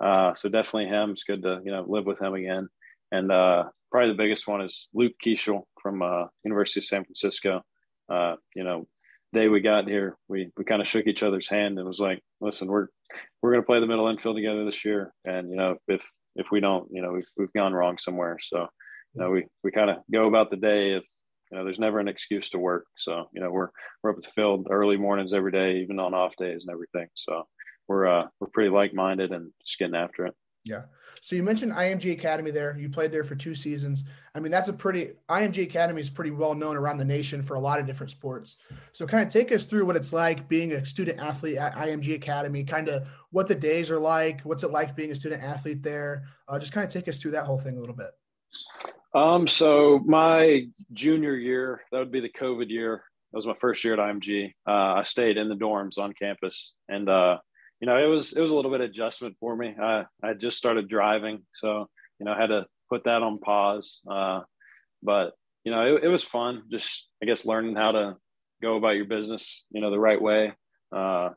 so 0.00 0.48
definitely 0.50 0.86
him. 0.86 1.10
It's 1.10 1.22
good 1.22 1.42
to 1.42 1.60
you 1.64 1.70
know 1.70 1.84
live 1.86 2.06
with 2.06 2.20
him 2.20 2.34
again. 2.34 2.68
And 3.12 3.28
probably 3.28 4.10
the 4.10 4.22
biggest 4.22 4.48
one 4.48 4.60
is 4.60 4.88
Luke 4.92 5.14
Keaschall 5.24 5.62
from 5.80 6.02
University 6.44 6.80
of 6.80 6.84
San 6.84 7.04
Francisco. 7.04 7.62
you 8.10 8.64
know, 8.64 8.88
day 9.32 9.48
we 9.48 9.60
got 9.60 9.88
here, 9.88 10.16
we 10.28 10.50
we 10.56 10.64
kind 10.64 10.82
of 10.82 10.88
shook 10.88 11.06
each 11.06 11.22
other's 11.22 11.48
hand 11.48 11.78
and 11.78 11.86
was 11.86 12.00
like, 12.00 12.20
"Listen, 12.40 12.68
we're 12.68 12.88
we're 13.42 13.52
going 13.52 13.62
to 13.62 13.66
play 13.66 13.80
the 13.80 13.86
middle 13.86 14.08
infield 14.08 14.36
together 14.36 14.64
this 14.64 14.84
year, 14.84 15.12
and 15.24 15.50
you 15.50 15.56
know, 15.56 15.76
if 15.88 16.02
if 16.36 16.50
we 16.50 16.60
don't, 16.60 16.88
you 16.90 17.02
know, 17.02 17.12
we've 17.12 17.28
we've 17.36 17.52
gone 17.52 17.72
wrong 17.72 17.98
somewhere. 17.98 18.38
So, 18.42 18.66
you 19.14 19.20
know, 19.22 19.30
we 19.30 19.46
we 19.64 19.70
kind 19.70 19.90
of 19.90 19.98
go 20.12 20.26
about 20.26 20.50
the 20.50 20.56
day 20.56 20.92
if 20.92 21.04
you 21.50 21.58
know, 21.58 21.64
there's 21.64 21.78
never 21.78 21.98
an 21.98 22.08
excuse 22.08 22.50
to 22.50 22.58
work. 22.58 22.86
So, 22.96 23.28
you 23.32 23.40
know, 23.40 23.50
we're 23.50 23.70
we're 24.02 24.10
up 24.10 24.18
at 24.18 24.24
the 24.24 24.30
field 24.30 24.68
early 24.70 24.96
mornings 24.96 25.32
every 25.32 25.52
day, 25.52 25.78
even 25.78 25.98
on 25.98 26.14
off 26.14 26.36
days 26.36 26.64
and 26.66 26.72
everything. 26.72 27.08
So, 27.14 27.44
we're 27.88 28.06
uh 28.06 28.26
we're 28.38 28.48
pretty 28.52 28.70
like 28.70 28.94
minded 28.94 29.32
and 29.32 29.50
just 29.66 29.78
getting 29.78 29.96
after 29.96 30.26
it. 30.26 30.34
Yeah. 30.64 30.82
So 31.22 31.36
you 31.36 31.42
mentioned 31.42 31.72
IMG 31.72 32.12
Academy 32.12 32.50
there. 32.50 32.76
You 32.78 32.88
played 32.88 33.12
there 33.12 33.24
for 33.24 33.34
two 33.34 33.54
seasons. 33.54 34.04
I 34.34 34.40
mean, 34.40 34.50
that's 34.50 34.68
a 34.68 34.72
pretty 34.72 35.12
IMG 35.28 35.62
Academy 35.64 36.00
is 36.00 36.08
pretty 36.08 36.30
well 36.30 36.54
known 36.54 36.76
around 36.76 36.98
the 36.98 37.04
nation 37.04 37.42
for 37.42 37.54
a 37.54 37.60
lot 37.60 37.78
of 37.78 37.86
different 37.86 38.10
sports. 38.10 38.56
So 38.92 39.06
kind 39.06 39.26
of 39.26 39.32
take 39.32 39.52
us 39.52 39.64
through 39.64 39.86
what 39.86 39.96
it's 39.96 40.12
like 40.12 40.48
being 40.48 40.72
a 40.72 40.84
student 40.84 41.18
athlete 41.18 41.56
at 41.56 41.74
IMG 41.74 42.14
Academy, 42.14 42.64
kind 42.64 42.88
of 42.88 43.08
what 43.30 43.48
the 43.48 43.54
days 43.54 43.90
are 43.90 43.98
like, 43.98 44.40
what's 44.42 44.62
it 44.62 44.70
like 44.70 44.96
being 44.96 45.10
a 45.10 45.14
student 45.14 45.42
athlete 45.42 45.82
there. 45.82 46.24
Uh, 46.48 46.58
just 46.58 46.72
kind 46.72 46.86
of 46.86 46.92
take 46.92 47.08
us 47.08 47.20
through 47.20 47.32
that 47.32 47.44
whole 47.44 47.58
thing 47.58 47.76
a 47.76 47.80
little 47.80 47.96
bit. 47.96 48.10
Um, 49.14 49.46
so 49.46 50.00
my 50.06 50.66
junior 50.92 51.34
year, 51.34 51.82
that 51.90 51.98
would 51.98 52.12
be 52.12 52.20
the 52.20 52.30
COVID 52.30 52.70
year. 52.70 53.02
That 53.32 53.38
was 53.38 53.46
my 53.46 53.54
first 53.54 53.84
year 53.84 53.94
at 53.94 53.98
IMG. 53.98 54.54
Uh, 54.66 54.94
I 54.98 55.02
stayed 55.04 55.36
in 55.36 55.48
the 55.48 55.54
dorms 55.54 55.98
on 55.98 56.12
campus 56.12 56.74
and 56.88 57.08
uh, 57.08 57.38
you 57.80 57.86
know, 57.86 57.96
it 57.96 58.06
was 58.06 58.32
it 58.32 58.40
was 58.40 58.50
a 58.50 58.56
little 58.56 58.70
bit 58.70 58.82
of 58.82 58.90
adjustment 58.90 59.36
for 59.40 59.56
me. 59.56 59.74
I 59.80 60.04
I 60.22 60.34
just 60.34 60.58
started 60.58 60.88
driving, 60.88 61.42
so 61.52 61.88
you 62.18 62.26
know, 62.26 62.32
I 62.32 62.40
had 62.40 62.48
to 62.48 62.66
put 62.90 63.04
that 63.04 63.22
on 63.22 63.38
pause. 63.38 64.00
Uh, 64.10 64.40
but 65.02 65.32
you 65.64 65.72
know, 65.72 65.96
it, 65.96 66.04
it 66.04 66.08
was 66.08 66.22
fun. 66.22 66.64
Just 66.70 67.08
I 67.22 67.26
guess 67.26 67.46
learning 67.46 67.76
how 67.76 67.92
to 67.92 68.16
go 68.62 68.76
about 68.76 68.96
your 68.96 69.06
business, 69.06 69.64
you 69.70 69.80
know, 69.80 69.90
the 69.90 69.98
right 69.98 70.20
way. 70.20 70.52
Uh, 70.94 71.30
I 71.30 71.34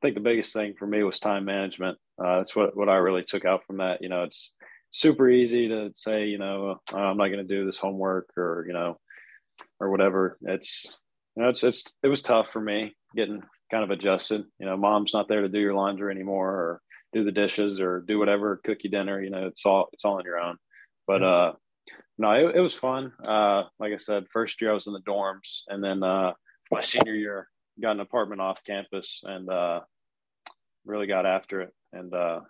think 0.00 0.14
the 0.14 0.20
biggest 0.20 0.52
thing 0.52 0.74
for 0.78 0.86
me 0.86 1.02
was 1.02 1.18
time 1.18 1.44
management. 1.44 1.98
Uh, 2.22 2.38
that's 2.38 2.54
what 2.54 2.76
what 2.76 2.88
I 2.88 2.96
really 2.96 3.24
took 3.24 3.44
out 3.44 3.64
from 3.66 3.78
that. 3.78 4.02
You 4.02 4.08
know, 4.08 4.22
it's 4.22 4.52
super 4.90 5.28
easy 5.28 5.68
to 5.68 5.90
say, 5.94 6.26
you 6.26 6.38
know, 6.38 6.80
oh, 6.92 6.96
I'm 6.96 7.16
not 7.16 7.28
going 7.28 7.46
to 7.46 7.54
do 7.54 7.66
this 7.66 7.78
homework 7.78 8.30
or 8.36 8.64
you 8.68 8.72
know, 8.72 8.98
or 9.80 9.90
whatever. 9.90 10.38
It's 10.42 10.86
you 11.36 11.42
know, 11.42 11.48
it's 11.48 11.64
it's 11.64 11.84
it 12.04 12.08
was 12.08 12.22
tough 12.22 12.50
for 12.50 12.60
me 12.60 12.94
getting 13.16 13.42
kind 13.72 13.82
of 13.82 13.90
adjusted. 13.90 14.44
You 14.60 14.66
know, 14.66 14.76
mom's 14.76 15.14
not 15.14 15.28
there 15.28 15.40
to 15.40 15.48
do 15.48 15.58
your 15.58 15.74
laundry 15.74 16.14
anymore 16.14 16.50
or 16.50 16.82
do 17.12 17.24
the 17.24 17.32
dishes 17.32 17.80
or 17.80 18.04
do 18.06 18.18
whatever, 18.18 18.60
cook 18.64 18.84
you 18.84 18.90
dinner. 18.90 19.20
You 19.20 19.30
know, 19.30 19.46
it's 19.46 19.66
all 19.66 19.88
it's 19.92 20.04
all 20.04 20.18
on 20.18 20.24
your 20.24 20.38
own. 20.38 20.56
But 21.06 21.22
uh, 21.22 21.52
no, 22.18 22.32
it, 22.32 22.56
it 22.56 22.60
was 22.60 22.74
fun. 22.74 23.12
Uh, 23.24 23.64
like 23.80 23.92
I 23.92 23.96
said, 23.96 24.26
first 24.32 24.60
year 24.60 24.70
I 24.70 24.74
was 24.74 24.86
in 24.86 24.92
the 24.92 25.00
dorms, 25.00 25.62
and 25.68 25.82
then 25.82 26.02
uh, 26.02 26.32
my 26.70 26.80
senior 26.80 27.14
year 27.14 27.48
got 27.80 27.92
an 27.92 28.00
apartment 28.00 28.40
off 28.40 28.62
campus 28.64 29.22
and 29.24 29.48
uh, 29.48 29.80
really 30.84 31.06
got 31.06 31.26
after 31.26 31.62
it 31.62 31.70
and 31.92 32.14
uh, 32.14 32.40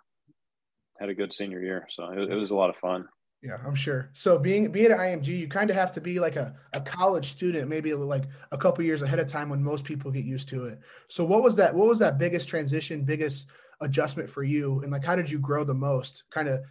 had 0.99 1.09
a 1.09 1.15
good 1.15 1.33
senior 1.33 1.61
year. 1.61 1.87
So 1.89 2.09
it, 2.11 2.31
it 2.31 2.35
was 2.35 2.51
a 2.51 2.55
lot 2.55 2.69
of 2.69 2.75
fun. 2.77 3.07
Yeah, 3.43 3.57
I'm 3.65 3.75
sure. 3.75 4.09
So 4.13 4.39
being 4.39 4.71
being 4.71 4.89
at 4.89 4.97
IMG, 4.97 5.27
you 5.27 5.49
kind 5.49 5.69
of 5.69 5.75
have 5.75 5.91
to 5.93 6.01
be 6.01 6.17
like 6.17 6.37
a, 6.37 6.55
a 6.71 6.79
college 6.79 7.25
student, 7.25 7.67
maybe 7.67 7.93
like 7.93 8.23
a 8.53 8.57
couple 8.57 8.85
years 8.85 9.01
ahead 9.01 9.19
of 9.19 9.27
time 9.27 9.49
when 9.49 9.61
most 9.61 9.83
people 9.83 10.11
get 10.11 10.23
used 10.23 10.47
to 10.49 10.67
it. 10.67 10.79
So 11.09 11.25
what 11.25 11.43
was 11.43 11.57
that? 11.57 11.75
What 11.75 11.89
was 11.89 11.99
that 11.99 12.17
biggest 12.17 12.47
transition, 12.47 13.03
biggest 13.03 13.49
adjustment 13.81 14.29
for 14.29 14.43
you? 14.43 14.79
And 14.81 14.93
like, 14.93 15.03
how 15.03 15.17
did 15.17 15.29
you 15.29 15.39
grow 15.39 15.65
the 15.65 15.73
most? 15.73 16.23
Kind 16.31 16.47
of 16.47 16.61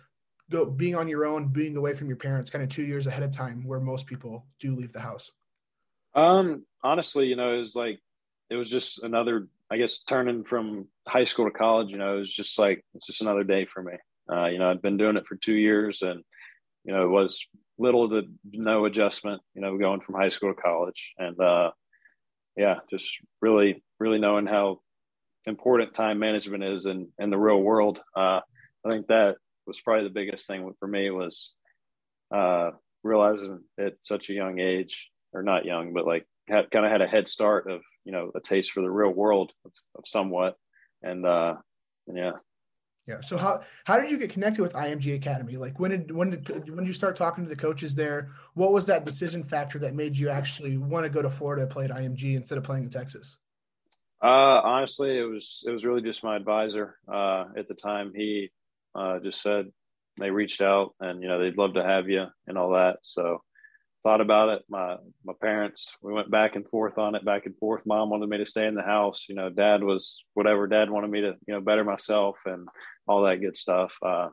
go 0.50 0.64
being 0.64 0.96
on 0.96 1.08
your 1.08 1.26
own, 1.26 1.48
being 1.48 1.76
away 1.76 1.92
from 1.92 2.06
your 2.08 2.16
parents, 2.16 2.48
kind 2.48 2.64
of 2.64 2.70
two 2.70 2.84
years 2.84 3.06
ahead 3.06 3.22
of 3.22 3.32
time, 3.32 3.66
where 3.66 3.80
most 3.80 4.06
people 4.06 4.46
do 4.58 4.74
leave 4.74 4.92
the 4.92 5.00
house. 5.00 5.30
Um, 6.14 6.64
honestly, 6.82 7.26
you 7.26 7.36
know, 7.36 7.52
it 7.52 7.58
was 7.58 7.76
like 7.76 8.00
it 8.48 8.56
was 8.56 8.70
just 8.70 9.02
another, 9.02 9.46
I 9.70 9.76
guess, 9.76 10.04
turning 10.04 10.42
from 10.42 10.88
high 11.06 11.24
school 11.24 11.44
to 11.44 11.50
college. 11.50 11.90
You 11.90 11.98
know, 11.98 12.16
it 12.16 12.20
was 12.20 12.34
just 12.34 12.58
like 12.58 12.82
it's 12.94 13.06
just 13.06 13.20
another 13.20 13.44
day 13.44 13.66
for 13.66 13.82
me. 13.82 13.92
Uh, 14.32 14.46
you 14.46 14.58
know, 14.58 14.70
I'd 14.70 14.80
been 14.80 14.96
doing 14.96 15.18
it 15.18 15.26
for 15.26 15.36
two 15.36 15.54
years 15.54 16.00
and 16.00 16.24
you 16.84 16.92
know, 16.92 17.04
it 17.04 17.10
was 17.10 17.46
little 17.78 18.08
to 18.10 18.22
no 18.50 18.84
adjustment, 18.84 19.40
you 19.54 19.62
know, 19.62 19.78
going 19.78 20.00
from 20.00 20.14
high 20.14 20.28
school 20.28 20.54
to 20.54 20.60
college. 20.60 21.12
And 21.18 21.38
uh, 21.40 21.70
yeah, 22.56 22.76
just 22.90 23.08
really, 23.40 23.82
really 23.98 24.18
knowing 24.18 24.46
how 24.46 24.80
important 25.46 25.94
time 25.94 26.18
management 26.18 26.64
is 26.64 26.86
in, 26.86 27.08
in 27.18 27.30
the 27.30 27.38
real 27.38 27.60
world. 27.60 28.00
Uh, 28.16 28.40
I 28.84 28.90
think 28.90 29.06
that 29.08 29.36
was 29.66 29.80
probably 29.80 30.04
the 30.04 30.14
biggest 30.14 30.46
thing 30.46 30.72
for 30.78 30.88
me 30.88 31.10
was 31.10 31.52
uh, 32.34 32.70
realizing 33.02 33.60
at 33.78 33.94
such 34.02 34.28
a 34.28 34.34
young 34.34 34.58
age, 34.58 35.10
or 35.32 35.42
not 35.42 35.64
young, 35.64 35.92
but 35.92 36.06
like 36.06 36.26
had, 36.48 36.70
kind 36.70 36.84
of 36.84 36.92
had 36.92 37.00
a 37.00 37.08
head 37.08 37.28
start 37.28 37.70
of, 37.70 37.80
you 38.04 38.12
know, 38.12 38.30
a 38.34 38.40
taste 38.40 38.72
for 38.72 38.82
the 38.82 38.90
real 38.90 39.10
world 39.10 39.52
of, 39.64 39.72
of 39.96 40.04
somewhat. 40.06 40.56
And, 41.02 41.24
uh, 41.24 41.54
and 42.06 42.16
yeah, 42.18 42.32
yeah. 43.06 43.20
So 43.20 43.36
how 43.36 43.62
how 43.84 43.98
did 43.98 44.10
you 44.10 44.18
get 44.18 44.30
connected 44.30 44.62
with 44.62 44.74
IMG 44.74 45.16
Academy? 45.16 45.56
Like 45.56 45.80
when 45.80 45.90
did 45.90 46.10
when 46.12 46.30
did 46.30 46.48
when 46.48 46.78
did 46.78 46.86
you 46.86 46.92
start 46.92 47.16
talking 47.16 47.44
to 47.44 47.50
the 47.50 47.56
coaches 47.56 47.94
there? 47.94 48.30
What 48.54 48.72
was 48.72 48.86
that 48.86 49.04
decision 49.04 49.42
factor 49.42 49.78
that 49.80 49.94
made 49.94 50.16
you 50.16 50.28
actually 50.28 50.76
want 50.76 51.04
to 51.04 51.10
go 51.10 51.20
to 51.20 51.30
Florida 51.30 51.66
play 51.66 51.84
at 51.84 51.90
IMG 51.90 52.36
instead 52.36 52.58
of 52.58 52.64
playing 52.64 52.84
in 52.84 52.90
Texas? 52.90 53.38
Uh, 54.22 54.60
honestly, 54.62 55.18
it 55.18 55.24
was 55.24 55.64
it 55.66 55.70
was 55.70 55.84
really 55.84 56.02
just 56.02 56.22
my 56.22 56.36
advisor 56.36 56.96
uh, 57.12 57.46
at 57.56 57.66
the 57.66 57.74
time. 57.74 58.12
He 58.14 58.50
uh, 58.94 59.18
just 59.18 59.42
said 59.42 59.66
they 60.20 60.30
reached 60.30 60.60
out 60.60 60.94
and 61.00 61.22
you 61.22 61.28
know 61.28 61.40
they'd 61.40 61.58
love 61.58 61.74
to 61.74 61.82
have 61.82 62.08
you 62.08 62.26
and 62.46 62.56
all 62.56 62.70
that. 62.70 62.98
So 63.02 63.42
thought 64.02 64.20
about 64.20 64.48
it. 64.50 64.62
My 64.68 64.96
my 65.24 65.32
parents, 65.40 65.94
we 66.02 66.12
went 66.12 66.30
back 66.30 66.56
and 66.56 66.68
forth 66.68 66.98
on 66.98 67.14
it, 67.14 67.24
back 67.24 67.46
and 67.46 67.56
forth. 67.56 67.86
Mom 67.86 68.10
wanted 68.10 68.28
me 68.28 68.38
to 68.38 68.46
stay 68.46 68.66
in 68.66 68.74
the 68.74 68.82
house. 68.82 69.26
You 69.28 69.34
know, 69.34 69.50
dad 69.50 69.82
was 69.82 70.24
whatever. 70.34 70.66
Dad 70.66 70.90
wanted 70.90 71.10
me 71.10 71.20
to, 71.22 71.34
you 71.46 71.54
know, 71.54 71.60
better 71.60 71.84
myself 71.84 72.38
and 72.46 72.68
all 73.06 73.22
that 73.22 73.40
good 73.40 73.56
stuff. 73.56 73.96
Uh, 74.02 74.28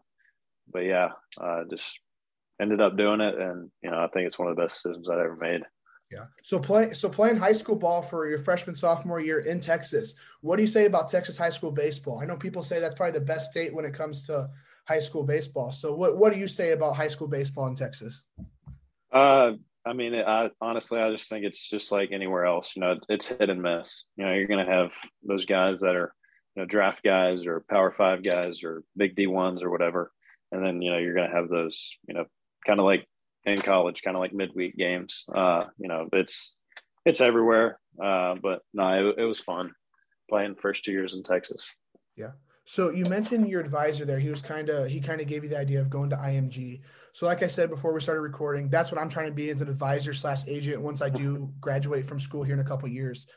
but 0.71 0.85
yeah, 0.85 1.09
uh, 1.39 1.63
just 1.69 1.87
ended 2.61 2.81
up 2.81 2.97
doing 2.97 3.21
it, 3.21 3.37
and 3.37 3.69
you 3.81 3.91
know, 3.91 3.97
I 3.97 4.07
think 4.07 4.27
it's 4.27 4.39
one 4.39 4.49
of 4.49 4.55
the 4.55 4.61
best 4.61 4.81
decisions 4.83 5.09
I've 5.09 5.19
ever 5.19 5.37
made. 5.37 5.61
Yeah. 6.11 6.25
So 6.43 6.59
play 6.59 6.93
so 6.93 7.07
playing 7.07 7.37
high 7.37 7.53
school 7.53 7.75
ball 7.75 8.01
for 8.01 8.27
your 8.27 8.39
freshman 8.39 8.75
sophomore 8.75 9.19
year 9.19 9.41
in 9.41 9.59
Texas. 9.59 10.15
What 10.41 10.55
do 10.55 10.63
you 10.63 10.67
say 10.67 10.85
about 10.85 11.09
Texas 11.09 11.37
high 11.37 11.51
school 11.51 11.71
baseball? 11.71 12.19
I 12.19 12.25
know 12.25 12.35
people 12.35 12.63
say 12.63 12.79
that's 12.79 12.95
probably 12.95 13.19
the 13.19 13.25
best 13.25 13.51
state 13.51 13.73
when 13.73 13.85
it 13.85 13.93
comes 13.93 14.23
to 14.23 14.49
high 14.87 14.99
school 14.99 15.23
baseball. 15.23 15.71
So 15.71 15.93
what 15.93 16.17
what 16.17 16.33
do 16.33 16.39
you 16.39 16.47
say 16.47 16.71
about 16.71 16.95
high 16.95 17.09
school 17.09 17.27
baseball 17.27 17.67
in 17.67 17.75
Texas? 17.75 18.23
Uh, 19.11 19.51
I 19.85 19.93
mean, 19.93 20.13
I 20.15 20.49
honestly, 20.61 20.99
I 20.99 21.11
just 21.11 21.29
think 21.29 21.45
it's 21.45 21.67
just 21.67 21.91
like 21.91 22.11
anywhere 22.11 22.45
else. 22.45 22.73
You 22.75 22.81
know, 22.81 22.97
it's 23.07 23.27
hit 23.27 23.49
and 23.49 23.61
miss. 23.61 24.05
You 24.17 24.25
know, 24.25 24.33
you're 24.33 24.47
going 24.47 24.65
to 24.65 24.71
have 24.71 24.91
those 25.23 25.45
guys 25.45 25.79
that 25.79 25.95
are, 25.95 26.13
you 26.55 26.61
know, 26.61 26.67
draft 26.67 27.03
guys 27.03 27.45
or 27.45 27.63
Power 27.69 27.91
Five 27.91 28.23
guys 28.23 28.63
or 28.63 28.83
Big 28.97 29.15
D 29.15 29.27
ones 29.27 29.63
or 29.63 29.69
whatever, 29.69 30.11
and 30.51 30.63
then 30.65 30.81
you 30.81 30.91
know 30.91 30.97
you're 30.97 31.15
going 31.15 31.29
to 31.29 31.35
have 31.35 31.49
those, 31.49 31.91
you 32.07 32.13
know, 32.13 32.25
kind 32.65 32.79
of 32.79 32.85
like 32.85 33.07
in 33.45 33.61
college, 33.61 34.01
kind 34.03 34.15
of 34.15 34.21
like 34.21 34.33
midweek 34.33 34.75
games. 34.75 35.25
Uh, 35.33 35.65
you 35.77 35.87
know, 35.87 36.09
it's 36.13 36.55
it's 37.05 37.21
everywhere. 37.21 37.79
Uh, 38.01 38.35
but 38.41 38.61
no, 38.73 39.09
it, 39.09 39.21
it 39.21 39.25
was 39.25 39.39
fun 39.39 39.71
playing 40.29 40.55
first 40.55 40.83
two 40.83 40.91
years 40.91 41.15
in 41.15 41.23
Texas. 41.23 41.73
Yeah. 42.15 42.31
So 42.65 42.91
you 42.91 43.05
mentioned 43.05 43.49
your 43.49 43.61
advisor 43.61 44.05
there. 44.05 44.19
He 44.19 44.29
was 44.29 44.43
kind 44.43 44.69
of 44.69 44.87
he 44.87 45.01
kind 45.01 45.19
of 45.21 45.27
gave 45.27 45.43
you 45.43 45.49
the 45.49 45.57
idea 45.57 45.81
of 45.81 45.89
going 45.89 46.11
to 46.11 46.15
IMG. 46.15 46.81
So 47.19 47.25
like 47.25 47.43
I 47.43 47.47
said 47.47 47.69
before 47.69 47.91
we 47.91 47.99
started 47.99 48.21
recording, 48.21 48.69
that's 48.69 48.93
what 48.93 49.01
I'm 49.01 49.09
trying 49.09 49.25
to 49.25 49.33
be 49.33 49.49
as 49.49 49.59
an 49.59 49.67
advisor 49.67 50.13
slash 50.13 50.47
agent 50.47 50.81
once 50.81 51.01
I 51.01 51.09
do 51.09 51.51
graduate 51.59 52.05
from 52.05 52.17
school 52.17 52.43
here 52.43 52.53
in 52.53 52.61
a 52.61 52.63
couple 52.63 52.87
years. 52.87 53.27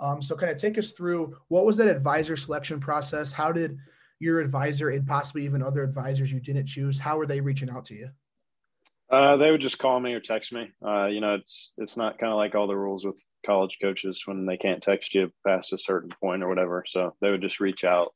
Um, 0.00 0.20
so 0.20 0.34
kind 0.34 0.50
of 0.50 0.58
take 0.58 0.76
us 0.76 0.90
through 0.90 1.36
what 1.46 1.64
was 1.64 1.76
that 1.76 1.86
advisor 1.86 2.36
selection 2.36 2.80
process? 2.80 3.30
How 3.30 3.52
did 3.52 3.78
your 4.18 4.40
advisor 4.40 4.88
and 4.88 5.06
possibly 5.06 5.44
even 5.44 5.62
other 5.62 5.84
advisors 5.84 6.32
you 6.32 6.40
didn't 6.40 6.66
choose, 6.66 6.98
how 6.98 7.16
were 7.16 7.26
they 7.26 7.40
reaching 7.40 7.70
out 7.70 7.84
to 7.84 7.94
you? 7.94 8.08
Uh, 9.08 9.36
they 9.36 9.52
would 9.52 9.60
just 9.60 9.78
call 9.78 10.00
me 10.00 10.14
or 10.14 10.20
text 10.20 10.52
me. 10.52 10.72
Uh, 10.84 11.06
you 11.06 11.20
know, 11.20 11.36
it's 11.36 11.74
it's 11.78 11.96
not 11.96 12.18
kind 12.18 12.32
of 12.32 12.38
like 12.38 12.56
all 12.56 12.66
the 12.66 12.76
rules 12.76 13.04
with 13.04 13.24
college 13.46 13.78
coaches 13.80 14.20
when 14.24 14.46
they 14.46 14.56
can't 14.56 14.82
text 14.82 15.14
you 15.14 15.30
past 15.46 15.72
a 15.72 15.78
certain 15.78 16.10
point 16.20 16.42
or 16.42 16.48
whatever. 16.48 16.82
So 16.88 17.14
they 17.20 17.30
would 17.30 17.42
just 17.42 17.60
reach 17.60 17.84
out 17.84 18.12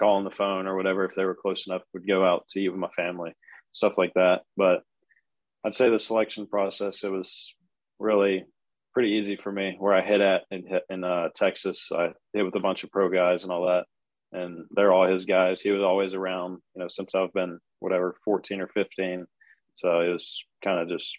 call 0.00 0.16
on 0.16 0.24
the 0.24 0.30
phone 0.30 0.66
or 0.66 0.76
whatever 0.76 1.04
if 1.04 1.14
they 1.14 1.26
were 1.26 1.36
close 1.40 1.66
enough 1.66 1.82
would 1.92 2.08
go 2.08 2.24
out 2.24 2.48
to 2.48 2.58
eat 2.58 2.70
with 2.70 2.80
my 2.80 2.88
family 2.96 3.34
stuff 3.74 3.98
like 3.98 4.12
that 4.14 4.42
but 4.56 4.82
i'd 5.64 5.74
say 5.74 5.90
the 5.90 5.98
selection 5.98 6.46
process 6.46 7.04
it 7.04 7.10
was 7.10 7.54
really 7.98 8.44
pretty 8.92 9.10
easy 9.10 9.36
for 9.36 9.52
me 9.52 9.76
where 9.78 9.94
i 9.94 10.00
hit 10.00 10.20
at 10.20 10.42
in, 10.50 10.64
in 10.88 11.04
uh, 11.04 11.28
texas 11.34 11.90
i 11.92 12.08
hit 12.32 12.44
with 12.44 12.54
a 12.54 12.60
bunch 12.60 12.84
of 12.84 12.90
pro 12.90 13.08
guys 13.08 13.42
and 13.42 13.52
all 13.52 13.66
that 13.66 13.84
and 14.32 14.64
they're 14.70 14.92
all 14.92 15.06
his 15.06 15.24
guys 15.24 15.60
he 15.60 15.70
was 15.70 15.82
always 15.82 16.14
around 16.14 16.58
you 16.74 16.82
know 16.82 16.88
since 16.88 17.14
i've 17.14 17.32
been 17.32 17.58
whatever, 17.84 18.16
14 18.24 18.62
or 18.62 18.68
15. 18.68 19.26
So 19.74 20.00
it 20.00 20.08
was 20.08 20.42
kind 20.64 20.80
of 20.80 20.88
just 20.88 21.18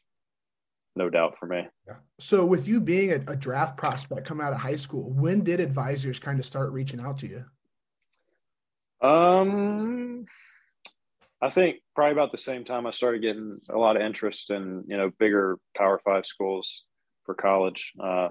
no 0.96 1.10
doubt 1.10 1.36
for 1.40 1.46
me. 1.46 1.68
Yeah. 1.88 1.98
So 2.20 2.44
with 2.44 2.68
you 2.68 2.82
being 2.82 3.12
a, 3.12 3.34
a, 3.34 3.36
draft 3.36 3.78
prospect 3.78 4.26
coming 4.26 4.46
out 4.46 4.54
of 4.54 4.60
high 4.60 4.78
school, 4.78 5.12
when 5.12 5.44
did 5.44 5.60
advisors 5.60 6.20
kind 6.20 6.40
of 6.40 6.46
start 6.46 6.72
reaching 6.72 7.00
out 7.00 7.20
to 7.20 7.28
you? 7.28 9.08
Um, 9.08 10.26
I 11.46 11.50
think 11.50 11.78
probably 11.94 12.14
about 12.14 12.32
the 12.32 12.40
same 12.40 12.66
time 12.66 12.88
I 12.88 12.92
started 12.92 13.22
getting 13.22 13.60
a 13.70 13.78
lot 13.78 13.96
of 13.96 14.02
interest 14.02 14.50
in 14.50 14.84
you 14.88 14.98
know 14.98 15.12
bigger 15.20 15.60
Power 15.78 16.00
Five 16.00 16.26
schools 16.26 16.86
for 17.24 17.36
college. 17.36 17.94
Uh, 18.04 18.30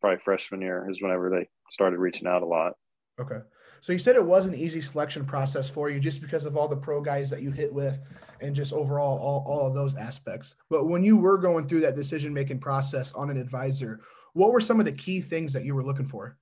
probably 0.00 0.18
freshman 0.18 0.60
year 0.60 0.88
is 0.90 1.00
whenever 1.00 1.30
they 1.30 1.48
started 1.70 2.00
reaching 2.00 2.26
out 2.26 2.42
a 2.42 2.46
lot. 2.46 2.72
Okay. 3.20 3.38
So 3.80 3.92
you 3.92 4.00
said 4.00 4.16
it 4.16 4.24
was 4.24 4.46
an 4.46 4.56
easy 4.56 4.80
selection 4.80 5.24
process 5.24 5.70
for 5.70 5.88
you 5.88 6.00
just 6.00 6.20
because 6.20 6.44
of 6.44 6.56
all 6.56 6.66
the 6.66 6.76
pro 6.76 7.00
guys 7.00 7.30
that 7.30 7.42
you 7.42 7.52
hit 7.52 7.72
with 7.72 8.00
and 8.40 8.56
just 8.56 8.72
overall 8.72 9.18
all, 9.20 9.44
all 9.46 9.68
of 9.68 9.74
those 9.74 9.94
aspects. 9.94 10.56
But 10.68 10.86
when 10.86 11.04
you 11.04 11.16
were 11.16 11.38
going 11.38 11.68
through 11.68 11.82
that 11.82 11.94
decision 11.94 12.34
making 12.34 12.58
process 12.58 13.12
on 13.12 13.30
an 13.30 13.36
advisor, 13.36 14.00
what 14.32 14.50
were 14.50 14.60
some 14.60 14.80
of 14.80 14.86
the 14.86 14.92
key 14.92 15.20
things 15.20 15.52
that 15.52 15.64
you 15.64 15.76
were 15.76 15.84
looking 15.84 16.06
for? 16.06 16.36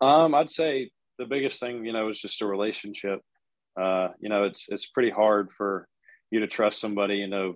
Um, 0.00 0.34
I'd 0.34 0.50
say 0.50 0.90
the 1.18 1.26
biggest 1.26 1.60
thing, 1.60 1.84
you 1.84 1.92
know, 1.92 2.08
is 2.08 2.18
just 2.18 2.40
a 2.40 2.46
relationship. 2.46 3.20
Uh, 3.78 4.08
you 4.20 4.28
know, 4.28 4.44
it's 4.44 4.68
it's 4.68 4.86
pretty 4.86 5.10
hard 5.10 5.48
for 5.56 5.86
you 6.30 6.40
to 6.40 6.46
trust 6.46 6.80
somebody, 6.80 7.16
you 7.16 7.28
know, 7.28 7.54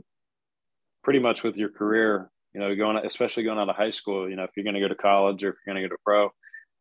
pretty 1.03 1.19
much 1.19 1.43
with 1.43 1.57
your 1.57 1.71
career, 1.71 2.31
you 2.53 2.61
know, 2.61 2.75
going 2.75 2.97
especially 3.05 3.45
going 3.45 3.59
out 3.59 3.69
of 3.69 3.77
high 3.77 3.91
school, 3.91 4.29
you 4.29 4.37
know, 4.37 4.45
if 4.45 4.51
you're 4.57 4.65
going 4.65 4.75
to 4.75 4.81
go 4.81 4.89
to 4.89 4.95
college 4.95 5.45
or 5.45 5.51
if 5.51 5.57
you're 5.65 5.75
going 5.75 5.83
to 5.83 5.89
go 5.89 5.95
to 5.95 6.01
pro, 6.05 6.31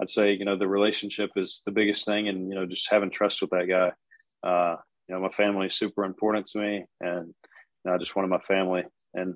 I'd 0.01 0.09
say 0.09 0.33
you 0.33 0.45
know 0.45 0.57
the 0.57 0.67
relationship 0.67 1.31
is 1.35 1.61
the 1.65 1.71
biggest 1.71 2.05
thing, 2.05 2.27
and 2.27 2.49
you 2.49 2.55
know 2.55 2.65
just 2.65 2.89
having 2.89 3.11
trust 3.11 3.41
with 3.41 3.51
that 3.51 3.67
guy. 3.67 3.91
Uh, 4.47 4.77
you 5.07 5.15
know, 5.15 5.21
my 5.21 5.29
family 5.29 5.67
is 5.67 5.75
super 5.75 6.03
important 6.03 6.47
to 6.47 6.59
me, 6.59 6.85
and 7.01 7.27
you 7.27 7.33
know, 7.85 7.93
I 7.93 7.97
just 7.97 8.15
wanted 8.15 8.29
my 8.29 8.39
family 8.39 8.83
and 9.13 9.35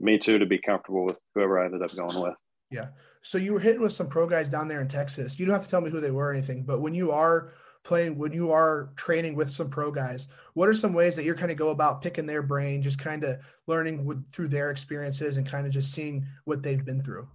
me 0.00 0.18
too 0.18 0.38
to 0.38 0.46
be 0.46 0.58
comfortable 0.58 1.04
with 1.04 1.18
whoever 1.34 1.58
I 1.58 1.66
ended 1.66 1.82
up 1.82 1.94
going 1.94 2.20
with. 2.20 2.34
Yeah. 2.70 2.88
So 3.22 3.38
you 3.38 3.52
were 3.52 3.60
hitting 3.60 3.82
with 3.82 3.92
some 3.92 4.08
pro 4.08 4.28
guys 4.28 4.48
down 4.48 4.68
there 4.68 4.80
in 4.80 4.88
Texas. 4.88 5.38
You 5.38 5.46
don't 5.46 5.54
have 5.54 5.64
to 5.64 5.68
tell 5.68 5.80
me 5.80 5.90
who 5.90 6.00
they 6.00 6.10
were 6.10 6.28
or 6.28 6.32
anything, 6.32 6.64
but 6.64 6.80
when 6.80 6.94
you 6.94 7.10
are 7.10 7.52
playing, 7.86 8.18
when 8.18 8.32
you 8.32 8.52
are 8.52 8.90
training 8.96 9.34
with 9.34 9.52
some 9.52 9.70
pro 9.70 9.90
guys, 9.90 10.28
what 10.54 10.68
are 10.68 10.74
some 10.74 10.92
ways 10.92 11.16
that 11.16 11.24
you're 11.24 11.34
kind 11.34 11.50
of 11.50 11.56
go 11.56 11.70
about 11.70 12.02
picking 12.02 12.26
their 12.26 12.42
brain, 12.42 12.82
just 12.82 12.98
kind 12.98 13.24
of 13.24 13.38
learning 13.66 14.04
with, 14.04 14.30
through 14.32 14.48
their 14.48 14.70
experiences 14.70 15.36
and 15.36 15.46
kind 15.46 15.66
of 15.66 15.72
just 15.72 15.92
seeing 15.92 16.26
what 16.44 16.62
they've 16.62 16.84
been 16.84 17.02
through? 17.02 17.26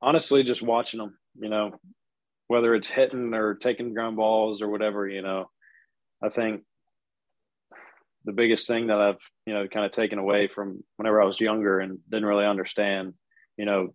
Honestly, 0.00 0.42
just 0.42 0.62
watching 0.62 0.98
them 0.98 1.16
you 1.38 1.48
know, 1.48 1.72
whether 2.48 2.74
it's 2.74 2.88
hitting 2.88 3.34
or 3.34 3.54
taking 3.54 3.94
ground 3.94 4.16
balls 4.16 4.62
or 4.62 4.68
whatever, 4.68 5.08
you 5.08 5.22
know, 5.22 5.50
I 6.22 6.28
think 6.28 6.62
the 8.24 8.32
biggest 8.32 8.66
thing 8.66 8.86
that 8.86 9.00
I've, 9.00 9.18
you 9.46 9.54
know, 9.54 9.66
kind 9.68 9.84
of 9.84 9.92
taken 9.92 10.18
away 10.18 10.48
from 10.48 10.82
whenever 10.96 11.20
I 11.20 11.26
was 11.26 11.40
younger 11.40 11.80
and 11.80 11.98
didn't 12.08 12.28
really 12.28 12.46
understand, 12.46 13.14
you 13.56 13.64
know, 13.64 13.94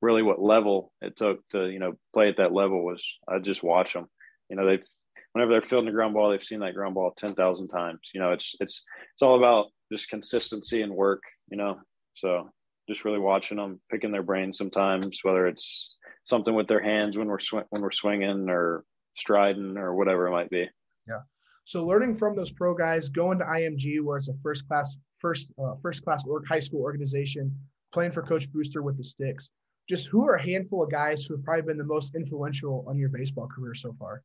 really 0.00 0.22
what 0.22 0.40
level 0.40 0.92
it 1.00 1.16
took 1.16 1.46
to, 1.50 1.68
you 1.68 1.78
know, 1.78 1.94
play 2.12 2.28
at 2.28 2.38
that 2.38 2.52
level 2.52 2.84
was 2.84 3.04
I 3.28 3.38
just 3.38 3.62
watch 3.62 3.92
them. 3.92 4.06
You 4.48 4.56
know, 4.56 4.66
they've, 4.66 4.84
whenever 5.32 5.52
they're 5.52 5.62
fielding 5.62 5.88
a 5.88 5.92
ground 5.92 6.14
ball, 6.14 6.30
they've 6.30 6.42
seen 6.42 6.60
that 6.60 6.74
ground 6.74 6.94
ball 6.94 7.12
10,000 7.16 7.68
times. 7.68 8.00
You 8.14 8.20
know, 8.20 8.32
it's, 8.32 8.54
it's, 8.60 8.82
it's 9.12 9.22
all 9.22 9.36
about 9.36 9.66
just 9.92 10.08
consistency 10.08 10.82
and 10.82 10.92
work, 10.92 11.22
you 11.50 11.56
know. 11.56 11.78
So 12.14 12.50
just 12.88 13.04
really 13.04 13.18
watching 13.18 13.58
them, 13.58 13.80
picking 13.90 14.10
their 14.10 14.22
brains 14.22 14.58
sometimes, 14.58 15.20
whether 15.22 15.46
it's 15.46 15.96
something 16.24 16.54
with 16.54 16.66
their 16.66 16.82
hands 16.82 17.16
when 17.16 17.28
we're 17.28 17.38
sw- 17.38 17.68
when 17.70 17.82
we're 17.82 17.92
swinging 17.92 18.48
or 18.48 18.84
striding 19.16 19.76
or 19.76 19.94
whatever 19.94 20.26
it 20.26 20.32
might 20.32 20.50
be. 20.50 20.68
Yeah. 21.06 21.20
So 21.64 21.86
learning 21.86 22.16
from 22.16 22.34
those 22.34 22.50
pro 22.50 22.74
guys, 22.74 23.08
going 23.08 23.38
to 23.38 23.44
IMG 23.44 24.02
where 24.02 24.16
it's 24.16 24.28
a 24.28 24.34
first 24.42 24.66
class 24.66 24.96
first 25.18 25.48
uh, 25.62 25.74
first 25.82 26.02
class 26.02 26.24
or 26.26 26.42
high 26.48 26.60
school 26.60 26.80
organization, 26.80 27.54
playing 27.92 28.12
for 28.12 28.22
Coach 28.22 28.50
Brewster 28.50 28.82
with 28.82 28.96
the 28.96 29.04
Sticks. 29.04 29.50
Just 29.88 30.08
who 30.08 30.26
are 30.26 30.34
a 30.34 30.42
handful 30.42 30.82
of 30.82 30.90
guys 30.90 31.24
who 31.24 31.34
have 31.34 31.44
probably 31.44 31.62
been 31.62 31.78
the 31.78 31.84
most 31.84 32.14
influential 32.14 32.84
on 32.88 32.98
your 32.98 33.08
baseball 33.08 33.48
career 33.48 33.74
so 33.74 33.94
far? 33.98 34.22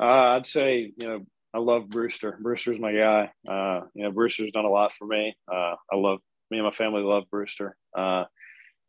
Uh, 0.00 0.36
I'd 0.36 0.46
say 0.46 0.92
you 0.96 1.08
know 1.08 1.20
I 1.54 1.58
love 1.58 1.88
Brewster. 1.88 2.38
Brewster's 2.40 2.80
my 2.80 2.92
guy. 2.92 3.30
Uh, 3.48 3.80
you 3.94 4.04
know 4.04 4.10
Brewster's 4.10 4.52
done 4.52 4.64
a 4.64 4.70
lot 4.70 4.92
for 4.92 5.06
me. 5.06 5.36
Uh, 5.52 5.74
I 5.92 5.96
love 5.96 6.18
me 6.50 6.58
and 6.58 6.66
my 6.66 6.72
family 6.72 7.02
love 7.02 7.24
Brewster. 7.30 7.76
Uh, 7.96 8.24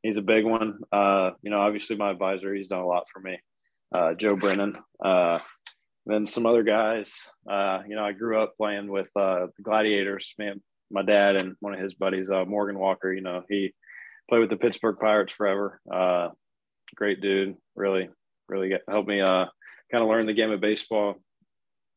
he's 0.02 0.18
a 0.18 0.22
big 0.22 0.46
one. 0.46 0.80
Uh, 0.92 1.32
you 1.42 1.50
know, 1.50 1.60
obviously 1.60 1.96
my 1.96 2.12
advisor, 2.12 2.54
he's 2.54 2.68
done 2.68 2.82
a 2.82 2.88
lot 2.88 3.06
for 3.12 3.20
me. 3.22 3.40
Uh, 3.94 4.14
Joe 4.14 4.36
Brennan. 4.36 4.78
Uh, 5.04 5.40
then 6.06 6.26
some 6.26 6.46
other 6.46 6.64
guys. 6.64 7.14
You 7.48 7.96
know, 7.96 8.04
I 8.04 8.12
grew 8.12 8.42
up 8.42 8.56
playing 8.58 8.90
with 8.90 9.10
the 9.16 9.50
Gladiators. 9.62 10.34
Man, 10.38 10.62
my 10.92 11.04
dad 11.04 11.38
and 11.38 11.56
one 11.62 11.74
of 11.74 11.80
his 11.80 11.94
buddies, 11.94 12.30
Morgan 12.30 12.78
Walker. 12.78 13.14
You 13.14 13.22
know, 13.22 13.44
he 13.50 13.74
played 14.30 14.40
with 14.40 14.50
the 14.50 14.58
Pittsburgh 14.58 14.98
Pirates 15.00 15.32
forever. 15.32 15.80
great 16.96 17.22
dude. 17.22 17.56
Really, 17.76 18.10
really 18.50 18.74
helped 18.90 19.08
me 19.08 19.22
kind 19.94 20.04
of 20.04 20.10
learn 20.10 20.26
the 20.26 20.34
game 20.34 20.52
of 20.52 20.60
baseball. 20.60 21.16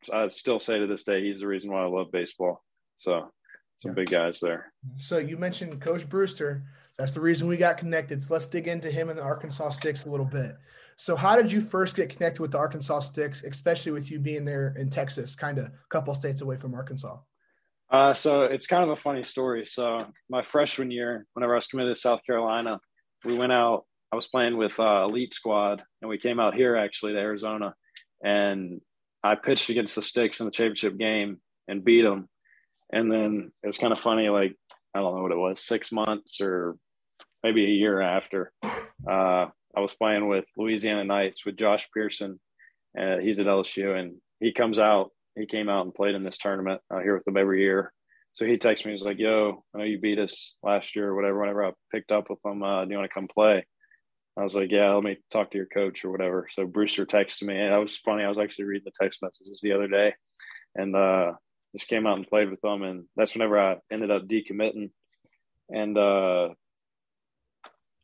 So 0.04 0.12
I 0.12 0.28
still 0.28 0.60
say 0.60 0.78
to 0.78 0.86
this 0.86 1.04
day, 1.04 1.24
he's 1.24 1.40
the 1.40 1.46
reason 1.46 1.72
why 1.72 1.82
I 1.82 1.86
love 1.86 2.12
baseball. 2.12 2.62
So 2.96 3.32
some 3.78 3.94
big 3.94 4.10
guys 4.10 4.38
there. 4.38 4.72
So 4.96 5.18
you 5.18 5.38
mentioned 5.38 5.80
Coach 5.80 6.08
Brewster. 6.08 6.64
That's 6.98 7.12
the 7.12 7.20
reason 7.20 7.48
we 7.48 7.56
got 7.56 7.78
connected. 7.78 8.22
So 8.22 8.34
let's 8.34 8.46
dig 8.46 8.68
into 8.68 8.90
him 8.90 9.08
and 9.08 9.18
the 9.18 9.22
Arkansas 9.22 9.70
Sticks 9.70 10.04
a 10.04 10.10
little 10.10 10.26
bit. 10.26 10.56
So, 10.98 11.14
how 11.14 11.36
did 11.36 11.52
you 11.52 11.60
first 11.60 11.94
get 11.94 12.08
connected 12.08 12.40
with 12.40 12.52
the 12.52 12.58
Arkansas 12.58 13.00
Sticks, 13.00 13.44
especially 13.44 13.92
with 13.92 14.10
you 14.10 14.18
being 14.18 14.46
there 14.46 14.74
in 14.78 14.88
Texas, 14.88 15.34
kind 15.34 15.58
of 15.58 15.66
a 15.66 15.72
couple 15.90 16.14
states 16.14 16.40
away 16.40 16.56
from 16.56 16.72
Arkansas? 16.72 17.18
Uh, 17.90 18.14
so 18.14 18.44
it's 18.44 18.66
kind 18.66 18.82
of 18.82 18.88
a 18.88 18.96
funny 18.96 19.22
story. 19.22 19.66
So 19.66 20.06
my 20.30 20.42
freshman 20.42 20.90
year, 20.90 21.26
whenever 21.34 21.52
I 21.52 21.56
was 21.56 21.66
committed 21.66 21.94
to 21.94 22.00
South 22.00 22.20
Carolina, 22.24 22.80
we 23.26 23.36
went 23.36 23.52
out. 23.52 23.84
I 24.10 24.16
was 24.16 24.26
playing 24.26 24.56
with 24.56 24.80
uh, 24.80 25.04
elite 25.04 25.34
squad, 25.34 25.82
and 26.00 26.08
we 26.08 26.16
came 26.16 26.40
out 26.40 26.54
here 26.54 26.76
actually 26.76 27.12
to 27.12 27.18
Arizona, 27.18 27.74
and 28.22 28.80
I 29.22 29.34
pitched 29.34 29.68
against 29.70 29.94
the 29.94 30.02
Sticks 30.02 30.40
in 30.40 30.46
the 30.46 30.52
championship 30.52 30.96
game 30.98 31.40
and 31.68 31.84
beat 31.84 32.02
them. 32.02 32.28
And 32.92 33.10
then 33.10 33.52
it 33.62 33.66
was 33.66 33.78
kind 33.78 33.92
of 33.92 33.98
funny, 33.98 34.28
like 34.28 34.56
I 34.94 35.00
don't 35.00 35.16
know 35.16 35.22
what 35.22 35.32
it 35.32 35.38
was, 35.38 35.60
six 35.60 35.90
months 35.90 36.40
or 36.40 36.76
maybe 37.42 37.64
a 37.64 37.68
year 37.68 38.00
after. 38.00 38.52
Uh, 38.62 39.46
I 39.76 39.80
was 39.80 39.94
playing 39.94 40.26
with 40.26 40.46
Louisiana 40.56 41.04
Knights 41.04 41.44
with 41.44 41.56
Josh 41.56 41.86
Pearson, 41.92 42.40
and 42.94 43.22
he's 43.22 43.38
at 43.38 43.46
LSU, 43.46 43.98
and 43.98 44.16
he 44.40 44.52
comes 44.52 44.78
out. 44.78 45.10
He 45.36 45.46
came 45.46 45.68
out 45.68 45.84
and 45.84 45.94
played 45.94 46.14
in 46.14 46.24
this 46.24 46.38
tournament 46.38 46.80
uh, 46.92 47.00
here 47.00 47.14
with 47.14 47.24
them 47.24 47.36
every 47.36 47.60
year. 47.60 47.92
So 48.32 48.46
he 48.46 48.56
texts 48.56 48.86
me. 48.86 48.92
He's 48.92 49.02
like, 49.02 49.18
"Yo, 49.18 49.62
I 49.74 49.78
know 49.78 49.84
you 49.84 49.98
beat 49.98 50.18
us 50.18 50.54
last 50.62 50.96
year 50.96 51.08
or 51.08 51.14
whatever. 51.14 51.40
Whenever 51.40 51.66
I 51.66 51.72
picked 51.92 52.10
up 52.10 52.30
with 52.30 52.40
them, 52.42 52.62
uh, 52.62 52.84
do 52.84 52.90
you 52.90 52.96
want 52.96 53.10
to 53.10 53.14
come 53.14 53.28
play?" 53.28 53.66
I 54.38 54.42
was 54.42 54.54
like, 54.54 54.70
"Yeah, 54.70 54.92
let 54.92 55.04
me 55.04 55.16
talk 55.30 55.50
to 55.50 55.56
your 55.56 55.66
coach 55.66 56.04
or 56.04 56.10
whatever." 56.10 56.46
So 56.52 56.66
Brewster 56.66 57.06
texted 57.06 57.44
me, 57.44 57.58
and 57.58 57.72
that 57.72 57.78
was 57.78 57.96
funny. 57.98 58.22
I 58.22 58.28
was 58.28 58.38
actually 58.38 58.66
reading 58.66 58.84
the 58.84 59.04
text 59.04 59.22
messages 59.22 59.60
the 59.62 59.72
other 59.72 59.88
day, 59.88 60.14
and 60.74 60.94
uh, 60.94 61.32
just 61.74 61.88
came 61.88 62.06
out 62.06 62.18
and 62.18 62.28
played 62.28 62.50
with 62.50 62.60
them, 62.60 62.82
and 62.82 63.04
that's 63.16 63.34
whenever 63.34 63.58
I 63.58 63.76
ended 63.90 64.10
up 64.10 64.26
decommitting. 64.26 64.90
And 65.68 65.98
uh, 65.98 66.50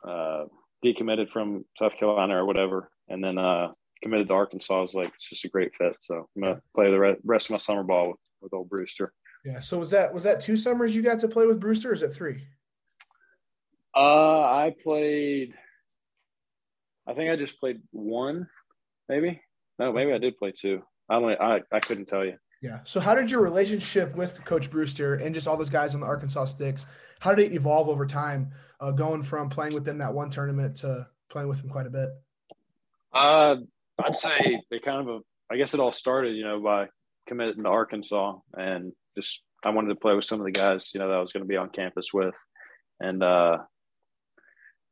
uh, 0.07 0.45
decommitted 0.85 1.31
from 1.31 1.65
South 1.79 1.97
Carolina 1.97 2.37
or 2.37 2.45
whatever, 2.45 2.91
and 3.09 3.23
then 3.23 3.39
uh, 3.39 3.69
committed 4.03 4.29
to 4.29 4.35
Arkansas. 4.35 4.77
I 4.77 4.83
was 4.83 4.95
like, 4.95 5.13
it's 5.15 5.29
just 5.29 5.45
a 5.45 5.49
great 5.49 5.73
fit. 5.79 5.97
So 6.01 6.29
I'm 6.37 6.43
gonna 6.43 6.61
play 6.75 6.91
the 6.91 7.17
rest 7.25 7.47
of 7.47 7.53
my 7.53 7.59
summer 7.59 7.85
ball 7.85 8.09
with, 8.09 8.21
with 8.41 8.55
old 8.55 8.69
Brewster. 8.69 9.13
Yeah. 9.45 9.61
So 9.61 9.79
was 9.79 9.91
that 9.91 10.13
was 10.13 10.23
that 10.25 10.41
two 10.41 10.57
summers 10.57 10.95
you 10.95 11.03
got 11.03 11.21
to 11.21 11.29
play 11.29 11.47
with 11.47 11.61
Brewster? 11.61 11.91
Or 11.91 11.95
is 11.95 12.03
it 12.03 12.15
three? 12.15 12.43
Uh, 13.95 14.41
I 14.43 14.75
played. 14.83 15.55
I 17.07 17.15
think 17.15 17.31
I 17.31 17.37
just 17.37 17.59
played 17.59 17.81
one, 17.91 18.49
maybe. 19.09 19.41
No, 19.79 19.93
maybe 19.93 20.13
I 20.13 20.19
did 20.19 20.39
play 20.39 20.53
two. 20.53 20.83
I 21.09 21.19
don't. 21.19 21.41
I 21.41 21.61
I 21.73 21.81
couldn't 21.81 22.07
tell 22.07 22.25
you. 22.25 22.37
Yeah. 22.63 22.81
So 22.85 23.01
how 23.01 23.15
did 23.15 23.31
your 23.31 23.41
relationship 23.41 24.15
with 24.15 24.45
Coach 24.45 24.71
Brewster 24.71 25.15
and 25.15 25.35
just 25.35 25.49
all 25.49 25.57
those 25.57 25.71
guys 25.71 25.95
on 25.95 26.01
the 26.01 26.07
Arkansas 26.07 26.45
Sticks? 26.47 26.87
How 27.19 27.35
did 27.35 27.53
it 27.53 27.55
evolve 27.55 27.89
over 27.89 28.07
time? 28.07 28.53
uh, 28.83 28.91
going 28.91 29.23
from 29.23 29.49
playing 29.49 29.73
with 29.73 29.85
them 29.85 29.99
that 29.99 30.13
one 30.13 30.29
tournament 30.29 30.77
to 30.79 31.07
playing 31.31 31.49
with 31.49 31.63
them 31.63 31.71
quite 31.71 31.87
a 31.87 31.91
bit? 31.91 32.11
Uh, 33.15 33.57
I'd 34.05 34.17
say 34.17 34.61
they 34.71 34.81
kind 34.81 35.09
of, 35.09 35.23
I 35.51 35.57
guess 35.57 35.73
it 35.73 35.81
all 35.81 35.93
started, 35.93 36.35
you 36.35 36.43
know, 36.43 36.61
by 36.61 36.89
committing 37.29 37.63
to 37.63 37.69
Arkansas 37.69 38.39
and 38.55 38.93
just 39.17 39.43
I 39.63 39.71
wanted 39.71 39.91
to 39.91 40.01
play 40.01 40.15
with 40.15 40.25
some 40.25 40.41
of 40.41 40.47
the 40.47 40.51
guys, 40.51 40.91
you 40.93 40.99
know, 40.99 41.09
that 41.09 41.17
I 41.17 41.21
was 41.21 41.33
going 41.33 41.45
to 41.45 41.49
be 41.49 41.57
on 41.57 41.71
campus 41.71 42.13
with, 42.13 42.35
and 42.99 43.23
uh, 43.23 43.59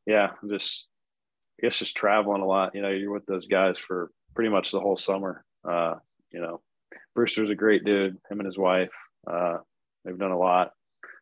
yeah, 0.07 0.31
just 0.49 0.87
I 1.61 1.67
guess 1.67 1.79
just 1.79 1.97
traveling 1.97 2.43
a 2.43 2.47
lot. 2.47 2.75
You 2.75 2.81
know, 2.81 2.89
you're 2.89 3.13
with 3.13 3.27
those 3.27 3.47
guys 3.47 3.79
for 3.79 4.11
pretty 4.35 4.49
much 4.49 4.71
the 4.71 4.81
whole 4.81 4.97
summer. 4.97 5.45
Uh, 5.69 5.97
you 6.31 6.41
know, 6.41 6.63
Brewster's 7.15 7.51
a 7.51 7.55
great 7.55 7.85
dude. 7.85 8.17
Him 8.31 8.41
and 8.41 8.47
his 8.47 8.57
wife, 8.57 8.93
uh, 9.27 9.59
they've 10.05 10.19
done 10.19 10.31
a 10.31 10.39
lot 10.39 10.73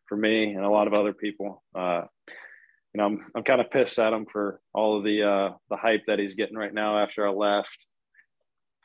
for 0.07 0.15
me 0.15 0.53
and 0.53 0.63
a 0.63 0.69
lot 0.69 0.87
of 0.87 0.93
other 0.93 1.13
people. 1.13 1.61
Uh, 1.75 2.03
you 2.93 2.97
know, 2.97 3.05
I'm 3.05 3.25
I'm 3.35 3.43
kind 3.43 3.59
of 3.59 3.69
pissed 3.69 3.99
at 3.99 4.13
him 4.13 4.25
for 4.31 4.61
all 4.73 4.97
of 4.97 5.03
the 5.03 5.23
uh, 5.23 5.49
the 5.69 5.75
hype 5.75 6.05
that 6.07 6.19
he's 6.19 6.35
getting 6.35 6.57
right 6.57 6.73
now 6.73 6.99
after 6.99 7.27
I 7.27 7.31
left. 7.31 7.77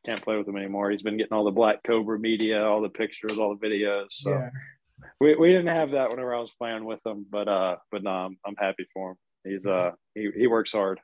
can't 0.04 0.22
play 0.22 0.36
with 0.36 0.48
him 0.48 0.56
anymore. 0.56 0.90
He's 0.90 1.02
been 1.02 1.16
getting 1.16 1.32
all 1.32 1.44
the 1.44 1.50
Black 1.52 1.84
Cobra 1.86 2.18
media, 2.18 2.64
all 2.64 2.82
the 2.82 2.88
pictures, 2.88 3.38
all 3.38 3.56
the 3.56 3.66
videos. 3.66 4.06
So 4.10 4.30
yeah. 4.30 4.50
we, 5.20 5.36
we 5.36 5.48
didn't 5.48 5.68
have 5.68 5.92
that 5.92 6.10
whenever 6.10 6.34
I 6.34 6.40
was 6.40 6.52
playing 6.58 6.84
with 6.84 7.00
him, 7.06 7.26
but 7.30 7.46
uh, 7.46 7.76
but 7.92 8.02
no, 8.02 8.10
I'm, 8.10 8.38
I'm 8.44 8.56
happy 8.56 8.86
for 8.92 9.12
him. 9.12 9.16
He's 9.44 9.66
uh 9.66 9.92
he, 10.14 10.30
he 10.36 10.46
works 10.48 10.72
hard. 10.72 11.00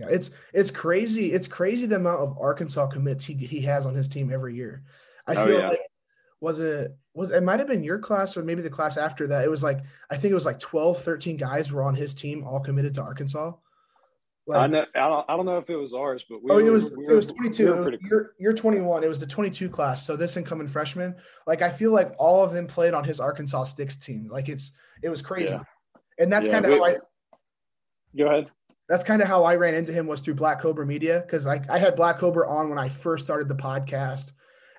Yeah, 0.00 0.08
it's 0.10 0.30
it's 0.52 0.70
crazy. 0.70 1.32
It's 1.32 1.48
crazy 1.48 1.86
the 1.86 1.96
amount 1.96 2.20
of 2.20 2.38
Arkansas 2.38 2.88
commits 2.88 3.24
he 3.24 3.34
he 3.34 3.60
has 3.62 3.86
on 3.86 3.94
his 3.94 4.08
team 4.08 4.32
every 4.32 4.54
year. 4.54 4.82
I 5.26 5.34
oh, 5.36 5.46
feel 5.46 5.60
yeah. 5.60 5.68
like 5.68 5.80
was 6.40 6.58
it 6.58 6.96
was 7.14 7.30
it 7.30 7.42
might 7.42 7.60
have 7.60 7.68
been 7.68 7.84
your 7.84 7.98
class 7.98 8.36
or 8.36 8.42
maybe 8.42 8.62
the 8.62 8.70
class 8.70 8.96
after 8.96 9.26
that. 9.28 9.44
It 9.44 9.50
was 9.50 9.62
like 9.62 9.80
I 10.10 10.16
think 10.16 10.32
it 10.32 10.34
was 10.34 10.46
like 10.46 10.58
12, 10.58 11.02
13 11.02 11.36
guys 11.36 11.70
were 11.70 11.82
on 11.82 11.94
his 11.94 12.14
team 12.14 12.44
all 12.44 12.60
committed 12.60 12.94
to 12.94 13.02
Arkansas. 13.02 13.52
Like, 14.46 14.60
I 14.60 14.66
know. 14.66 14.84
I 14.96 15.08
don't, 15.08 15.30
I 15.30 15.36
don't 15.36 15.46
know 15.46 15.58
if 15.58 15.70
it 15.70 15.76
was 15.76 15.92
ours, 15.92 16.24
but 16.28 16.42
we 16.42 16.50
oh, 16.50 16.54
were, 16.56 16.66
it 16.66 16.70
was 16.70 16.90
we 16.90 17.04
were, 17.04 17.12
it 17.12 17.16
was 17.16 17.26
twenty 17.26 17.50
two. 17.50 17.84
We 17.84 17.98
you're 18.08 18.32
you're 18.38 18.52
twenty 18.52 18.80
one. 18.80 19.04
It 19.04 19.08
was 19.08 19.20
the 19.20 19.26
twenty 19.26 19.50
two 19.50 19.68
class. 19.68 20.04
So 20.04 20.16
this 20.16 20.36
incoming 20.36 20.66
freshman, 20.66 21.14
like 21.46 21.62
I 21.62 21.68
feel 21.68 21.92
like 21.92 22.12
all 22.18 22.42
of 22.42 22.52
them 22.52 22.66
played 22.66 22.94
on 22.94 23.04
his 23.04 23.20
Arkansas 23.20 23.64
Sticks 23.64 23.96
team. 23.96 24.28
Like 24.28 24.48
it's 24.48 24.72
it 25.02 25.08
was 25.08 25.22
crazy, 25.22 25.52
yeah. 25.52 25.62
and 26.18 26.32
that's 26.32 26.48
yeah, 26.48 26.54
kind 26.54 26.66
of 26.66 26.72
how 26.72 26.84
I. 26.84 26.96
Go 28.16 28.26
ahead. 28.26 28.50
That's 28.90 29.04
kind 29.04 29.22
of 29.22 29.28
how 29.28 29.44
I 29.44 29.54
ran 29.54 29.74
into 29.74 29.92
him 29.92 30.08
was 30.08 30.20
through 30.20 30.34
Black 30.34 30.60
Cobra 30.60 30.84
Media 30.84 31.22
because 31.24 31.46
I 31.46 31.64
I 31.70 31.78
had 31.78 31.94
Black 31.94 32.18
Cobra 32.18 32.50
on 32.50 32.68
when 32.68 32.78
I 32.78 32.88
first 32.88 33.24
started 33.24 33.48
the 33.48 33.54
podcast, 33.54 34.32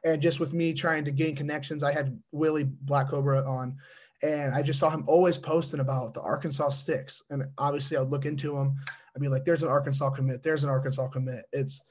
and 0.04 0.22
just 0.22 0.42
with 0.42 0.54
me 0.54 0.74
trying 0.74 1.06
to 1.06 1.12
gain 1.12 1.34
connections, 1.34 1.82
I 1.82 1.94
had 1.94 2.22
Willie 2.34 2.66
Black 2.66 3.10
Cobra 3.10 3.42
on, 3.50 3.78
and 4.22 4.54
I 4.54 4.64
just 4.64 4.82
saw 4.82 4.90
him 4.90 5.06
always 5.08 5.38
posting 5.38 5.80
about 5.80 6.14
the 6.14 6.20
Arkansas 6.20 6.72
sticks. 6.72 7.24
And 7.30 7.46
obviously, 7.58 7.96
I 7.96 8.02
would 8.02 8.12
look 8.12 8.26
into 8.26 8.58
him. 8.58 8.76
I'd 9.16 9.22
be 9.22 9.30
like, 9.30 9.46
"There's 9.46 9.64
an 9.64 9.70
Arkansas 9.70 10.10
commit. 10.10 10.44
There's 10.44 10.66
an 10.66 10.70
Arkansas 10.70 11.08
commit." 11.08 11.46
It's 11.54 11.82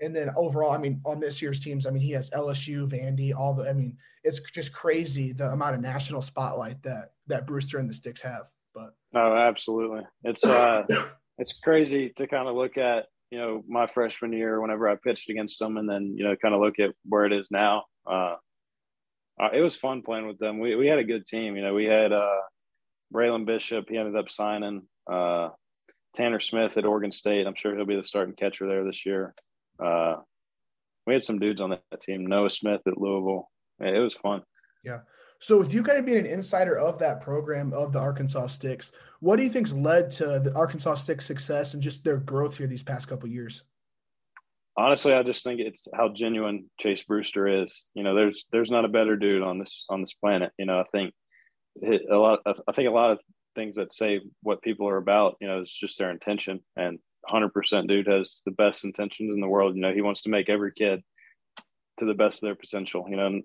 and 0.00 0.14
then 0.14 0.30
overall, 0.36 0.72
I 0.72 0.78
mean, 0.78 1.00
on 1.04 1.20
this 1.20 1.40
year's 1.40 1.60
teams, 1.60 1.86
I 1.86 1.90
mean, 1.90 2.02
he 2.02 2.10
has 2.12 2.30
LSU, 2.30 2.88
Vandy, 2.88 3.32
all 3.34 3.54
the. 3.54 3.68
I 3.68 3.72
mean, 3.72 3.96
it's 4.24 4.40
just 4.50 4.72
crazy 4.72 5.32
the 5.32 5.50
amount 5.50 5.76
of 5.76 5.80
national 5.80 6.22
spotlight 6.22 6.82
that 6.82 7.12
that 7.28 7.46
Brewster 7.46 7.78
and 7.78 7.88
the 7.88 7.94
Sticks 7.94 8.22
have. 8.22 8.50
But 8.74 8.94
oh, 9.14 9.36
absolutely, 9.36 10.02
it's 10.24 10.44
uh, 10.44 10.84
it's 11.38 11.52
crazy 11.52 12.10
to 12.16 12.26
kind 12.26 12.48
of 12.48 12.56
look 12.56 12.76
at 12.76 13.06
you 13.30 13.38
know 13.38 13.64
my 13.68 13.86
freshman 13.86 14.32
year 14.32 14.60
whenever 14.60 14.88
I 14.88 14.96
pitched 14.96 15.30
against 15.30 15.58
them, 15.58 15.76
and 15.76 15.88
then 15.88 16.14
you 16.16 16.24
know 16.24 16.36
kind 16.36 16.54
of 16.54 16.60
look 16.60 16.78
at 16.78 16.90
where 17.04 17.24
it 17.24 17.32
is 17.32 17.48
now. 17.50 17.84
Uh, 18.06 18.36
uh, 19.40 19.50
it 19.52 19.60
was 19.60 19.76
fun 19.76 20.02
playing 20.02 20.26
with 20.26 20.38
them. 20.38 20.58
We 20.58 20.74
we 20.76 20.86
had 20.86 20.98
a 20.98 21.04
good 21.04 21.26
team. 21.26 21.56
You 21.56 21.62
know, 21.62 21.74
we 21.74 21.84
had 21.84 22.12
uh, 22.12 22.40
Braylon 23.14 23.46
Bishop. 23.46 23.86
He 23.88 23.96
ended 23.96 24.16
up 24.16 24.30
signing 24.30 24.82
uh, 25.10 25.50
Tanner 26.14 26.40
Smith 26.40 26.76
at 26.76 26.84
Oregon 26.84 27.12
State. 27.12 27.46
I'm 27.46 27.54
sure 27.56 27.76
he'll 27.76 27.86
be 27.86 27.96
the 27.96 28.04
starting 28.04 28.34
catcher 28.34 28.66
there 28.66 28.84
this 28.84 29.06
year. 29.06 29.34
Uh, 29.82 30.16
we 31.06 31.12
had 31.12 31.22
some 31.22 31.38
dudes 31.38 31.60
on 31.60 31.70
that 31.70 32.00
team. 32.02 32.26
Noah 32.26 32.50
Smith 32.50 32.80
at 32.86 32.98
Louisville. 32.98 33.48
It 33.80 34.02
was 34.02 34.14
fun. 34.14 34.42
Yeah. 34.84 35.00
So 35.40 35.58
with 35.58 35.72
you 35.72 35.82
kind 35.82 35.98
of 35.98 36.06
being 36.06 36.18
an 36.18 36.26
insider 36.26 36.76
of 36.76 36.98
that 36.98 37.20
program 37.20 37.72
of 37.72 37.92
the 37.92 38.00
Arkansas 38.00 38.48
Sticks, 38.48 38.92
what 39.20 39.36
do 39.36 39.42
you 39.42 39.50
think's 39.50 39.72
led 39.72 40.10
to 40.12 40.40
the 40.40 40.52
Arkansas 40.54 40.96
Sticks 40.96 41.26
success 41.26 41.74
and 41.74 41.82
just 41.82 42.02
their 42.02 42.18
growth 42.18 42.58
here 42.58 42.66
these 42.66 42.82
past 42.82 43.08
couple 43.08 43.28
years? 43.28 43.62
honestly, 44.78 45.12
I 45.12 45.22
just 45.22 45.42
think 45.42 45.60
it's 45.60 45.88
how 45.92 46.08
genuine 46.08 46.70
Chase 46.78 47.02
Brewster 47.02 47.62
is. 47.62 47.86
You 47.94 48.04
know, 48.04 48.14
there's 48.14 48.44
there's 48.52 48.70
not 48.70 48.84
a 48.84 48.88
better 48.88 49.16
dude 49.16 49.42
on 49.42 49.58
this 49.58 49.84
on 49.90 50.00
this 50.00 50.14
planet. 50.14 50.52
You 50.58 50.66
know, 50.66 50.78
I 50.78 50.84
think 50.84 51.12
a 51.82 52.16
lot. 52.16 52.40
I 52.46 52.72
think 52.72 52.88
a 52.88 52.92
lot 52.92 53.10
of 53.10 53.18
things 53.54 53.76
that 53.76 53.92
say 53.92 54.20
what 54.42 54.62
people 54.62 54.88
are 54.88 54.96
about. 54.96 55.36
You 55.40 55.48
know, 55.48 55.62
is 55.62 55.72
just 55.72 55.98
their 55.98 56.10
intention. 56.10 56.60
And 56.76 56.98
100% 57.30 57.88
dude 57.88 58.06
has 58.06 58.40
the 58.46 58.52
best 58.52 58.84
intentions 58.84 59.34
in 59.34 59.40
the 59.40 59.48
world. 59.48 59.74
You 59.74 59.82
know, 59.82 59.92
he 59.92 60.02
wants 60.02 60.22
to 60.22 60.30
make 60.30 60.48
every 60.48 60.72
kid 60.72 61.02
to 61.98 62.04
the 62.06 62.14
best 62.14 62.42
of 62.42 62.46
their 62.46 62.54
potential. 62.54 63.06
You 63.10 63.16
know, 63.16 63.40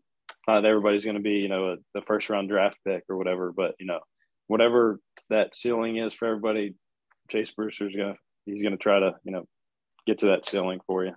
not 0.47 0.65
everybody's 0.65 1.05
going 1.05 1.15
to 1.15 1.21
be 1.21 1.35
you 1.35 1.49
know 1.49 1.73
a, 1.73 1.75
the 1.93 2.01
first 2.01 2.29
round 2.29 2.49
draft 2.49 2.77
pick 2.85 3.03
or 3.09 3.17
whatever, 3.17 3.51
but 3.51 3.75
you 3.79 3.85
know, 3.85 3.99
whatever 4.47 4.99
that 5.29 5.55
ceiling 5.55 5.97
is 5.97 6.13
for 6.13 6.27
everybody, 6.27 6.75
Chase 7.29 7.51
Brewster's 7.51 7.95
gonna 7.95 8.15
he's 8.45 8.63
gonna 8.63 8.77
try 8.77 8.99
to 8.99 9.15
you 9.23 9.31
know 9.31 9.45
get 10.05 10.19
to 10.19 10.27
that 10.27 10.45
ceiling 10.45 10.79
for 10.85 11.05
you. 11.05 11.13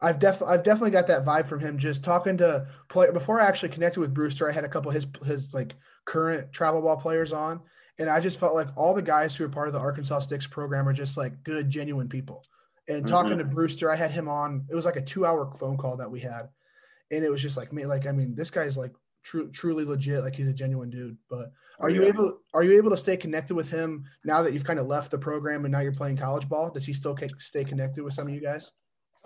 I've 0.00 0.18
definitely 0.18 0.54
I've 0.54 0.64
definitely 0.64 0.90
got 0.90 1.06
that 1.06 1.24
vibe 1.24 1.46
from 1.46 1.60
him. 1.60 1.78
Just 1.78 2.02
talking 2.02 2.36
to 2.38 2.66
player 2.88 3.12
before 3.12 3.40
I 3.40 3.46
actually 3.46 3.68
connected 3.68 4.00
with 4.00 4.12
Brewster, 4.12 4.48
I 4.48 4.52
had 4.52 4.64
a 4.64 4.68
couple 4.68 4.90
of 4.90 4.94
his 4.94 5.06
his 5.24 5.54
like 5.54 5.74
current 6.04 6.52
travel 6.52 6.82
ball 6.82 6.96
players 6.96 7.32
on, 7.32 7.60
and 7.98 8.10
I 8.10 8.18
just 8.18 8.40
felt 8.40 8.54
like 8.54 8.68
all 8.76 8.94
the 8.94 9.02
guys 9.02 9.36
who 9.36 9.44
are 9.44 9.48
part 9.48 9.68
of 9.68 9.74
the 9.74 9.80
Arkansas 9.80 10.20
Sticks 10.20 10.46
program 10.46 10.88
are 10.88 10.92
just 10.92 11.16
like 11.16 11.42
good, 11.44 11.70
genuine 11.70 12.08
people. 12.08 12.44
And 12.88 13.06
talking 13.06 13.30
mm-hmm. 13.30 13.48
to 13.48 13.54
Brewster, 13.54 13.92
I 13.92 13.96
had 13.96 14.10
him 14.10 14.28
on. 14.28 14.66
It 14.68 14.74
was 14.74 14.84
like 14.84 14.96
a 14.96 15.02
two 15.02 15.24
hour 15.24 15.54
phone 15.56 15.76
call 15.76 15.96
that 15.98 16.10
we 16.10 16.18
had, 16.18 16.48
and 17.12 17.24
it 17.24 17.30
was 17.30 17.42
just 17.42 17.56
like 17.56 17.72
me, 17.72 17.86
like 17.86 18.06
I 18.06 18.12
mean, 18.12 18.34
this 18.34 18.50
guy's 18.50 18.76
like 18.76 18.92
true, 19.22 19.50
truly 19.50 19.84
legit. 19.84 20.24
Like 20.24 20.34
he's 20.34 20.48
a 20.48 20.52
genuine 20.52 20.90
dude. 20.90 21.16
But 21.30 21.52
are 21.78 21.90
you 21.90 22.04
able 22.04 22.38
are 22.54 22.64
you 22.64 22.76
able 22.76 22.90
to 22.90 22.96
stay 22.96 23.16
connected 23.16 23.54
with 23.54 23.70
him 23.70 24.04
now 24.24 24.42
that 24.42 24.52
you've 24.52 24.64
kind 24.64 24.78
of 24.78 24.86
left 24.86 25.10
the 25.10 25.18
program 25.18 25.64
and 25.64 25.72
now 25.72 25.80
you're 25.80 25.92
playing 25.92 26.16
college 26.16 26.48
ball? 26.48 26.70
Does 26.70 26.86
he 26.86 26.92
still 26.92 27.16
stay 27.38 27.64
connected 27.64 28.02
with 28.02 28.14
some 28.14 28.26
of 28.26 28.34
you 28.34 28.40
guys? 28.40 28.72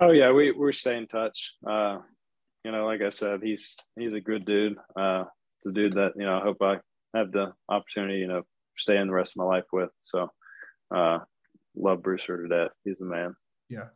Oh 0.00 0.10
yeah, 0.10 0.32
we 0.32 0.52
we 0.52 0.72
stay 0.72 0.98
in 0.98 1.06
touch. 1.06 1.54
Uh, 1.66 1.98
you 2.64 2.72
know, 2.72 2.84
like 2.84 3.02
I 3.02 3.10
said, 3.10 3.40
he's 3.42 3.76
he's 3.98 4.14
a 4.14 4.20
good 4.20 4.44
dude. 4.44 4.76
Uh, 4.98 5.24
the 5.64 5.72
dude 5.72 5.94
that 5.94 6.12
you 6.16 6.26
know 6.26 6.38
I 6.38 6.42
hope 6.42 6.58
I 6.60 6.78
have 7.14 7.30
the 7.30 7.52
opportunity, 7.68 8.18
you 8.18 8.26
know, 8.26 8.42
stay 8.76 8.98
in 8.98 9.06
the 9.06 9.14
rest 9.14 9.32
of 9.32 9.36
my 9.38 9.44
life 9.44 9.64
with. 9.72 9.90
So, 10.00 10.28
uh, 10.94 11.20
love 11.76 12.02
Brewster 12.02 12.42
to 12.42 12.48
death. 12.48 12.72
He's 12.84 12.98
the 12.98 13.06
man. 13.06 13.34
Yeah. 13.68 13.86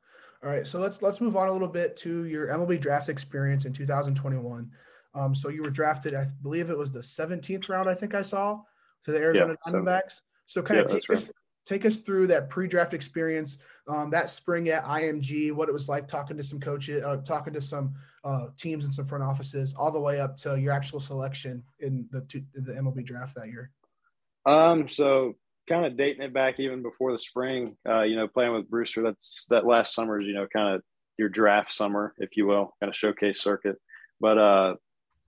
All 0.43 0.51
right, 0.51 0.67
so 0.67 0.79
let's 0.79 1.03
let's 1.03 1.21
move 1.21 1.37
on 1.37 1.49
a 1.49 1.53
little 1.53 1.69
bit 1.69 1.97
to 1.99 2.25
your 2.25 2.49
MLB 2.49 2.81
draft 2.81 3.11
experience 3.11 3.67
in 3.67 3.73
2021. 3.75 4.71
Um, 5.15 5.35
so 5.35 5.49
you 5.49 5.63
were 5.63 5.71
drafted, 5.71 6.15
I 6.15 6.27
believe 6.43 6.71
it 6.71 6.79
was 6.79 6.93
the 6.93 7.01
17th 7.01 7.69
round, 7.69 7.89
I 7.89 7.95
think 7.95 8.15
I 8.15 8.23
saw, 8.23 8.61
to 9.05 9.13
the 9.13 9.19
Arizona 9.19 9.57
yeah, 9.67 9.73
Diamondbacks. 9.73 10.21
So 10.47 10.63
kind 10.63 10.79
yeah, 10.79 10.85
of 10.85 10.91
take, 10.91 11.11
us, 11.11 11.25
right. 11.25 11.33
take 11.67 11.85
us 11.85 11.99
through 11.99 12.29
that 12.29 12.49
pre-draft 12.49 12.95
experience, 12.95 13.59
um, 13.89 14.11
that 14.11 14.31
spring 14.31 14.69
at 14.69 14.85
IMG, 14.85 15.53
what 15.53 15.69
it 15.69 15.73
was 15.73 15.89
like 15.89 16.07
talking 16.07 16.37
to 16.37 16.43
some 16.43 16.61
coaches, 16.61 17.05
uh, 17.05 17.17
talking 17.19 17.53
to 17.53 17.61
some 17.61 17.95
uh, 18.25 18.47
teams 18.57 18.85
and 18.85 18.95
some 18.95 19.07
front 19.07 19.25
offices, 19.25 19.75
all 19.75 19.91
the 19.91 20.01
way 20.01 20.21
up 20.21 20.37
to 20.39 20.59
your 20.61 20.73
actual 20.73 21.01
selection 21.01 21.63
in 21.81 22.07
the 22.11 22.21
the 22.55 22.73
MLB 22.75 23.05
draft 23.05 23.35
that 23.35 23.49
year. 23.49 23.71
Um, 24.47 24.89
so 24.89 25.35
kind 25.71 25.87
of 25.87 25.97
dating 25.97 26.23
it 26.23 26.35
back 26.35 26.59
even 26.59 26.83
before 26.83 27.13
the 27.13 27.19
spring, 27.19 27.77
uh, 27.89 28.03
you 28.03 28.17
know, 28.17 28.27
playing 28.27 28.53
with 28.53 28.69
Brewster, 28.69 29.03
that's 29.03 29.47
that 29.51 29.65
last 29.65 29.95
summer 29.95 30.21
is, 30.21 30.27
you 30.27 30.35
know, 30.35 30.47
kind 30.53 30.75
of 30.75 30.83
your 31.17 31.29
draft 31.29 31.73
summer, 31.73 32.13
if 32.19 32.37
you 32.37 32.47
will, 32.47 32.75
kind 32.81 32.91
of 32.91 32.97
showcase 32.97 33.41
circuit. 33.41 33.77
But 34.21 34.37
uh, 34.37 34.75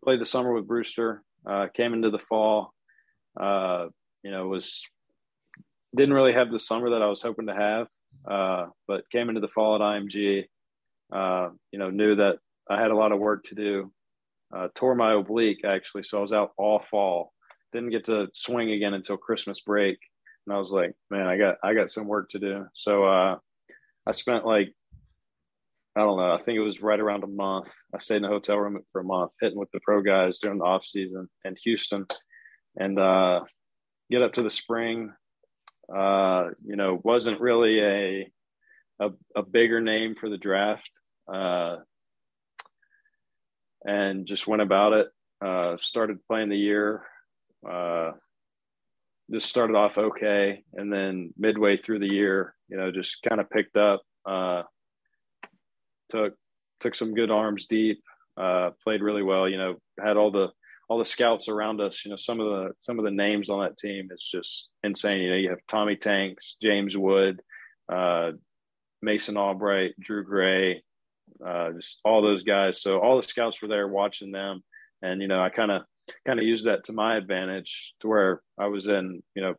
played 0.03 0.21
the 0.21 0.27
summer 0.27 0.53
with 0.53 0.67
Brewster. 0.67 1.23
Uh, 1.47 1.69
came 1.75 1.95
into 1.95 2.11
the 2.11 2.19
fall. 2.19 2.75
Uh, 3.41 3.87
you 4.25 4.31
know, 4.31 4.49
was 4.49 4.85
didn't 5.95 6.15
really 6.15 6.33
have 6.33 6.51
the 6.51 6.59
summer 6.59 6.91
that 6.91 7.03
I 7.03 7.07
was 7.07 7.23
hoping 7.23 7.47
to 7.47 7.55
have, 7.55 7.87
uh, 8.29 8.67
but 8.89 9.09
came 9.11 9.29
into 9.29 9.41
the 9.41 9.49
fall 9.49 9.77
at 9.77 9.81
IMG. 9.81 10.45
Uh, 11.13 11.51
you 11.71 11.79
know, 11.79 11.91
knew 11.91 12.17
that 12.17 12.39
I 12.69 12.81
had 12.81 12.91
a 12.91 12.97
lot 12.97 13.13
of 13.13 13.21
work 13.21 13.45
to 13.45 13.55
do. 13.55 13.93
Uh, 14.55 14.69
tore 14.75 14.95
my 14.95 15.15
oblique 15.15 15.65
actually, 15.65 16.03
so 16.03 16.19
I 16.19 16.21
was 16.21 16.33
out 16.33 16.53
all 16.59 16.83
fall. 16.91 17.33
Didn't 17.73 17.91
get 17.91 18.05
to 18.07 18.29
swing 18.35 18.73
again 18.73 18.95
until 18.95 19.17
Christmas 19.17 19.61
break, 19.61 19.99
and 20.47 20.55
I 20.55 20.59
was 20.59 20.71
like, 20.71 20.95
man, 21.11 21.27
I 21.27 21.37
got 21.37 21.57
I 21.63 21.75
got 21.75 21.91
some 21.91 22.07
work 22.07 22.31
to 22.31 22.39
do. 22.39 22.67
So 22.75 23.05
uh, 23.05 23.39
I 24.07 24.13
spent 24.13 24.47
like 24.47 24.75
I 25.95 26.01
don't 26.01 26.17
know. 26.17 26.33
I 26.33 26.43
think 26.43 26.57
it 26.57 26.63
was 26.63 26.81
right 26.81 26.99
around 26.99 27.23
a 27.23 27.29
month. 27.29 27.73
I 27.95 27.99
stayed 27.99 28.17
in 28.17 28.25
a 28.25 28.29
hotel 28.29 28.57
room 28.57 28.81
for 28.93 29.03
a 29.03 29.05
month, 29.05 29.33
hitting 29.41 29.59
with 29.59 29.71
the 29.73 29.81
pro 29.81 30.01
guys 30.01 30.39
during 30.39 30.59
the 30.59 30.65
off 30.65 30.87
season 30.87 31.29
in 31.45 31.55
Houston, 31.65 32.07
and 32.79 32.99
uh, 32.99 33.41
get 34.11 34.23
up 34.23 34.33
to 34.35 34.43
the 34.43 34.51
spring. 34.51 35.13
Uh, 35.95 36.51
you 36.65 36.77
know, 36.77 36.99
wasn't 37.05 37.41
really 37.41 37.81
a, 37.81 38.33
a, 39.01 39.11
a 39.37 39.43
bigger 39.43 39.83
name 39.83 40.15
for 40.19 40.31
the 40.31 40.39
draft, 40.39 40.89
uh, 41.33 41.77
and 43.85 44.27
just 44.27 44.47
went 44.47 44.63
about 44.63 44.95
it. 44.95 45.09
Uh, 45.45 45.77
started 45.79 46.25
playing 46.27 46.49
the 46.49 46.57
year. 46.57 47.03
Just 49.31 49.49
started 49.49 49.77
off 49.77 49.97
okay, 49.97 50.65
and 50.75 50.93
then 50.93 51.33
midway 51.39 51.77
through 51.77 52.01
the 52.01 52.13
year, 52.13 52.55
you 52.69 52.77
know, 52.77 52.91
just 52.91 53.23
kind 53.23 53.41
of 53.41 53.49
picked 53.51 53.77
up. 53.77 54.03
Uh, 54.27 54.63
took 56.11 56.35
took 56.81 56.95
some 56.95 57.15
good 57.15 57.31
arms 57.31 57.67
deep, 57.67 58.03
uh, 58.37 58.71
played 58.83 59.01
really 59.03 59.23
well. 59.23 59.49
You 59.49 59.59
know, 59.59 59.77
had 60.03 60.17
all 60.17 60.31
the 60.31 60.49
all 60.89 60.99
the 60.99 61.05
scouts 61.05 61.49
around 61.49 61.81
us. 61.81 62.05
You 62.05 62.11
know, 62.11 62.17
some 62.17 62.41
of 62.41 62.47
the 62.47 62.73
some 62.81 62.99
of 62.99 63.05
the 63.05 63.11
names 63.11 63.49
on 63.49 63.63
that 63.63 63.79
team 63.79 64.09
is 64.11 64.29
just 64.31 64.69
insane. 64.85 65.23
You 65.23 65.31
know, 65.31 65.37
you 65.37 65.51
have 65.51 65.61
Tommy 65.69 65.97
Tanks, 65.97 66.57
James 66.61 66.97
Wood, 66.97 67.41
uh, 67.91 68.33
Mason 69.01 69.37
Albright, 69.37 69.95
Drew 69.99 70.25
Gray, 70.25 70.83
uh, 71.45 71.71
just 71.73 71.99
all 72.05 72.23
those 72.23 72.43
guys. 72.43 72.83
So 72.83 72.99
all 72.99 73.17
the 73.17 73.23
scouts 73.23 73.63
were 73.63 73.69
there 73.69 73.89
watching 73.89 74.33
them, 74.33 74.63
and 75.01 75.23
you 75.23 75.29
know, 75.29 75.41
I 75.41 75.49
kind 75.49 75.71
of 75.71 75.83
kind 76.27 76.39
of 76.39 76.47
used 76.47 76.67
that 76.67 76.85
to 76.85 76.93
my 76.93 77.17
advantage 77.17 77.95
to 78.01 78.09
where 78.09 78.43
I 78.59 78.67
was 78.67 78.87
in. 78.87 79.23
You 79.35 79.43
know, 79.43 79.55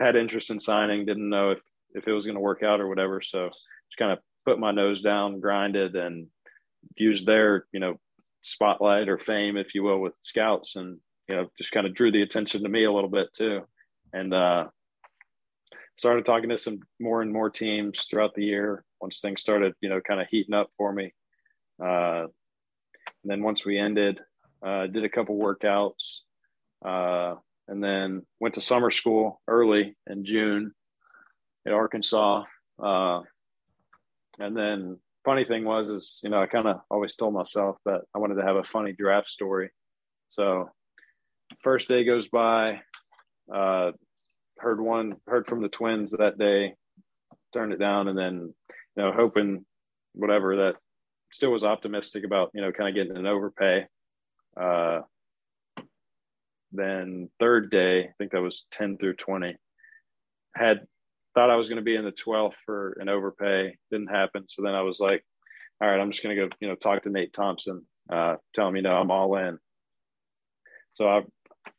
had 0.00 0.16
interest 0.16 0.50
in 0.50 0.58
signing, 0.58 1.04
didn't 1.04 1.28
know 1.28 1.50
if 1.50 1.60
if 1.94 2.06
it 2.06 2.12
was 2.12 2.24
going 2.24 2.34
to 2.34 2.40
work 2.40 2.62
out 2.62 2.80
or 2.80 2.88
whatever. 2.88 3.20
So 3.20 3.48
just 3.48 3.98
kind 3.98 4.12
of 4.12 4.18
put 4.44 4.58
my 4.58 4.70
nose 4.70 5.02
down, 5.02 5.40
grinded, 5.40 5.96
and 5.96 6.28
used 6.96 7.26
their 7.26 7.66
you 7.72 7.80
know 7.80 7.98
spotlight 8.42 9.08
or 9.08 9.18
fame, 9.18 9.56
if 9.56 9.74
you 9.74 9.82
will, 9.82 10.00
with 10.00 10.14
scouts, 10.20 10.76
and 10.76 10.98
you 11.28 11.36
know 11.36 11.50
just 11.58 11.72
kind 11.72 11.86
of 11.86 11.94
drew 11.94 12.12
the 12.12 12.22
attention 12.22 12.62
to 12.62 12.68
me 12.68 12.84
a 12.84 12.92
little 12.92 13.10
bit 13.10 13.32
too, 13.32 13.62
and 14.12 14.32
uh, 14.34 14.66
started 15.96 16.24
talking 16.24 16.50
to 16.50 16.58
some 16.58 16.80
more 17.00 17.22
and 17.22 17.32
more 17.32 17.50
teams 17.50 18.04
throughout 18.04 18.34
the 18.34 18.44
year. 18.44 18.84
Once 19.00 19.20
things 19.20 19.40
started, 19.40 19.74
you 19.80 19.88
know, 19.88 20.00
kind 20.00 20.20
of 20.20 20.26
heating 20.28 20.54
up 20.54 20.70
for 20.76 20.92
me, 20.92 21.12
uh, 21.82 22.24
and 23.22 23.30
then 23.30 23.42
once 23.42 23.64
we 23.64 23.78
ended, 23.78 24.20
uh, 24.62 24.86
did 24.86 25.04
a 25.04 25.08
couple 25.08 25.36
workouts, 25.36 26.20
uh, 26.84 27.34
and 27.68 27.82
then 27.82 28.22
went 28.40 28.54
to 28.54 28.60
summer 28.60 28.90
school 28.90 29.40
early 29.46 29.96
in 30.08 30.24
June 30.24 30.72
at 31.66 31.72
Arkansas. 31.72 32.44
Uh, 32.82 33.20
and 34.38 34.56
then 34.56 34.98
funny 35.24 35.44
thing 35.44 35.64
was 35.64 35.90
is 35.90 36.20
you 36.22 36.30
know 36.30 36.40
I 36.40 36.46
kind 36.46 36.66
of 36.66 36.80
always 36.90 37.14
told 37.14 37.34
myself 37.34 37.76
that 37.84 38.00
I 38.14 38.18
wanted 38.18 38.36
to 38.36 38.44
have 38.44 38.56
a 38.56 38.64
funny 38.64 38.92
draft 38.92 39.28
story. 39.28 39.70
So 40.28 40.70
first 41.62 41.88
day 41.88 42.04
goes 42.04 42.28
by, 42.28 42.80
uh, 43.52 43.92
heard 44.58 44.80
one 44.80 45.16
heard 45.26 45.46
from 45.46 45.62
the 45.62 45.68
twins 45.68 46.12
that 46.12 46.38
day, 46.38 46.74
turned 47.52 47.72
it 47.72 47.78
down, 47.78 48.08
and 48.08 48.18
then 48.18 48.54
you 48.96 49.02
know 49.02 49.12
hoping 49.12 49.64
whatever 50.14 50.56
that 50.56 50.76
still 51.32 51.50
was 51.50 51.64
optimistic 51.64 52.24
about 52.24 52.50
you 52.54 52.60
know 52.60 52.72
kind 52.72 52.88
of 52.88 52.94
getting 52.94 53.16
an 53.16 53.26
overpay. 53.26 53.86
Uh, 54.60 55.00
then 56.72 57.30
third 57.40 57.70
day, 57.70 58.00
I 58.00 58.12
think 58.18 58.32
that 58.32 58.42
was 58.42 58.66
ten 58.70 58.98
through 58.98 59.14
twenty, 59.14 59.56
had 60.54 60.86
thought 61.34 61.50
I 61.50 61.56
was 61.56 61.68
going 61.68 61.76
to 61.76 61.84
be 61.84 61.94
in 61.94 62.04
the 62.04 62.10
12th 62.10 62.54
for 62.66 62.96
an 63.00 63.08
overpay. 63.08 63.76
Didn't 63.92 64.08
happen. 64.08 64.44
So 64.48 64.62
then 64.62 64.74
I 64.74 64.82
was 64.82 64.98
like, 64.98 65.24
all 65.80 65.88
right, 65.88 66.00
I'm 66.00 66.10
just 66.10 66.22
going 66.22 66.36
to 66.36 66.42
go, 66.42 66.48
you 66.58 66.66
know, 66.66 66.74
talk 66.74 67.04
to 67.04 67.10
Nate 67.10 67.32
Thompson, 67.32 67.86
uh, 68.12 68.36
tell 68.54 68.66
him, 68.66 68.74
you 68.74 68.82
know, 68.82 68.96
I'm 68.96 69.12
all 69.12 69.36
in. 69.36 69.58
So 70.94 71.06
I, 71.06 71.22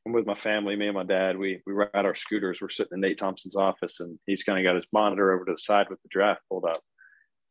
I'm 0.06 0.14
with 0.14 0.26
my 0.26 0.36
family, 0.36 0.78
me 0.78 0.88
and 0.88 0.96
my 0.96 1.04
dad. 1.04 1.38
We 1.38 1.62
we 1.68 1.74
ride 1.74 1.90
our 1.94 2.16
scooters. 2.16 2.60
We're 2.62 2.70
sitting 2.70 2.94
in 2.94 3.02
Nate 3.02 3.18
Thompson's 3.18 3.58
office, 3.58 4.00
and 4.00 4.18
he's 4.26 4.44
kind 4.44 4.58
of 4.58 4.64
got 4.64 4.76
his 4.76 4.88
monitor 4.94 5.34
over 5.34 5.44
to 5.44 5.52
the 5.52 5.60
side 5.60 5.88
with 5.90 6.02
the 6.04 6.10
draft 6.10 6.42
pulled 6.50 6.64
up. 6.64 6.80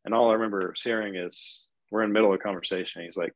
And 0.07 0.15
all 0.15 0.31
I 0.31 0.35
remember 0.35 0.73
hearing 0.83 1.15
is 1.17 1.69
we're 1.91 2.05
in 2.05 2.11
the 2.11 2.15
middle 2.15 2.33
of 2.33 2.41
a 2.41 2.43
conversation. 2.43 3.03
He's 3.03 3.19
like, 3.19 3.35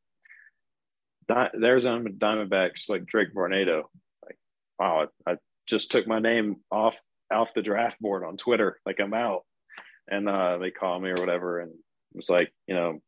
"There's 1.28 1.86
on 1.86 2.04
Diamondbacks 2.04 2.88
like 2.88 3.06
Drake 3.06 3.34
Varnado." 3.34 3.84
Like, 4.24 4.38
wow, 4.78 5.08
I, 5.26 5.32
I 5.32 5.36
just 5.66 5.90
took 5.90 6.06
my 6.06 6.18
name 6.18 6.56
off 6.70 6.96
off 7.32 7.54
the 7.54 7.62
draft 7.62 8.00
board 8.00 8.24
on 8.24 8.36
Twitter, 8.36 8.78
like 8.84 9.00
I'm 9.00 9.14
out. 9.14 9.42
And 10.08 10.28
uh, 10.28 10.58
they 10.58 10.70
call 10.70 11.00
me 11.00 11.10
or 11.10 11.14
whatever, 11.14 11.60
and 11.60 11.70
it 11.70 12.16
was 12.16 12.28
like, 12.28 12.52
you 12.66 12.74
know, 12.74 13.00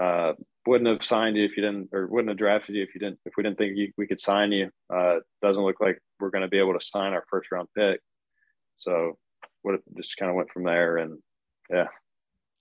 uh, 0.00 0.32
wouldn't 0.66 0.88
have 0.88 1.04
signed 1.04 1.36
you 1.36 1.44
if 1.44 1.56
you 1.56 1.62
didn't, 1.62 1.90
or 1.92 2.06
wouldn't 2.06 2.30
have 2.30 2.38
drafted 2.38 2.74
you 2.74 2.82
if 2.82 2.94
you 2.94 3.00
didn't, 3.00 3.18
if 3.24 3.34
we 3.36 3.42
didn't 3.42 3.58
think 3.58 3.76
you, 3.76 3.92
we 3.96 4.06
could 4.06 4.20
sign 4.20 4.50
you. 4.50 4.70
Uh, 4.92 5.16
doesn't 5.42 5.62
look 5.62 5.80
like 5.80 6.00
we're 6.18 6.30
going 6.30 6.42
to 6.42 6.48
be 6.48 6.58
able 6.58 6.76
to 6.76 6.84
sign 6.84 7.12
our 7.12 7.24
first 7.30 7.52
round 7.52 7.68
pick. 7.76 8.00
So, 8.78 9.18
what 9.62 9.80
just 9.96 10.16
kind 10.16 10.30
of 10.30 10.36
went 10.36 10.50
from 10.50 10.64
there, 10.64 10.96
and 10.96 11.18
yeah, 11.70 11.88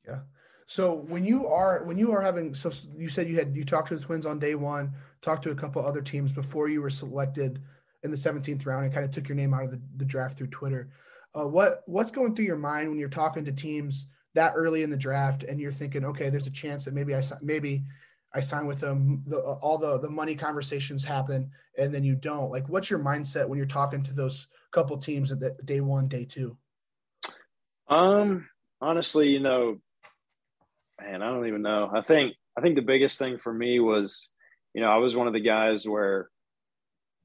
yeah. 0.07 0.19
So 0.67 0.93
when 0.93 1.23
you 1.23 1.47
are 1.47 1.83
when 1.83 1.97
you 1.97 2.11
are 2.11 2.21
having 2.21 2.53
so 2.53 2.71
you 2.97 3.07
said 3.07 3.29
you 3.29 3.35
had 3.35 3.55
you 3.55 3.63
talked 3.63 3.89
to 3.89 3.95
the 3.95 4.03
Twins 4.03 4.25
on 4.25 4.39
day 4.39 4.55
one, 4.55 4.93
talked 5.21 5.43
to 5.43 5.51
a 5.51 5.55
couple 5.55 5.85
other 5.85 6.01
teams 6.01 6.33
before 6.33 6.69
you 6.69 6.81
were 6.81 6.89
selected 6.89 7.61
in 8.03 8.11
the 8.11 8.17
17th 8.17 8.65
round 8.65 8.85
and 8.85 8.93
kind 8.93 9.05
of 9.05 9.11
took 9.11 9.27
your 9.27 9.35
name 9.35 9.53
out 9.53 9.63
of 9.63 9.71
the, 9.71 9.81
the 9.97 10.05
draft 10.05 10.37
through 10.37 10.47
Twitter. 10.47 10.89
Uh, 11.37 11.47
what 11.47 11.83
what's 11.85 12.11
going 12.11 12.35
through 12.35 12.45
your 12.45 12.57
mind 12.57 12.89
when 12.89 12.97
you're 12.97 13.09
talking 13.09 13.45
to 13.45 13.51
teams 13.51 14.07
that 14.33 14.53
early 14.55 14.83
in 14.83 14.89
the 14.89 14.97
draft 14.97 15.43
and 15.43 15.59
you're 15.59 15.71
thinking, 15.71 16.05
okay, 16.05 16.29
there's 16.29 16.47
a 16.47 16.51
chance 16.51 16.85
that 16.85 16.93
maybe 16.93 17.15
I 17.15 17.21
maybe 17.41 17.83
I 18.33 18.41
sign 18.41 18.65
with 18.67 18.79
them. 18.79 19.23
The, 19.27 19.39
all 19.39 19.77
the 19.77 19.99
the 19.99 20.09
money 20.09 20.35
conversations 20.35 21.05
happen, 21.05 21.49
and 21.77 21.93
then 21.93 22.03
you 22.03 22.15
don't. 22.15 22.51
Like, 22.51 22.67
what's 22.69 22.89
your 22.89 22.99
mindset 22.99 23.47
when 23.47 23.57
you're 23.57 23.65
talking 23.65 24.03
to 24.03 24.13
those 24.13 24.47
couple 24.71 24.97
teams 24.97 25.31
at 25.31 25.39
the, 25.39 25.55
day 25.63 25.79
one, 25.79 26.07
day 26.07 26.25
two? 26.25 26.57
Um, 27.87 28.47
honestly, 28.81 29.29
you 29.29 29.39
know, 29.39 29.79
man, 31.01 31.21
I 31.21 31.27
don't 31.27 31.47
even 31.47 31.61
know. 31.61 31.89
I 31.93 32.01
think 32.01 32.35
I 32.57 32.61
think 32.61 32.75
the 32.75 32.81
biggest 32.81 33.19
thing 33.19 33.37
for 33.37 33.53
me 33.53 33.79
was, 33.79 34.31
you 34.73 34.81
know, 34.81 34.89
I 34.89 34.97
was 34.97 35.15
one 35.15 35.27
of 35.27 35.33
the 35.33 35.39
guys 35.39 35.87
where 35.87 36.29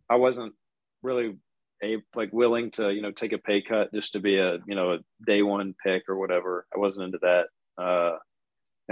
I 0.08 0.16
wasn't 0.16 0.54
really 1.02 1.36
a 1.82 1.96
like 2.14 2.32
willing 2.32 2.70
to 2.72 2.92
you 2.92 3.00
know 3.00 3.10
take 3.10 3.32
a 3.32 3.38
pay 3.38 3.62
cut 3.62 3.92
just 3.94 4.12
to 4.12 4.20
be 4.20 4.36
a 4.38 4.58
you 4.66 4.74
know 4.74 4.94
a 4.94 4.98
day 5.26 5.42
one 5.42 5.74
pick 5.84 6.08
or 6.08 6.16
whatever. 6.16 6.66
I 6.74 6.78
wasn't 6.78 7.06
into 7.06 7.18
that. 7.22 7.46
Uh, 7.82 8.16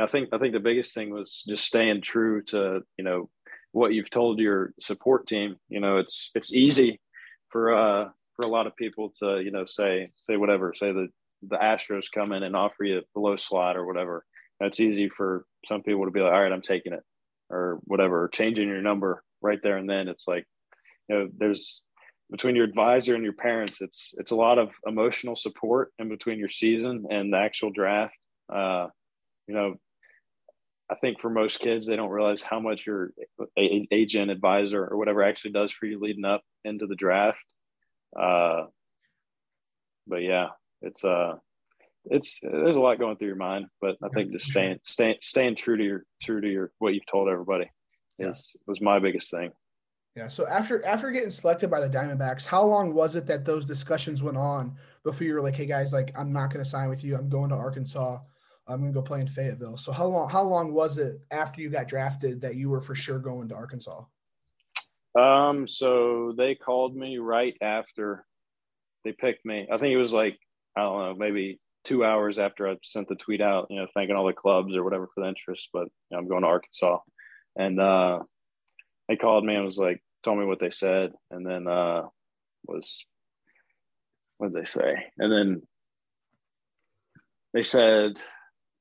I 0.01 0.07
think 0.07 0.29
I 0.33 0.39
think 0.39 0.53
the 0.53 0.61
biggest 0.61 0.95
thing 0.95 1.11
was 1.11 1.43
just 1.47 1.65
staying 1.65 2.03
true 2.03 2.43
to 2.45 2.81
you 2.97 3.05
know 3.05 3.29
what 3.73 3.93
you've 3.93 4.11
told 4.11 4.39
your 4.39 4.73
support 4.81 5.27
team. 5.27 5.57
You 5.69 5.81
know, 5.81 5.99
it's 5.99 6.31
it's 6.35 6.55
easy 6.55 7.01
for 7.51 7.75
uh 7.75 8.09
for 8.37 8.45
a 8.45 8.49
lot 8.49 8.67
of 8.67 8.77
people 8.77 9.11
to 9.19 9.41
you 9.41 9.51
know 9.51 9.67
say 9.67 10.11
say 10.17 10.37
whatever 10.37 10.73
say 10.75 10.93
the 10.93 11.09
the 11.43 11.57
Astros 11.57 12.07
come 12.13 12.33
in 12.33 12.43
and 12.43 12.57
offer 12.57 12.85
you 12.85 12.99
a 12.99 13.03
below 13.15 13.37
slot 13.37 13.77
or 13.77 13.87
whatever. 13.87 14.25
It's 14.61 14.81
easy 14.81 15.09
for 15.09 15.45
some 15.65 15.83
people 15.83 16.05
to 16.05 16.11
be 16.11 16.21
like, 16.21 16.33
all 16.33 16.43
right, 16.43 16.53
I'm 16.53 16.63
taking 16.63 16.93
it 16.93 17.03
or 17.51 17.81
whatever, 17.85 18.29
changing 18.29 18.69
your 18.69 18.83
number 18.83 19.23
right 19.41 19.61
there 19.63 19.77
and 19.77 19.89
then. 19.89 20.09
It's 20.09 20.27
like, 20.27 20.45
you 21.09 21.17
know, 21.17 21.29
there's 21.37 21.85
between 22.31 22.57
your 22.57 22.65
advisor 22.65 23.15
and 23.15 23.25
your 23.25 23.33
parents, 23.33 23.81
it's 23.81 24.15
it's 24.19 24.33
a 24.33 24.37
lot 24.37 24.59
of 24.59 24.71
emotional 24.87 25.37
support 25.37 25.93
in 25.99 26.09
between 26.09 26.39
your 26.39 26.51
season 26.51 27.07
and 27.11 27.33
the 27.33 27.39
actual 27.39 27.71
draft. 27.71 28.17
Uh, 28.53 28.89
you 29.47 29.55
know, 29.55 29.77
I 30.91 30.95
think 30.97 31.21
for 31.21 31.31
most 31.31 31.61
kids, 31.61 31.87
they 31.87 31.97
don't 31.97 32.11
realize 32.11 32.43
how 32.43 32.61
much 32.61 32.87
your 32.87 33.13
agent, 33.57 34.31
advisor, 34.31 34.87
or 34.87 34.97
whatever 34.97 35.23
actually 35.23 35.53
does 35.53 35.73
for 35.73 35.87
you 35.87 35.99
leading 35.99 36.25
up 36.25 36.43
into 36.65 36.87
the 36.87 36.97
draft. 36.97 37.39
Uh, 38.19 38.65
but 40.07 40.23
yeah, 40.23 40.49
it's 40.83 41.05
uh, 41.05 41.35
it's 42.11 42.41
there's 42.41 42.77
a 42.77 42.81
lot 42.81 42.99
going 42.99 43.17
through 43.17 43.29
your 43.29 43.37
mind, 43.37 43.67
but 43.81 43.97
I 44.03 44.09
think 44.09 44.33
just 44.33 44.47
staying 44.47 44.79
staying 44.83 45.17
staying 45.21 45.57
true 45.57 45.77
to 45.77 45.85
your 45.85 46.05
true 46.23 46.41
to 46.41 46.49
your 46.49 46.73
what 46.79 46.95
you've 46.95 47.07
told 47.07 47.29
everybody 47.29 47.71
is 48.19 48.57
was 48.67 48.81
my 48.81 48.99
biggest 48.99 49.31
thing. 49.31 49.53
Yeah. 50.17 50.29
So 50.29 50.47
after 50.49 50.85
after 50.85 51.11
getting 51.11 51.31
selected 51.31 51.71
by 51.71 51.81
the 51.81 51.89
Diamondbacks, 51.89 52.45
how 52.45 52.65
long 52.65 52.93
was 52.93 53.15
it 53.15 53.27
that 53.27 53.45
those 53.45 53.67
discussions 53.67 54.23
went 54.23 54.37
on 54.37 54.77
before 55.05 55.27
you 55.27 55.35
were 55.35 55.43
like, 55.43 55.55
"Hey 55.55 55.67
guys, 55.67 55.93
like 55.93 56.13
I'm 56.19 56.33
not 56.33 56.53
going 56.53 56.65
to 56.65 56.69
sign 56.69 56.89
with 56.89 57.05
you. 57.05 57.17
I'm 57.17 57.29
going 57.29 57.51
to 57.51 57.55
Arkansas. 57.55 58.19
I'm 58.67 58.81
going 58.81 58.93
to 58.93 59.01
go 59.01 59.03
play 59.03 59.21
in 59.21 59.29
Fayetteville." 59.29 59.77
So 59.77 59.93
how 59.93 60.07
long 60.07 60.29
how 60.29 60.43
long 60.43 60.73
was 60.73 60.99
it 60.99 61.21
after 61.31 61.61
you 61.61 61.71
got 61.71 61.89
drafted 61.89 62.41
that 62.41 62.57
you 62.57 62.69
were 62.69 62.81
for 62.81 62.95
sure 62.95 63.19
going 63.19 63.49
to 63.49 63.55
Arkansas? 63.55 64.03
Um. 65.17 65.67
So 65.67 66.35
they 66.37 66.55
called 66.55 66.97
me 66.97 67.19
right 67.19 67.57
after 67.61 68.27
they 69.05 69.13
picked 69.13 69.45
me. 69.45 69.69
I 69.73 69.79
think 69.79 69.93
it 69.93 69.99
was 69.99 70.13
like 70.13 70.39
I 70.77 70.81
don't 70.81 70.99
know, 70.99 71.15
maybe 71.15 71.61
two 71.89 72.05
hours 72.05 72.39
after 72.39 72.69
I 72.69 72.77
sent 72.83 73.09
the 73.09 73.15
tweet 73.15 73.41
out, 73.41 73.69
you 73.71 73.81
know, 73.81 73.87
thanking 73.95 74.15
all 74.15 74.27
the 74.27 74.35
clubs 74.35 74.77
or 74.77 74.85
whatever 74.85 75.09
for 75.15 75.23
the 75.23 75.29
interest. 75.29 75.71
But 75.73 75.85
you 75.85 75.91
know, 76.11 76.19
I'm 76.19 76.29
going 76.29 76.43
to 76.43 76.49
Arkansas, 76.49 76.99
and 77.57 77.81
uh, 77.81 78.21
they 79.09 79.17
called 79.17 79.45
me 79.45 79.55
and 79.55 79.65
was 79.65 79.79
like, 79.79 80.03
told 80.23 80.39
me 80.39 80.45
what 80.45 80.61
they 80.61 80.71
said, 80.71 81.13
and 81.31 81.47
then 81.47 81.67
uh, 81.67 82.03
was 82.67 83.05
what 84.37 84.53
did 84.53 84.63
they 84.63 84.67
say? 84.67 84.95
And 85.19 85.33
then 85.33 85.63
they 87.55 87.63
said 87.63 88.13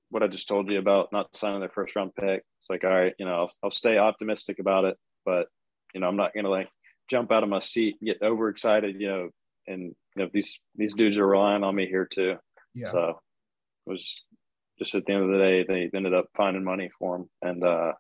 what 0.10 0.24
I 0.24 0.28
just 0.28 0.48
told 0.48 0.70
you 0.70 0.78
about 0.78 1.12
not 1.12 1.36
signing 1.36 1.60
their 1.60 1.70
first 1.70 1.96
round 1.96 2.14
pick. 2.16 2.44
It's 2.60 2.70
like, 2.70 2.84
all 2.84 2.90
right, 2.90 3.14
you 3.18 3.26
know, 3.26 3.34
I'll, 3.34 3.52
I'll 3.64 3.72
stay 3.72 3.98
optimistic 3.98 4.60
about 4.60 4.86
it, 4.86 4.98
but 5.26 5.48
you 5.94 6.02
know, 6.02 6.08
I'm 6.08 6.18
not 6.18 6.34
gonna 6.36 6.50
like 6.50 6.70
jump 7.10 7.32
out 7.32 7.44
of 7.44 7.50
my 7.50 7.62
seat 7.62 7.96
and 8.02 8.08
get 8.08 8.22
overexcited, 8.22 9.00
you 9.00 9.08
know, 9.08 9.30
and 9.66 9.96
you 10.16 10.24
know 10.24 10.30
these 10.34 10.60
these 10.76 10.94
dudes 10.94 11.18
are 11.18 11.28
relying 11.28 11.64
on 11.64 11.74
me 11.74 11.88
here 11.88 12.06
too. 12.06 12.36
Yeah. 12.78 12.92
So 12.92 13.20
it 13.86 13.90
was 13.90 14.22
just 14.78 14.96
at 14.96 15.06
the 15.06 15.14
end 15.14 15.24
of 15.24 15.32
the 15.32 15.38
day, 15.38 15.66
they 15.68 15.90
ended 15.98 16.14
up 16.14 16.28
finding 16.36 16.64
money 16.64 16.90
for 17.00 17.16
him 17.16 17.30
and 17.42 17.64
uh, 17.64 17.94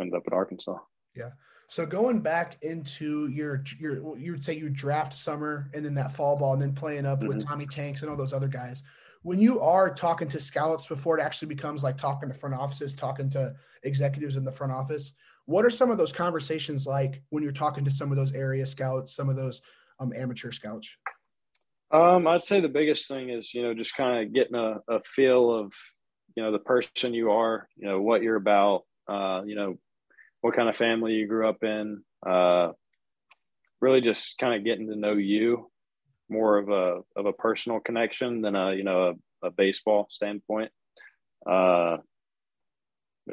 ended 0.00 0.14
up 0.14 0.26
in 0.26 0.32
Arkansas. 0.32 0.78
Yeah. 1.14 1.30
So 1.68 1.84
going 1.84 2.20
back 2.20 2.58
into 2.62 3.28
your 3.28 3.64
your 3.78 4.16
you 4.16 4.32
would 4.32 4.44
say 4.44 4.54
you 4.54 4.70
draft 4.70 5.12
summer 5.12 5.68
and 5.74 5.84
then 5.84 5.94
that 5.94 6.12
fall 6.12 6.36
ball 6.36 6.52
and 6.52 6.62
then 6.62 6.74
playing 6.74 7.06
up 7.06 7.18
mm-hmm. 7.18 7.28
with 7.28 7.44
Tommy 7.44 7.66
Tanks 7.66 8.02
and 8.02 8.10
all 8.10 8.16
those 8.16 8.32
other 8.32 8.48
guys. 8.48 8.82
When 9.22 9.40
you 9.40 9.60
are 9.60 9.92
talking 9.92 10.28
to 10.28 10.40
scouts 10.40 10.86
before 10.86 11.18
it 11.18 11.22
actually 11.22 11.48
becomes 11.48 11.82
like 11.82 11.98
talking 11.98 12.28
to 12.28 12.34
front 12.34 12.54
offices, 12.54 12.94
talking 12.94 13.28
to 13.30 13.54
executives 13.82 14.36
in 14.36 14.44
the 14.44 14.52
front 14.52 14.72
office, 14.72 15.14
what 15.46 15.64
are 15.64 15.70
some 15.70 15.90
of 15.90 15.98
those 15.98 16.12
conversations 16.12 16.86
like 16.86 17.22
when 17.30 17.42
you're 17.42 17.50
talking 17.50 17.84
to 17.84 17.90
some 17.90 18.12
of 18.12 18.16
those 18.16 18.32
area 18.32 18.64
scouts, 18.64 19.16
some 19.16 19.28
of 19.28 19.34
those 19.34 19.62
um, 19.98 20.12
amateur 20.14 20.52
scouts? 20.52 20.96
Um, 21.90 22.26
I'd 22.26 22.42
say 22.42 22.60
the 22.60 22.68
biggest 22.68 23.08
thing 23.08 23.30
is 23.30 23.54
you 23.54 23.62
know 23.62 23.74
just 23.74 23.96
kind 23.96 24.26
of 24.26 24.34
getting 24.34 24.56
a, 24.56 24.80
a 24.88 25.00
feel 25.04 25.52
of 25.52 25.72
you 26.34 26.42
know 26.42 26.52
the 26.52 26.58
person 26.58 27.14
you 27.14 27.30
are, 27.30 27.68
you 27.76 27.86
know 27.86 28.00
what 28.00 28.22
you're 28.22 28.36
about, 28.36 28.82
uh, 29.08 29.42
you 29.46 29.54
know 29.54 29.78
what 30.40 30.54
kind 30.54 30.68
of 30.68 30.76
family 30.76 31.14
you 31.14 31.26
grew 31.26 31.48
up 31.48 31.62
in. 31.62 32.02
Uh, 32.26 32.72
really, 33.80 34.00
just 34.00 34.36
kind 34.38 34.54
of 34.54 34.64
getting 34.64 34.88
to 34.88 34.96
know 34.96 35.14
you 35.14 35.70
more 36.28 36.58
of 36.58 36.68
a 36.68 37.00
of 37.14 37.26
a 37.26 37.32
personal 37.32 37.80
connection 37.80 38.42
than 38.42 38.56
a 38.56 38.74
you 38.74 38.84
know 38.84 39.14
a, 39.42 39.46
a 39.46 39.50
baseball 39.50 40.06
standpoint. 40.10 40.70
Uh, 41.48 41.98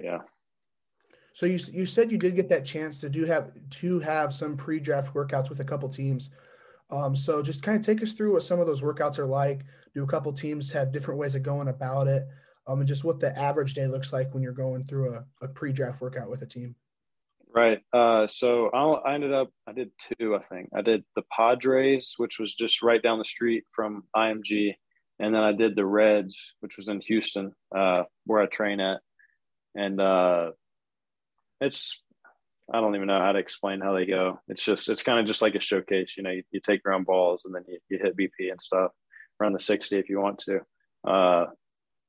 yeah. 0.02 0.20
So 1.34 1.46
you 1.48 1.60
you 1.72 1.86
said 1.86 2.12
you 2.12 2.18
did 2.18 2.36
get 2.36 2.50
that 2.50 2.66
chance 2.66 3.00
to 3.00 3.10
do 3.10 3.26
have 3.26 3.52
to 3.82 4.00
have 4.00 4.34
some 4.34 4.56
pre-draft 4.56 5.14
workouts 5.14 5.50
with 5.50 5.60
a 5.60 5.66
couple 5.66 5.90
teams. 5.90 6.30
Um, 6.94 7.16
so 7.16 7.42
just 7.42 7.64
kind 7.64 7.80
of 7.80 7.84
take 7.84 8.04
us 8.04 8.14
through 8.14 8.34
what 8.34 8.44
some 8.44 8.60
of 8.60 8.68
those 8.68 8.84
workouts 8.84 9.18
are 9.18 9.26
like. 9.26 9.66
Do 9.96 10.04
a 10.04 10.08
couple 10.08 10.32
teams 10.32 10.72
have 10.74 10.92
different 10.92 11.20
ways 11.20 11.34
of 11.34 11.42
going 11.42 11.68
about 11.68 12.08
it? 12.08 12.24
Um, 12.68 12.80
and 12.80 12.88
just 12.88 13.04
what 13.04 13.20
the 13.20 13.38
average 13.38 13.74
day 13.74 13.88
looks 13.88 14.14
like 14.14 14.32
when 14.34 14.44
you're 14.44 14.54
going 14.54 14.84
through 14.84 15.16
a, 15.16 15.26
a 15.42 15.48
pre-draft 15.48 16.02
workout 16.02 16.30
with 16.30 16.44
a 16.44 16.46
team. 16.46 16.76
Right. 17.54 17.80
Uh, 17.92 18.28
so 18.28 18.70
I, 18.70 19.10
I 19.10 19.16
ended 19.16 19.34
up, 19.34 19.50
I 19.68 19.74
did 19.74 19.90
two, 20.20 20.36
I 20.36 20.44
think. 20.44 20.70
I 20.76 20.82
did 20.82 21.04
the 21.16 21.24
Padres, 21.36 22.14
which 22.18 22.40
was 22.40 22.54
just 22.54 22.84
right 22.84 23.02
down 23.02 23.18
the 23.18 23.26
street 23.26 23.64
from 23.76 24.04
IMG. 24.16 24.76
And 25.20 25.34
then 25.34 25.42
I 25.42 25.52
did 25.52 25.76
the 25.76 25.86
Reds, 25.86 26.38
which 26.60 26.78
was 26.78 26.90
in 26.90 27.02
Houston, 27.02 27.54
uh, 27.76 28.04
where 28.26 28.42
I 28.42 28.46
train 28.46 28.80
at. 28.80 29.02
And 29.76 30.00
uh, 30.00 30.52
it's, 31.60 32.02
I 32.72 32.80
don't 32.80 32.96
even 32.96 33.08
know 33.08 33.20
how 33.20 33.32
to 33.32 33.40
explain 33.40 33.82
how 33.82 33.94
they 33.94 34.06
go. 34.06 34.40
It's 34.48 34.64
just, 34.64 34.90
it's 34.90 35.04
kind 35.04 35.20
of 35.20 35.26
just 35.26 35.42
like 35.42 35.56
a 35.56 35.62
showcase. 35.62 36.16
You 36.16 36.24
know, 36.24 36.32
you, 36.32 36.44
you 36.52 36.62
take 36.62 36.84
ground 36.84 37.06
balls 37.06 37.44
and 37.46 37.54
then 37.54 37.64
you, 37.68 37.80
you, 37.90 38.00
hit 38.00 38.16
BP 38.16 38.52
and 38.52 38.62
stuff, 38.62 38.92
run 39.40 39.54
the 39.54 39.60
60 39.60 39.98
if 39.98 40.10
you 40.10 40.20
want 40.20 40.40
to. 40.40 40.62
Uh, 41.06 41.48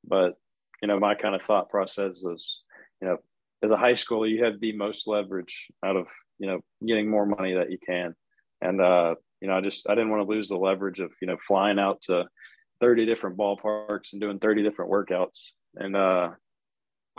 but, 0.07 0.35
you 0.81 0.87
know, 0.87 0.99
my 0.99 1.15
kind 1.15 1.35
of 1.35 1.41
thought 1.41 1.69
process 1.69 2.23
is, 2.23 2.61
you 3.01 3.07
know, 3.07 3.17
as 3.65 3.71
a 3.71 3.77
high 3.77 3.93
schooler, 3.93 4.29
you 4.29 4.43
have 4.43 4.59
the 4.59 4.73
most 4.73 5.07
leverage 5.07 5.67
out 5.83 5.95
of 5.95 6.07
you 6.39 6.47
know 6.47 6.61
getting 6.85 7.09
more 7.09 7.25
money 7.25 7.53
that 7.53 7.71
you 7.71 7.77
can, 7.85 8.15
and 8.61 8.81
uh, 8.81 9.15
you 9.41 9.47
know 9.47 9.57
I 9.57 9.61
just 9.61 9.89
I 9.89 9.95
didn't 9.95 10.11
want 10.11 10.23
to 10.23 10.33
lose 10.33 10.47
the 10.49 10.57
leverage 10.57 10.99
of 10.99 11.11
you 11.21 11.27
know 11.27 11.37
flying 11.47 11.79
out 11.79 12.01
to 12.03 12.25
thirty 12.79 13.05
different 13.05 13.37
ballparks 13.37 14.13
and 14.13 14.21
doing 14.21 14.39
thirty 14.39 14.63
different 14.63 14.91
workouts. 14.91 15.51
And 15.75 15.95
uh, 15.95 16.29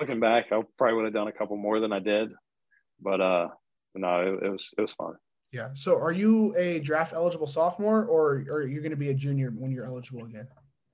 looking 0.00 0.20
back, 0.20 0.46
I 0.52 0.62
probably 0.78 0.94
would 0.96 1.04
have 1.04 1.14
done 1.14 1.28
a 1.28 1.32
couple 1.32 1.56
more 1.56 1.80
than 1.80 1.92
I 1.92 1.98
did, 1.98 2.30
but 3.00 3.20
uh, 3.20 3.48
no, 3.94 4.20
it, 4.20 4.46
it 4.46 4.50
was 4.50 4.64
it 4.78 4.80
was 4.80 4.92
fun. 4.92 5.14
Yeah. 5.52 5.70
So, 5.74 5.96
are 5.96 6.12
you 6.12 6.54
a 6.56 6.80
draft 6.80 7.12
eligible 7.12 7.46
sophomore, 7.46 8.04
or, 8.04 8.44
are 8.50 8.66
you 8.66 8.80
going 8.80 8.90
to 8.90 8.96
be 8.96 9.10
a 9.10 9.14
junior 9.14 9.50
when 9.50 9.70
you're 9.70 9.86
eligible 9.86 10.24
again? 10.24 10.46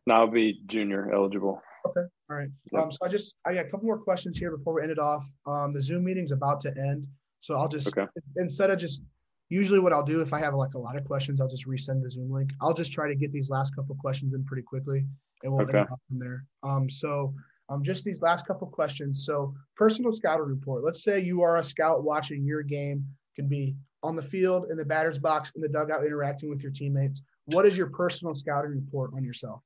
No, 0.07 0.15
I'll 0.15 0.27
be 0.27 0.61
junior 0.67 1.13
eligible. 1.13 1.61
Okay. 1.87 2.07
All 2.31 2.37
right. 2.37 2.49
Yep. 2.73 2.83
Um, 2.83 2.93
so 2.93 2.99
I 3.03 3.09
just 3.09 3.35
I 3.45 3.55
got 3.55 3.67
a 3.67 3.71
couple 3.71 3.87
more 3.87 3.99
questions 3.99 4.39
here 4.39 4.57
before 4.57 4.75
we 4.75 4.83
end 4.83 4.91
it 4.91 4.99
off. 4.99 5.29
Um, 5.47 5.73
the 5.73 5.83
Zoom 5.83 6.05
meeting's 6.05 6.33
about 6.33 6.61
to 6.63 6.71
end, 6.77 7.07
so 7.41 7.57
I'll 7.57 7.69
just 7.69 7.89
okay. 7.89 8.07
instead 8.37 8.71
of 8.71 8.79
just 8.79 9.03
usually 9.49 9.81
what 9.81 9.93
I'll 9.93 10.05
do 10.05 10.21
if 10.21 10.33
I 10.33 10.39
have 10.39 10.55
like 10.55 10.75
a 10.75 10.79
lot 10.79 10.97
of 10.97 11.05
questions, 11.05 11.41
I'll 11.41 11.49
just 11.49 11.67
resend 11.67 12.03
the 12.03 12.11
Zoom 12.11 12.31
link. 12.31 12.51
I'll 12.61 12.75
just 12.75 12.93
try 12.93 13.09
to 13.09 13.15
get 13.15 13.33
these 13.33 13.51
last 13.51 13.75
couple 13.75 13.97
questions 13.97 14.33
in 14.35 14.45
pretty 14.45 14.63
quickly, 14.63 15.05
and 15.43 15.53
we'll 15.53 15.63
okay. 15.63 15.79
end 15.79 15.89
up 15.91 16.01
from 16.09 16.19
there. 16.19 16.45
Um, 16.63 16.89
so 16.89 17.35
um, 17.69 17.83
just 17.83 18.05
these 18.05 18.23
last 18.23 18.47
couple 18.47 18.67
questions. 18.69 19.25
So 19.25 19.55
personal 19.77 20.13
scouting 20.13 20.47
report. 20.47 20.85
Let's 20.85 21.03
say 21.03 21.21
you 21.21 21.43
are 21.43 21.59
a 21.59 21.65
scout 21.65 22.05
watching 22.05 22.45
your 22.45 22.63
game, 22.63 23.07
can 23.37 23.49
be 23.49 23.75
on 24.03 24.17
the 24.17 24.23
field, 24.23 24.67
in 24.71 24.77
the 24.77 24.85
batter's 24.85 25.19
box, 25.19 25.53
in 25.55 25.63
the 25.63 25.69
dugout, 25.69 26.05
interacting 26.05 26.51
with 26.51 26.63
your 26.63 26.73
teammates. 26.73 27.23
What 27.47 27.67
is 27.67 27.77
your 27.77 27.89
personal 27.89 28.35
scouting 28.35 28.73
report 28.73 29.13
on 29.15 29.25
yourself? 29.25 29.63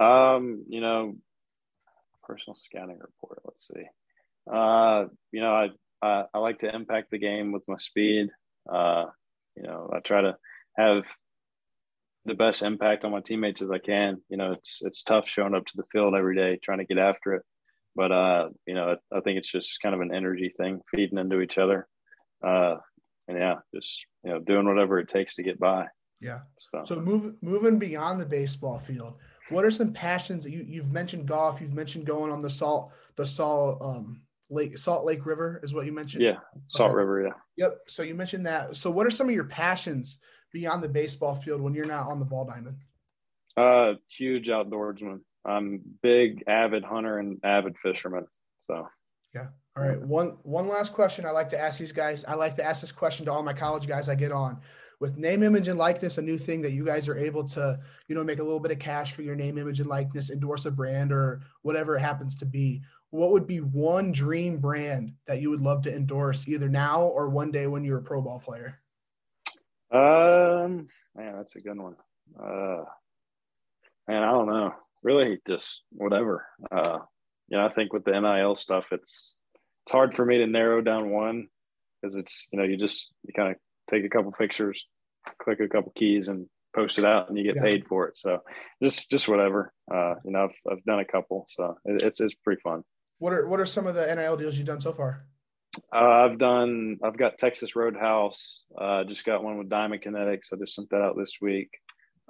Um, 0.00 0.64
you 0.68 0.80
know, 0.80 1.16
personal 2.24 2.56
scouting 2.56 2.98
report. 2.98 3.40
Let's 3.44 3.68
see. 3.68 3.84
Uh, 4.50 5.06
you 5.32 5.40
know, 5.40 5.52
I, 5.52 5.68
I, 6.02 6.24
I 6.34 6.38
like 6.38 6.60
to 6.60 6.74
impact 6.74 7.10
the 7.10 7.18
game 7.18 7.52
with 7.52 7.62
my 7.68 7.78
speed. 7.78 8.28
Uh, 8.70 9.06
you 9.56 9.62
know, 9.62 9.90
I 9.92 10.00
try 10.00 10.22
to 10.22 10.36
have 10.76 11.04
the 12.28 12.34
best 12.34 12.62
impact 12.62 13.04
on 13.04 13.12
my 13.12 13.20
teammates 13.20 13.62
as 13.62 13.70
I 13.70 13.78
can. 13.78 14.18
You 14.28 14.36
know, 14.36 14.52
it's 14.52 14.80
it's 14.82 15.02
tough 15.02 15.28
showing 15.28 15.54
up 15.54 15.66
to 15.66 15.76
the 15.76 15.84
field 15.90 16.14
every 16.14 16.36
day 16.36 16.58
trying 16.62 16.78
to 16.78 16.84
get 16.84 16.98
after 16.98 17.34
it, 17.34 17.42
but 17.96 18.12
uh, 18.12 18.48
you 18.66 18.74
know, 18.74 18.96
I 19.12 19.20
think 19.20 19.38
it's 19.38 19.50
just 19.50 19.80
kind 19.82 19.94
of 19.94 20.00
an 20.00 20.14
energy 20.14 20.52
thing, 20.56 20.80
feeding 20.90 21.18
into 21.18 21.40
each 21.40 21.58
other. 21.58 21.88
Uh, 22.46 22.76
and 23.26 23.36
yeah, 23.36 23.56
just 23.74 24.06
you 24.24 24.30
know, 24.30 24.40
doing 24.40 24.66
whatever 24.66 24.98
it 24.98 25.08
takes 25.08 25.34
to 25.36 25.42
get 25.42 25.58
by. 25.58 25.86
Yeah. 26.20 26.40
So, 26.72 26.82
so 26.84 27.00
move, 27.00 27.34
moving 27.42 27.78
beyond 27.78 28.20
the 28.20 28.26
baseball 28.26 28.78
field, 28.78 29.14
what 29.50 29.64
are 29.64 29.70
some 29.70 29.92
passions 29.92 30.44
that 30.44 30.50
you 30.50 30.64
you've 30.66 30.92
mentioned 30.92 31.26
golf? 31.26 31.60
You've 31.60 31.74
mentioned 31.74 32.06
going 32.06 32.32
on 32.32 32.42
the 32.42 32.50
salt 32.50 32.92
the 33.16 33.26
salt 33.26 33.78
um 33.82 34.22
lake 34.50 34.78
Salt 34.78 35.04
Lake 35.04 35.26
River 35.26 35.60
is 35.62 35.74
what 35.74 35.86
you 35.86 35.92
mentioned. 35.92 36.24
Yeah, 36.24 36.38
Salt 36.66 36.90
okay. 36.90 36.96
River. 36.96 37.22
Yeah. 37.24 37.66
Yep. 37.66 37.78
So 37.88 38.02
you 38.02 38.14
mentioned 38.14 38.46
that. 38.46 38.76
So 38.76 38.90
what 38.90 39.06
are 39.06 39.10
some 39.10 39.28
of 39.28 39.34
your 39.34 39.44
passions 39.44 40.18
beyond 40.52 40.82
the 40.82 40.88
baseball 40.88 41.34
field 41.34 41.60
when 41.60 41.74
you're 41.74 41.86
not 41.86 42.06
on 42.06 42.18
the 42.18 42.24
ball 42.24 42.44
diamond? 42.44 42.76
Uh, 43.56 43.94
huge 44.08 44.48
outdoorsman. 44.48 45.20
I'm 45.44 45.80
big 46.02 46.44
avid 46.46 46.84
hunter 46.84 47.18
and 47.18 47.38
avid 47.42 47.76
fisherman. 47.82 48.26
So. 48.60 48.86
Yeah. 49.34 49.48
All 49.76 49.84
right. 49.84 50.00
One 50.00 50.38
one 50.42 50.68
last 50.68 50.92
question 50.92 51.24
I 51.24 51.30
like 51.30 51.48
to 51.50 51.58
ask 51.58 51.78
these 51.78 51.92
guys. 51.92 52.24
I 52.24 52.34
like 52.34 52.56
to 52.56 52.64
ask 52.64 52.80
this 52.80 52.92
question 52.92 53.26
to 53.26 53.32
all 53.32 53.42
my 53.42 53.52
college 53.52 53.86
guys 53.86 54.08
I 54.08 54.14
get 54.14 54.32
on 54.32 54.60
with 55.00 55.16
name, 55.16 55.42
image, 55.42 55.68
and 55.68 55.78
likeness, 55.78 56.18
a 56.18 56.22
new 56.22 56.38
thing 56.38 56.62
that 56.62 56.72
you 56.72 56.84
guys 56.84 57.08
are 57.08 57.16
able 57.16 57.44
to, 57.44 57.78
you 58.08 58.14
know, 58.14 58.24
make 58.24 58.40
a 58.40 58.42
little 58.42 58.60
bit 58.60 58.72
of 58.72 58.78
cash 58.78 59.12
for 59.12 59.22
your 59.22 59.36
name, 59.36 59.56
image, 59.56 59.80
and 59.80 59.88
likeness, 59.88 60.30
endorse 60.30 60.66
a 60.66 60.70
brand 60.70 61.12
or 61.12 61.42
whatever 61.62 61.96
it 61.96 62.00
happens 62.00 62.36
to 62.36 62.46
be. 62.46 62.82
What 63.10 63.30
would 63.30 63.46
be 63.46 63.60
one 63.60 64.12
dream 64.12 64.58
brand 64.58 65.12
that 65.26 65.40
you 65.40 65.50
would 65.50 65.60
love 65.60 65.82
to 65.82 65.94
endorse 65.94 66.46
either 66.48 66.68
now 66.68 67.02
or 67.02 67.28
one 67.28 67.50
day 67.50 67.66
when 67.66 67.84
you're 67.84 67.98
a 67.98 68.02
pro 68.02 68.20
ball 68.20 68.40
player? 68.40 68.80
Um, 69.90 70.88
man, 71.16 71.34
that's 71.36 71.56
a 71.56 71.60
good 71.60 71.78
one. 71.78 71.96
Uh, 72.38 72.84
man, 74.06 74.22
I 74.22 74.30
don't 74.30 74.46
know. 74.46 74.74
Really, 75.02 75.40
just 75.46 75.82
whatever. 75.90 76.46
Uh, 76.70 76.98
you 77.48 77.56
know, 77.56 77.66
I 77.66 77.72
think 77.72 77.92
with 77.92 78.04
the 78.04 78.18
NIL 78.20 78.56
stuff, 78.56 78.84
it's 78.90 79.36
it's 79.86 79.92
hard 79.92 80.14
for 80.14 80.24
me 80.24 80.38
to 80.38 80.46
narrow 80.46 80.82
down 80.82 81.10
one 81.10 81.48
because 82.00 82.16
it's 82.16 82.46
you 82.52 82.58
know 82.58 82.64
you 82.64 82.76
just 82.76 83.08
you 83.24 83.32
kind 83.32 83.50
of 83.50 83.56
take 83.90 84.04
a 84.04 84.08
couple 84.08 84.32
pictures, 84.32 84.86
click 85.42 85.60
a 85.60 85.68
couple 85.68 85.92
keys, 85.96 86.28
and 86.28 86.46
post 86.74 86.98
it 86.98 87.04
out, 87.04 87.28
and 87.28 87.38
you 87.38 87.44
get 87.44 87.56
yeah. 87.56 87.62
paid 87.62 87.86
for 87.86 88.08
it. 88.08 88.18
So 88.18 88.40
just 88.82 89.10
just 89.10 89.28
whatever. 89.28 89.72
Uh, 89.92 90.14
you 90.24 90.32
know, 90.32 90.44
I've 90.44 90.72
I've 90.72 90.84
done 90.84 91.00
a 91.00 91.04
couple, 91.04 91.46
so 91.48 91.76
it, 91.84 92.02
it's 92.02 92.20
it's 92.20 92.34
pretty 92.34 92.60
fun. 92.60 92.82
What 93.18 93.32
are 93.32 93.48
what 93.48 93.60
are 93.60 93.66
some 93.66 93.86
of 93.86 93.94
the 93.94 94.14
NIL 94.14 94.36
deals 94.36 94.58
you've 94.58 94.66
done 94.66 94.80
so 94.80 94.92
far? 94.92 95.24
Uh, 95.92 96.26
I've 96.26 96.38
done. 96.38 96.98
I've 97.02 97.16
got 97.16 97.38
Texas 97.38 97.76
Roadhouse. 97.76 98.64
Uh, 98.76 99.04
just 99.04 99.24
got 99.24 99.42
one 99.42 99.58
with 99.58 99.68
Diamond 99.68 100.02
Kinetics. 100.02 100.52
I 100.52 100.56
just 100.56 100.74
sent 100.74 100.90
that 100.90 101.02
out 101.02 101.16
this 101.16 101.34
week, 101.40 101.70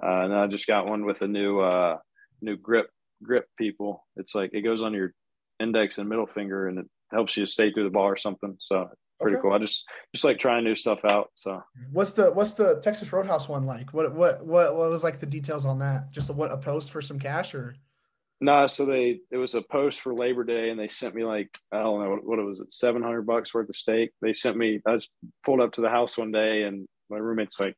uh, 0.01 0.21
and 0.21 0.33
I 0.33 0.47
just 0.47 0.67
got 0.67 0.87
one 0.87 1.05
with 1.05 1.21
a 1.21 1.27
new 1.27 1.59
uh, 1.59 1.97
new 2.41 2.57
grip 2.57 2.89
grip 3.23 3.45
people. 3.57 4.05
It's 4.15 4.35
like 4.35 4.51
it 4.53 4.61
goes 4.61 4.81
on 4.81 4.93
your 4.93 5.13
index 5.59 5.97
and 5.97 6.09
middle 6.09 6.27
finger, 6.27 6.67
and 6.67 6.79
it 6.79 6.85
helps 7.11 7.37
you 7.37 7.45
stay 7.45 7.71
through 7.71 7.85
the 7.85 7.89
ball 7.89 8.05
or 8.05 8.17
something. 8.17 8.55
So 8.59 8.89
pretty 9.19 9.37
okay. 9.37 9.41
cool. 9.41 9.53
I 9.53 9.59
just 9.59 9.85
just 10.13 10.23
like 10.23 10.39
trying 10.39 10.63
new 10.63 10.75
stuff 10.75 11.03
out. 11.05 11.29
So 11.35 11.61
what's 11.91 12.13
the 12.13 12.31
what's 12.31 12.53
the 12.53 12.79
Texas 12.81 13.11
Roadhouse 13.11 13.49
one 13.49 13.65
like? 13.65 13.93
What 13.93 14.13
what 14.13 14.45
what 14.45 14.75
what 14.75 14.89
was 14.89 15.03
like 15.03 15.19
the 15.19 15.25
details 15.25 15.65
on 15.65 15.79
that? 15.79 16.11
Just 16.11 16.29
a, 16.29 16.33
what 16.33 16.51
a 16.51 16.57
post 16.57 16.91
for 16.91 17.01
some 17.01 17.19
cash 17.19 17.53
or? 17.53 17.75
No, 18.41 18.61
nah, 18.61 18.67
so 18.67 18.85
they 18.85 19.19
it 19.31 19.37
was 19.37 19.53
a 19.53 19.61
post 19.61 19.99
for 19.99 20.13
Labor 20.13 20.45
Day, 20.45 20.69
and 20.69 20.79
they 20.79 20.87
sent 20.87 21.13
me 21.13 21.25
like 21.25 21.57
I 21.73 21.79
don't 21.79 22.01
know 22.01 22.09
what, 22.11 22.25
what 22.25 22.39
it 22.39 22.43
was, 22.43 22.61
it 22.61 22.71
seven 22.71 23.03
hundred 23.03 23.23
bucks 23.23 23.53
worth 23.53 23.67
of 23.67 23.75
steak. 23.75 24.11
They 24.21 24.33
sent 24.33 24.55
me. 24.55 24.79
I 24.85 24.95
just 24.95 25.09
pulled 25.43 25.59
up 25.59 25.73
to 25.73 25.81
the 25.81 25.89
house 25.89 26.17
one 26.17 26.31
day, 26.31 26.63
and 26.63 26.87
my 27.09 27.17
roommate's 27.17 27.59
like, 27.59 27.75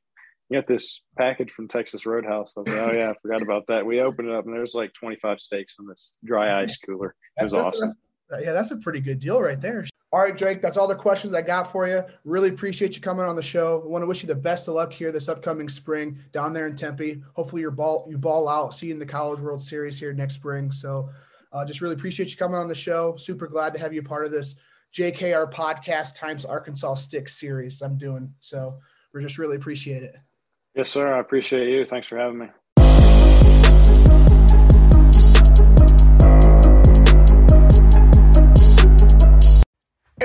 "You 0.50 0.60
got 0.60 0.68
this 0.68 1.02
package 1.18 1.50
from 1.52 1.68
Texas 1.68 2.06
Roadhouse." 2.06 2.54
I 2.56 2.60
was 2.60 2.70
like, 2.70 2.78
"Oh 2.78 2.92
yeah, 2.92 3.10
I 3.10 3.16
forgot 3.24 3.42
about 3.42 3.68
that." 3.68 3.86
We 3.86 4.02
opened 4.02 4.30
it 4.30 4.36
up, 4.36 4.46
and 4.46 4.54
there's 4.54 4.76
like 4.76 4.94
twenty 4.94 5.18
five 5.20 5.40
steaks 5.40 5.78
in 5.80 5.88
this 5.88 6.18
dry 6.24 6.62
ice 6.62 6.78
cooler. 6.78 7.16
It 7.40 7.44
was 7.44 7.54
that's, 7.54 7.66
awesome. 7.66 7.94
That's, 8.30 8.44
yeah, 8.44 8.54
that's 8.54 8.72
a 8.72 8.78
pretty 8.78 9.00
good 9.00 9.20
deal 9.20 9.42
right 9.42 9.60
there. 9.60 9.86
All 10.14 10.20
right, 10.20 10.38
Drake, 10.38 10.62
that's 10.62 10.76
all 10.76 10.90
the 10.90 10.96
questions 10.96 11.34
I 11.34 11.42
got 11.42 11.72
for 11.72 11.88
you. 11.88 12.04
Really 12.26 12.50
appreciate 12.50 12.96
you 12.96 13.02
coming 13.02 13.26
on 13.26 13.38
the 13.38 13.42
show. 13.42 13.82
I 13.82 13.88
want 13.88 14.02
to 14.02 14.08
wish 14.08 14.22
you 14.22 14.28
the 14.28 14.36
best 14.36 14.68
of 14.68 14.74
luck 14.74 14.92
here 14.92 15.10
this 15.10 15.30
upcoming 15.30 15.70
spring 15.70 16.20
down 16.34 16.52
there 16.52 16.68
in 16.68 16.76
Tempe. 16.76 17.24
Hopefully, 17.34 17.62
your 17.62 17.72
ball 17.72 18.06
you 18.10 18.18
ball 18.18 18.50
out, 18.50 18.76
see 18.76 18.88
you 18.88 18.94
in 18.94 19.00
the 19.00 19.06
College 19.06 19.40
World 19.40 19.64
Series 19.64 19.98
here 19.98 20.12
next 20.12 20.36
spring. 20.36 20.70
So, 20.70 21.10
uh, 21.54 21.64
just 21.64 21.80
really 21.80 21.96
appreciate 21.96 22.30
you 22.30 22.36
coming 22.36 22.58
on 22.58 22.68
the 22.68 22.76
show. 22.76 23.16
Super 23.16 23.48
glad 23.48 23.74
to 23.74 23.80
have 23.80 23.94
you 23.94 24.04
part 24.04 24.26
of 24.26 24.32
this 24.32 24.56
JKR 24.94 25.50
podcast 25.50 26.18
times 26.18 26.44
Arkansas 26.44 26.96
Sticks 26.96 27.40
series 27.40 27.82
I'm 27.82 27.98
doing. 27.98 28.34
So, 28.42 28.80
we 29.14 29.22
just 29.22 29.38
really 29.38 29.56
appreciate 29.56 30.04
it. 30.04 30.16
Yes, 30.76 30.90
sir. 30.90 31.14
I 31.14 31.20
appreciate 31.20 31.70
you. 31.70 31.86
Thanks 31.86 32.08
for 32.08 32.18
having 32.18 32.40
me. 32.40 32.48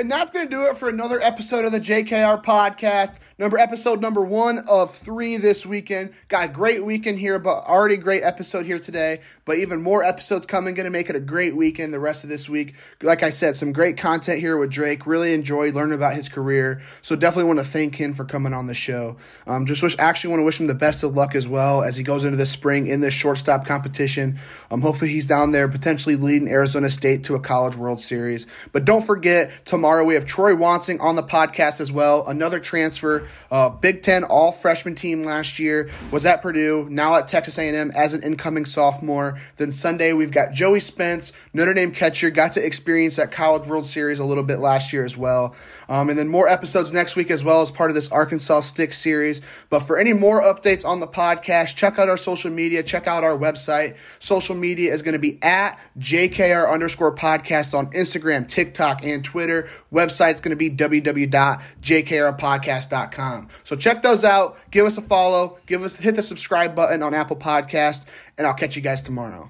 And 0.07 0.11
that's 0.13 0.31
going 0.31 0.47
to 0.47 0.49
do 0.49 0.63
it 0.67 0.77
for 0.77 0.87
another 0.87 1.21
episode 1.21 1.65
of 1.65 1.73
the 1.73 1.81
JKR 1.81 2.41
podcast. 2.41 3.15
Number 3.39 3.59
episode 3.59 4.01
number 4.01 4.21
one 4.21 4.57
of 4.67 4.95
three 4.95 5.37
this 5.37 5.63
weekend. 5.63 6.15
Got 6.27 6.45
a 6.45 6.51
great 6.51 6.83
weekend 6.83 7.19
here, 7.19 7.37
but 7.37 7.65
already 7.65 7.95
great 7.95 8.23
episode 8.23 8.65
here 8.65 8.79
today. 8.79 9.21
But 9.45 9.59
even 9.59 9.79
more 9.83 10.03
episodes 10.03 10.47
coming. 10.47 10.73
Going 10.73 10.85
to 10.85 10.89
make 10.89 11.11
it 11.11 11.15
a 11.15 11.19
great 11.19 11.55
weekend 11.55 11.93
the 11.93 11.99
rest 11.99 12.23
of 12.23 12.31
this 12.31 12.49
week. 12.49 12.73
Like 12.99 13.21
I 13.21 13.29
said, 13.29 13.55
some 13.55 13.73
great 13.73 13.95
content 13.95 14.39
here 14.39 14.57
with 14.57 14.71
Drake. 14.71 15.05
Really 15.05 15.35
enjoyed 15.35 15.75
learning 15.75 15.93
about 15.93 16.15
his 16.15 16.29
career. 16.29 16.81
So 17.03 17.15
definitely 17.15 17.43
want 17.43 17.59
to 17.59 17.65
thank 17.65 17.93
him 17.93 18.15
for 18.15 18.25
coming 18.25 18.53
on 18.53 18.65
the 18.65 18.73
show. 18.73 19.17
Um, 19.45 19.67
just 19.67 19.83
wish 19.83 19.95
actually 19.99 20.31
want 20.31 20.39
to 20.39 20.43
wish 20.43 20.59
him 20.59 20.65
the 20.65 20.73
best 20.73 21.03
of 21.03 21.15
luck 21.15 21.35
as 21.35 21.47
well 21.47 21.83
as 21.83 21.95
he 21.95 22.01
goes 22.01 22.25
into 22.25 22.37
this 22.37 22.49
spring 22.49 22.87
in 22.87 23.01
this 23.01 23.13
shortstop 23.13 23.67
competition. 23.67 24.39
Um, 24.71 24.81
hopefully 24.81 25.11
he's 25.11 25.27
down 25.27 25.51
there 25.51 25.67
potentially 25.67 26.15
leading 26.15 26.47
Arizona 26.47 26.89
State 26.89 27.25
to 27.25 27.35
a 27.35 27.39
College 27.39 27.75
World 27.75 28.01
Series. 28.01 28.47
But 28.71 28.83
don't 28.85 29.05
forget 29.05 29.51
tomorrow 29.65 30.03
we 30.03 30.15
have 30.15 30.25
Troy 30.25 30.55
Wansing 30.55 30.99
on 31.01 31.15
the 31.15 31.23
podcast 31.23 31.79
as 31.79 31.91
well. 31.91 32.25
Another 32.25 32.59
transfer 32.59 33.26
uh, 33.51 33.69
Big 33.69 34.03
Ten 34.03 34.23
all 34.23 34.51
freshman 34.51 34.95
team 34.95 35.23
last 35.23 35.59
year 35.59 35.89
was 36.11 36.25
at 36.25 36.41
Purdue, 36.41 36.87
now 36.89 37.15
at 37.15 37.27
Texas 37.27 37.57
A&M 37.57 37.91
as 37.91 38.13
an 38.13 38.23
incoming 38.23 38.65
sophomore. 38.65 39.39
Then 39.57 39.71
Sunday 39.71 40.13
we've 40.13 40.31
got 40.31 40.53
Joey 40.53 40.79
Spence, 40.79 41.33
Notre 41.53 41.73
Dame 41.73 41.91
catcher, 41.91 42.29
got 42.29 42.53
to 42.53 42.65
experience 42.65 43.15
that 43.17 43.31
College 43.31 43.67
World 43.67 43.85
Series 43.85 44.19
a 44.19 44.25
little 44.25 44.43
bit 44.43 44.59
last 44.59 44.93
year 44.93 45.05
as 45.05 45.15
well. 45.15 45.55
Um, 45.89 46.09
and 46.09 46.19
then 46.19 46.27
more 46.27 46.47
episodes 46.47 46.91
next 46.91 47.15
week 47.15 47.31
as 47.31 47.43
well 47.43 47.61
as 47.61 47.71
part 47.71 47.89
of 47.89 47.95
this 47.95 48.09
Arkansas 48.09 48.61
Stick 48.61 48.93
series. 48.93 49.41
But 49.69 49.81
for 49.81 49.97
any 49.97 50.13
more 50.13 50.41
updates 50.41 50.85
on 50.85 50.99
the 50.99 51.07
podcast, 51.07 51.75
check 51.75 51.97
out 51.97 52.09
our 52.09 52.17
social 52.17 52.51
media, 52.51 52.83
check 52.83 53.07
out 53.07 53.23
our 53.23 53.37
website. 53.37 53.95
Social 54.19 54.55
media 54.55 54.93
is 54.93 55.01
going 55.01 55.13
to 55.13 55.19
be 55.19 55.41
at 55.41 55.79
JKR 55.99 56.71
underscore 56.71 57.15
podcast 57.15 57.73
on 57.73 57.91
Instagram, 57.91 58.47
TikTok, 58.47 59.03
and 59.03 59.23
Twitter. 59.23 59.69
Website's 59.91 60.41
going 60.41 60.51
to 60.51 60.55
be 60.55 60.69
www.jkrpodcast.com. 60.69 63.47
So 63.63 63.75
check 63.75 64.03
those 64.03 64.23
out. 64.23 64.59
Give 64.71 64.85
us 64.85 64.97
a 64.97 65.01
follow. 65.01 65.57
Give 65.65 65.83
us 65.83 65.95
hit 65.95 66.15
the 66.15 66.23
subscribe 66.23 66.75
button 66.75 67.01
on 67.03 67.13
Apple 67.13 67.37
Podcast, 67.37 68.03
and 68.37 68.45
I'll 68.45 68.53
catch 68.53 68.75
you 68.75 68.81
guys 68.81 69.01
tomorrow. 69.01 69.49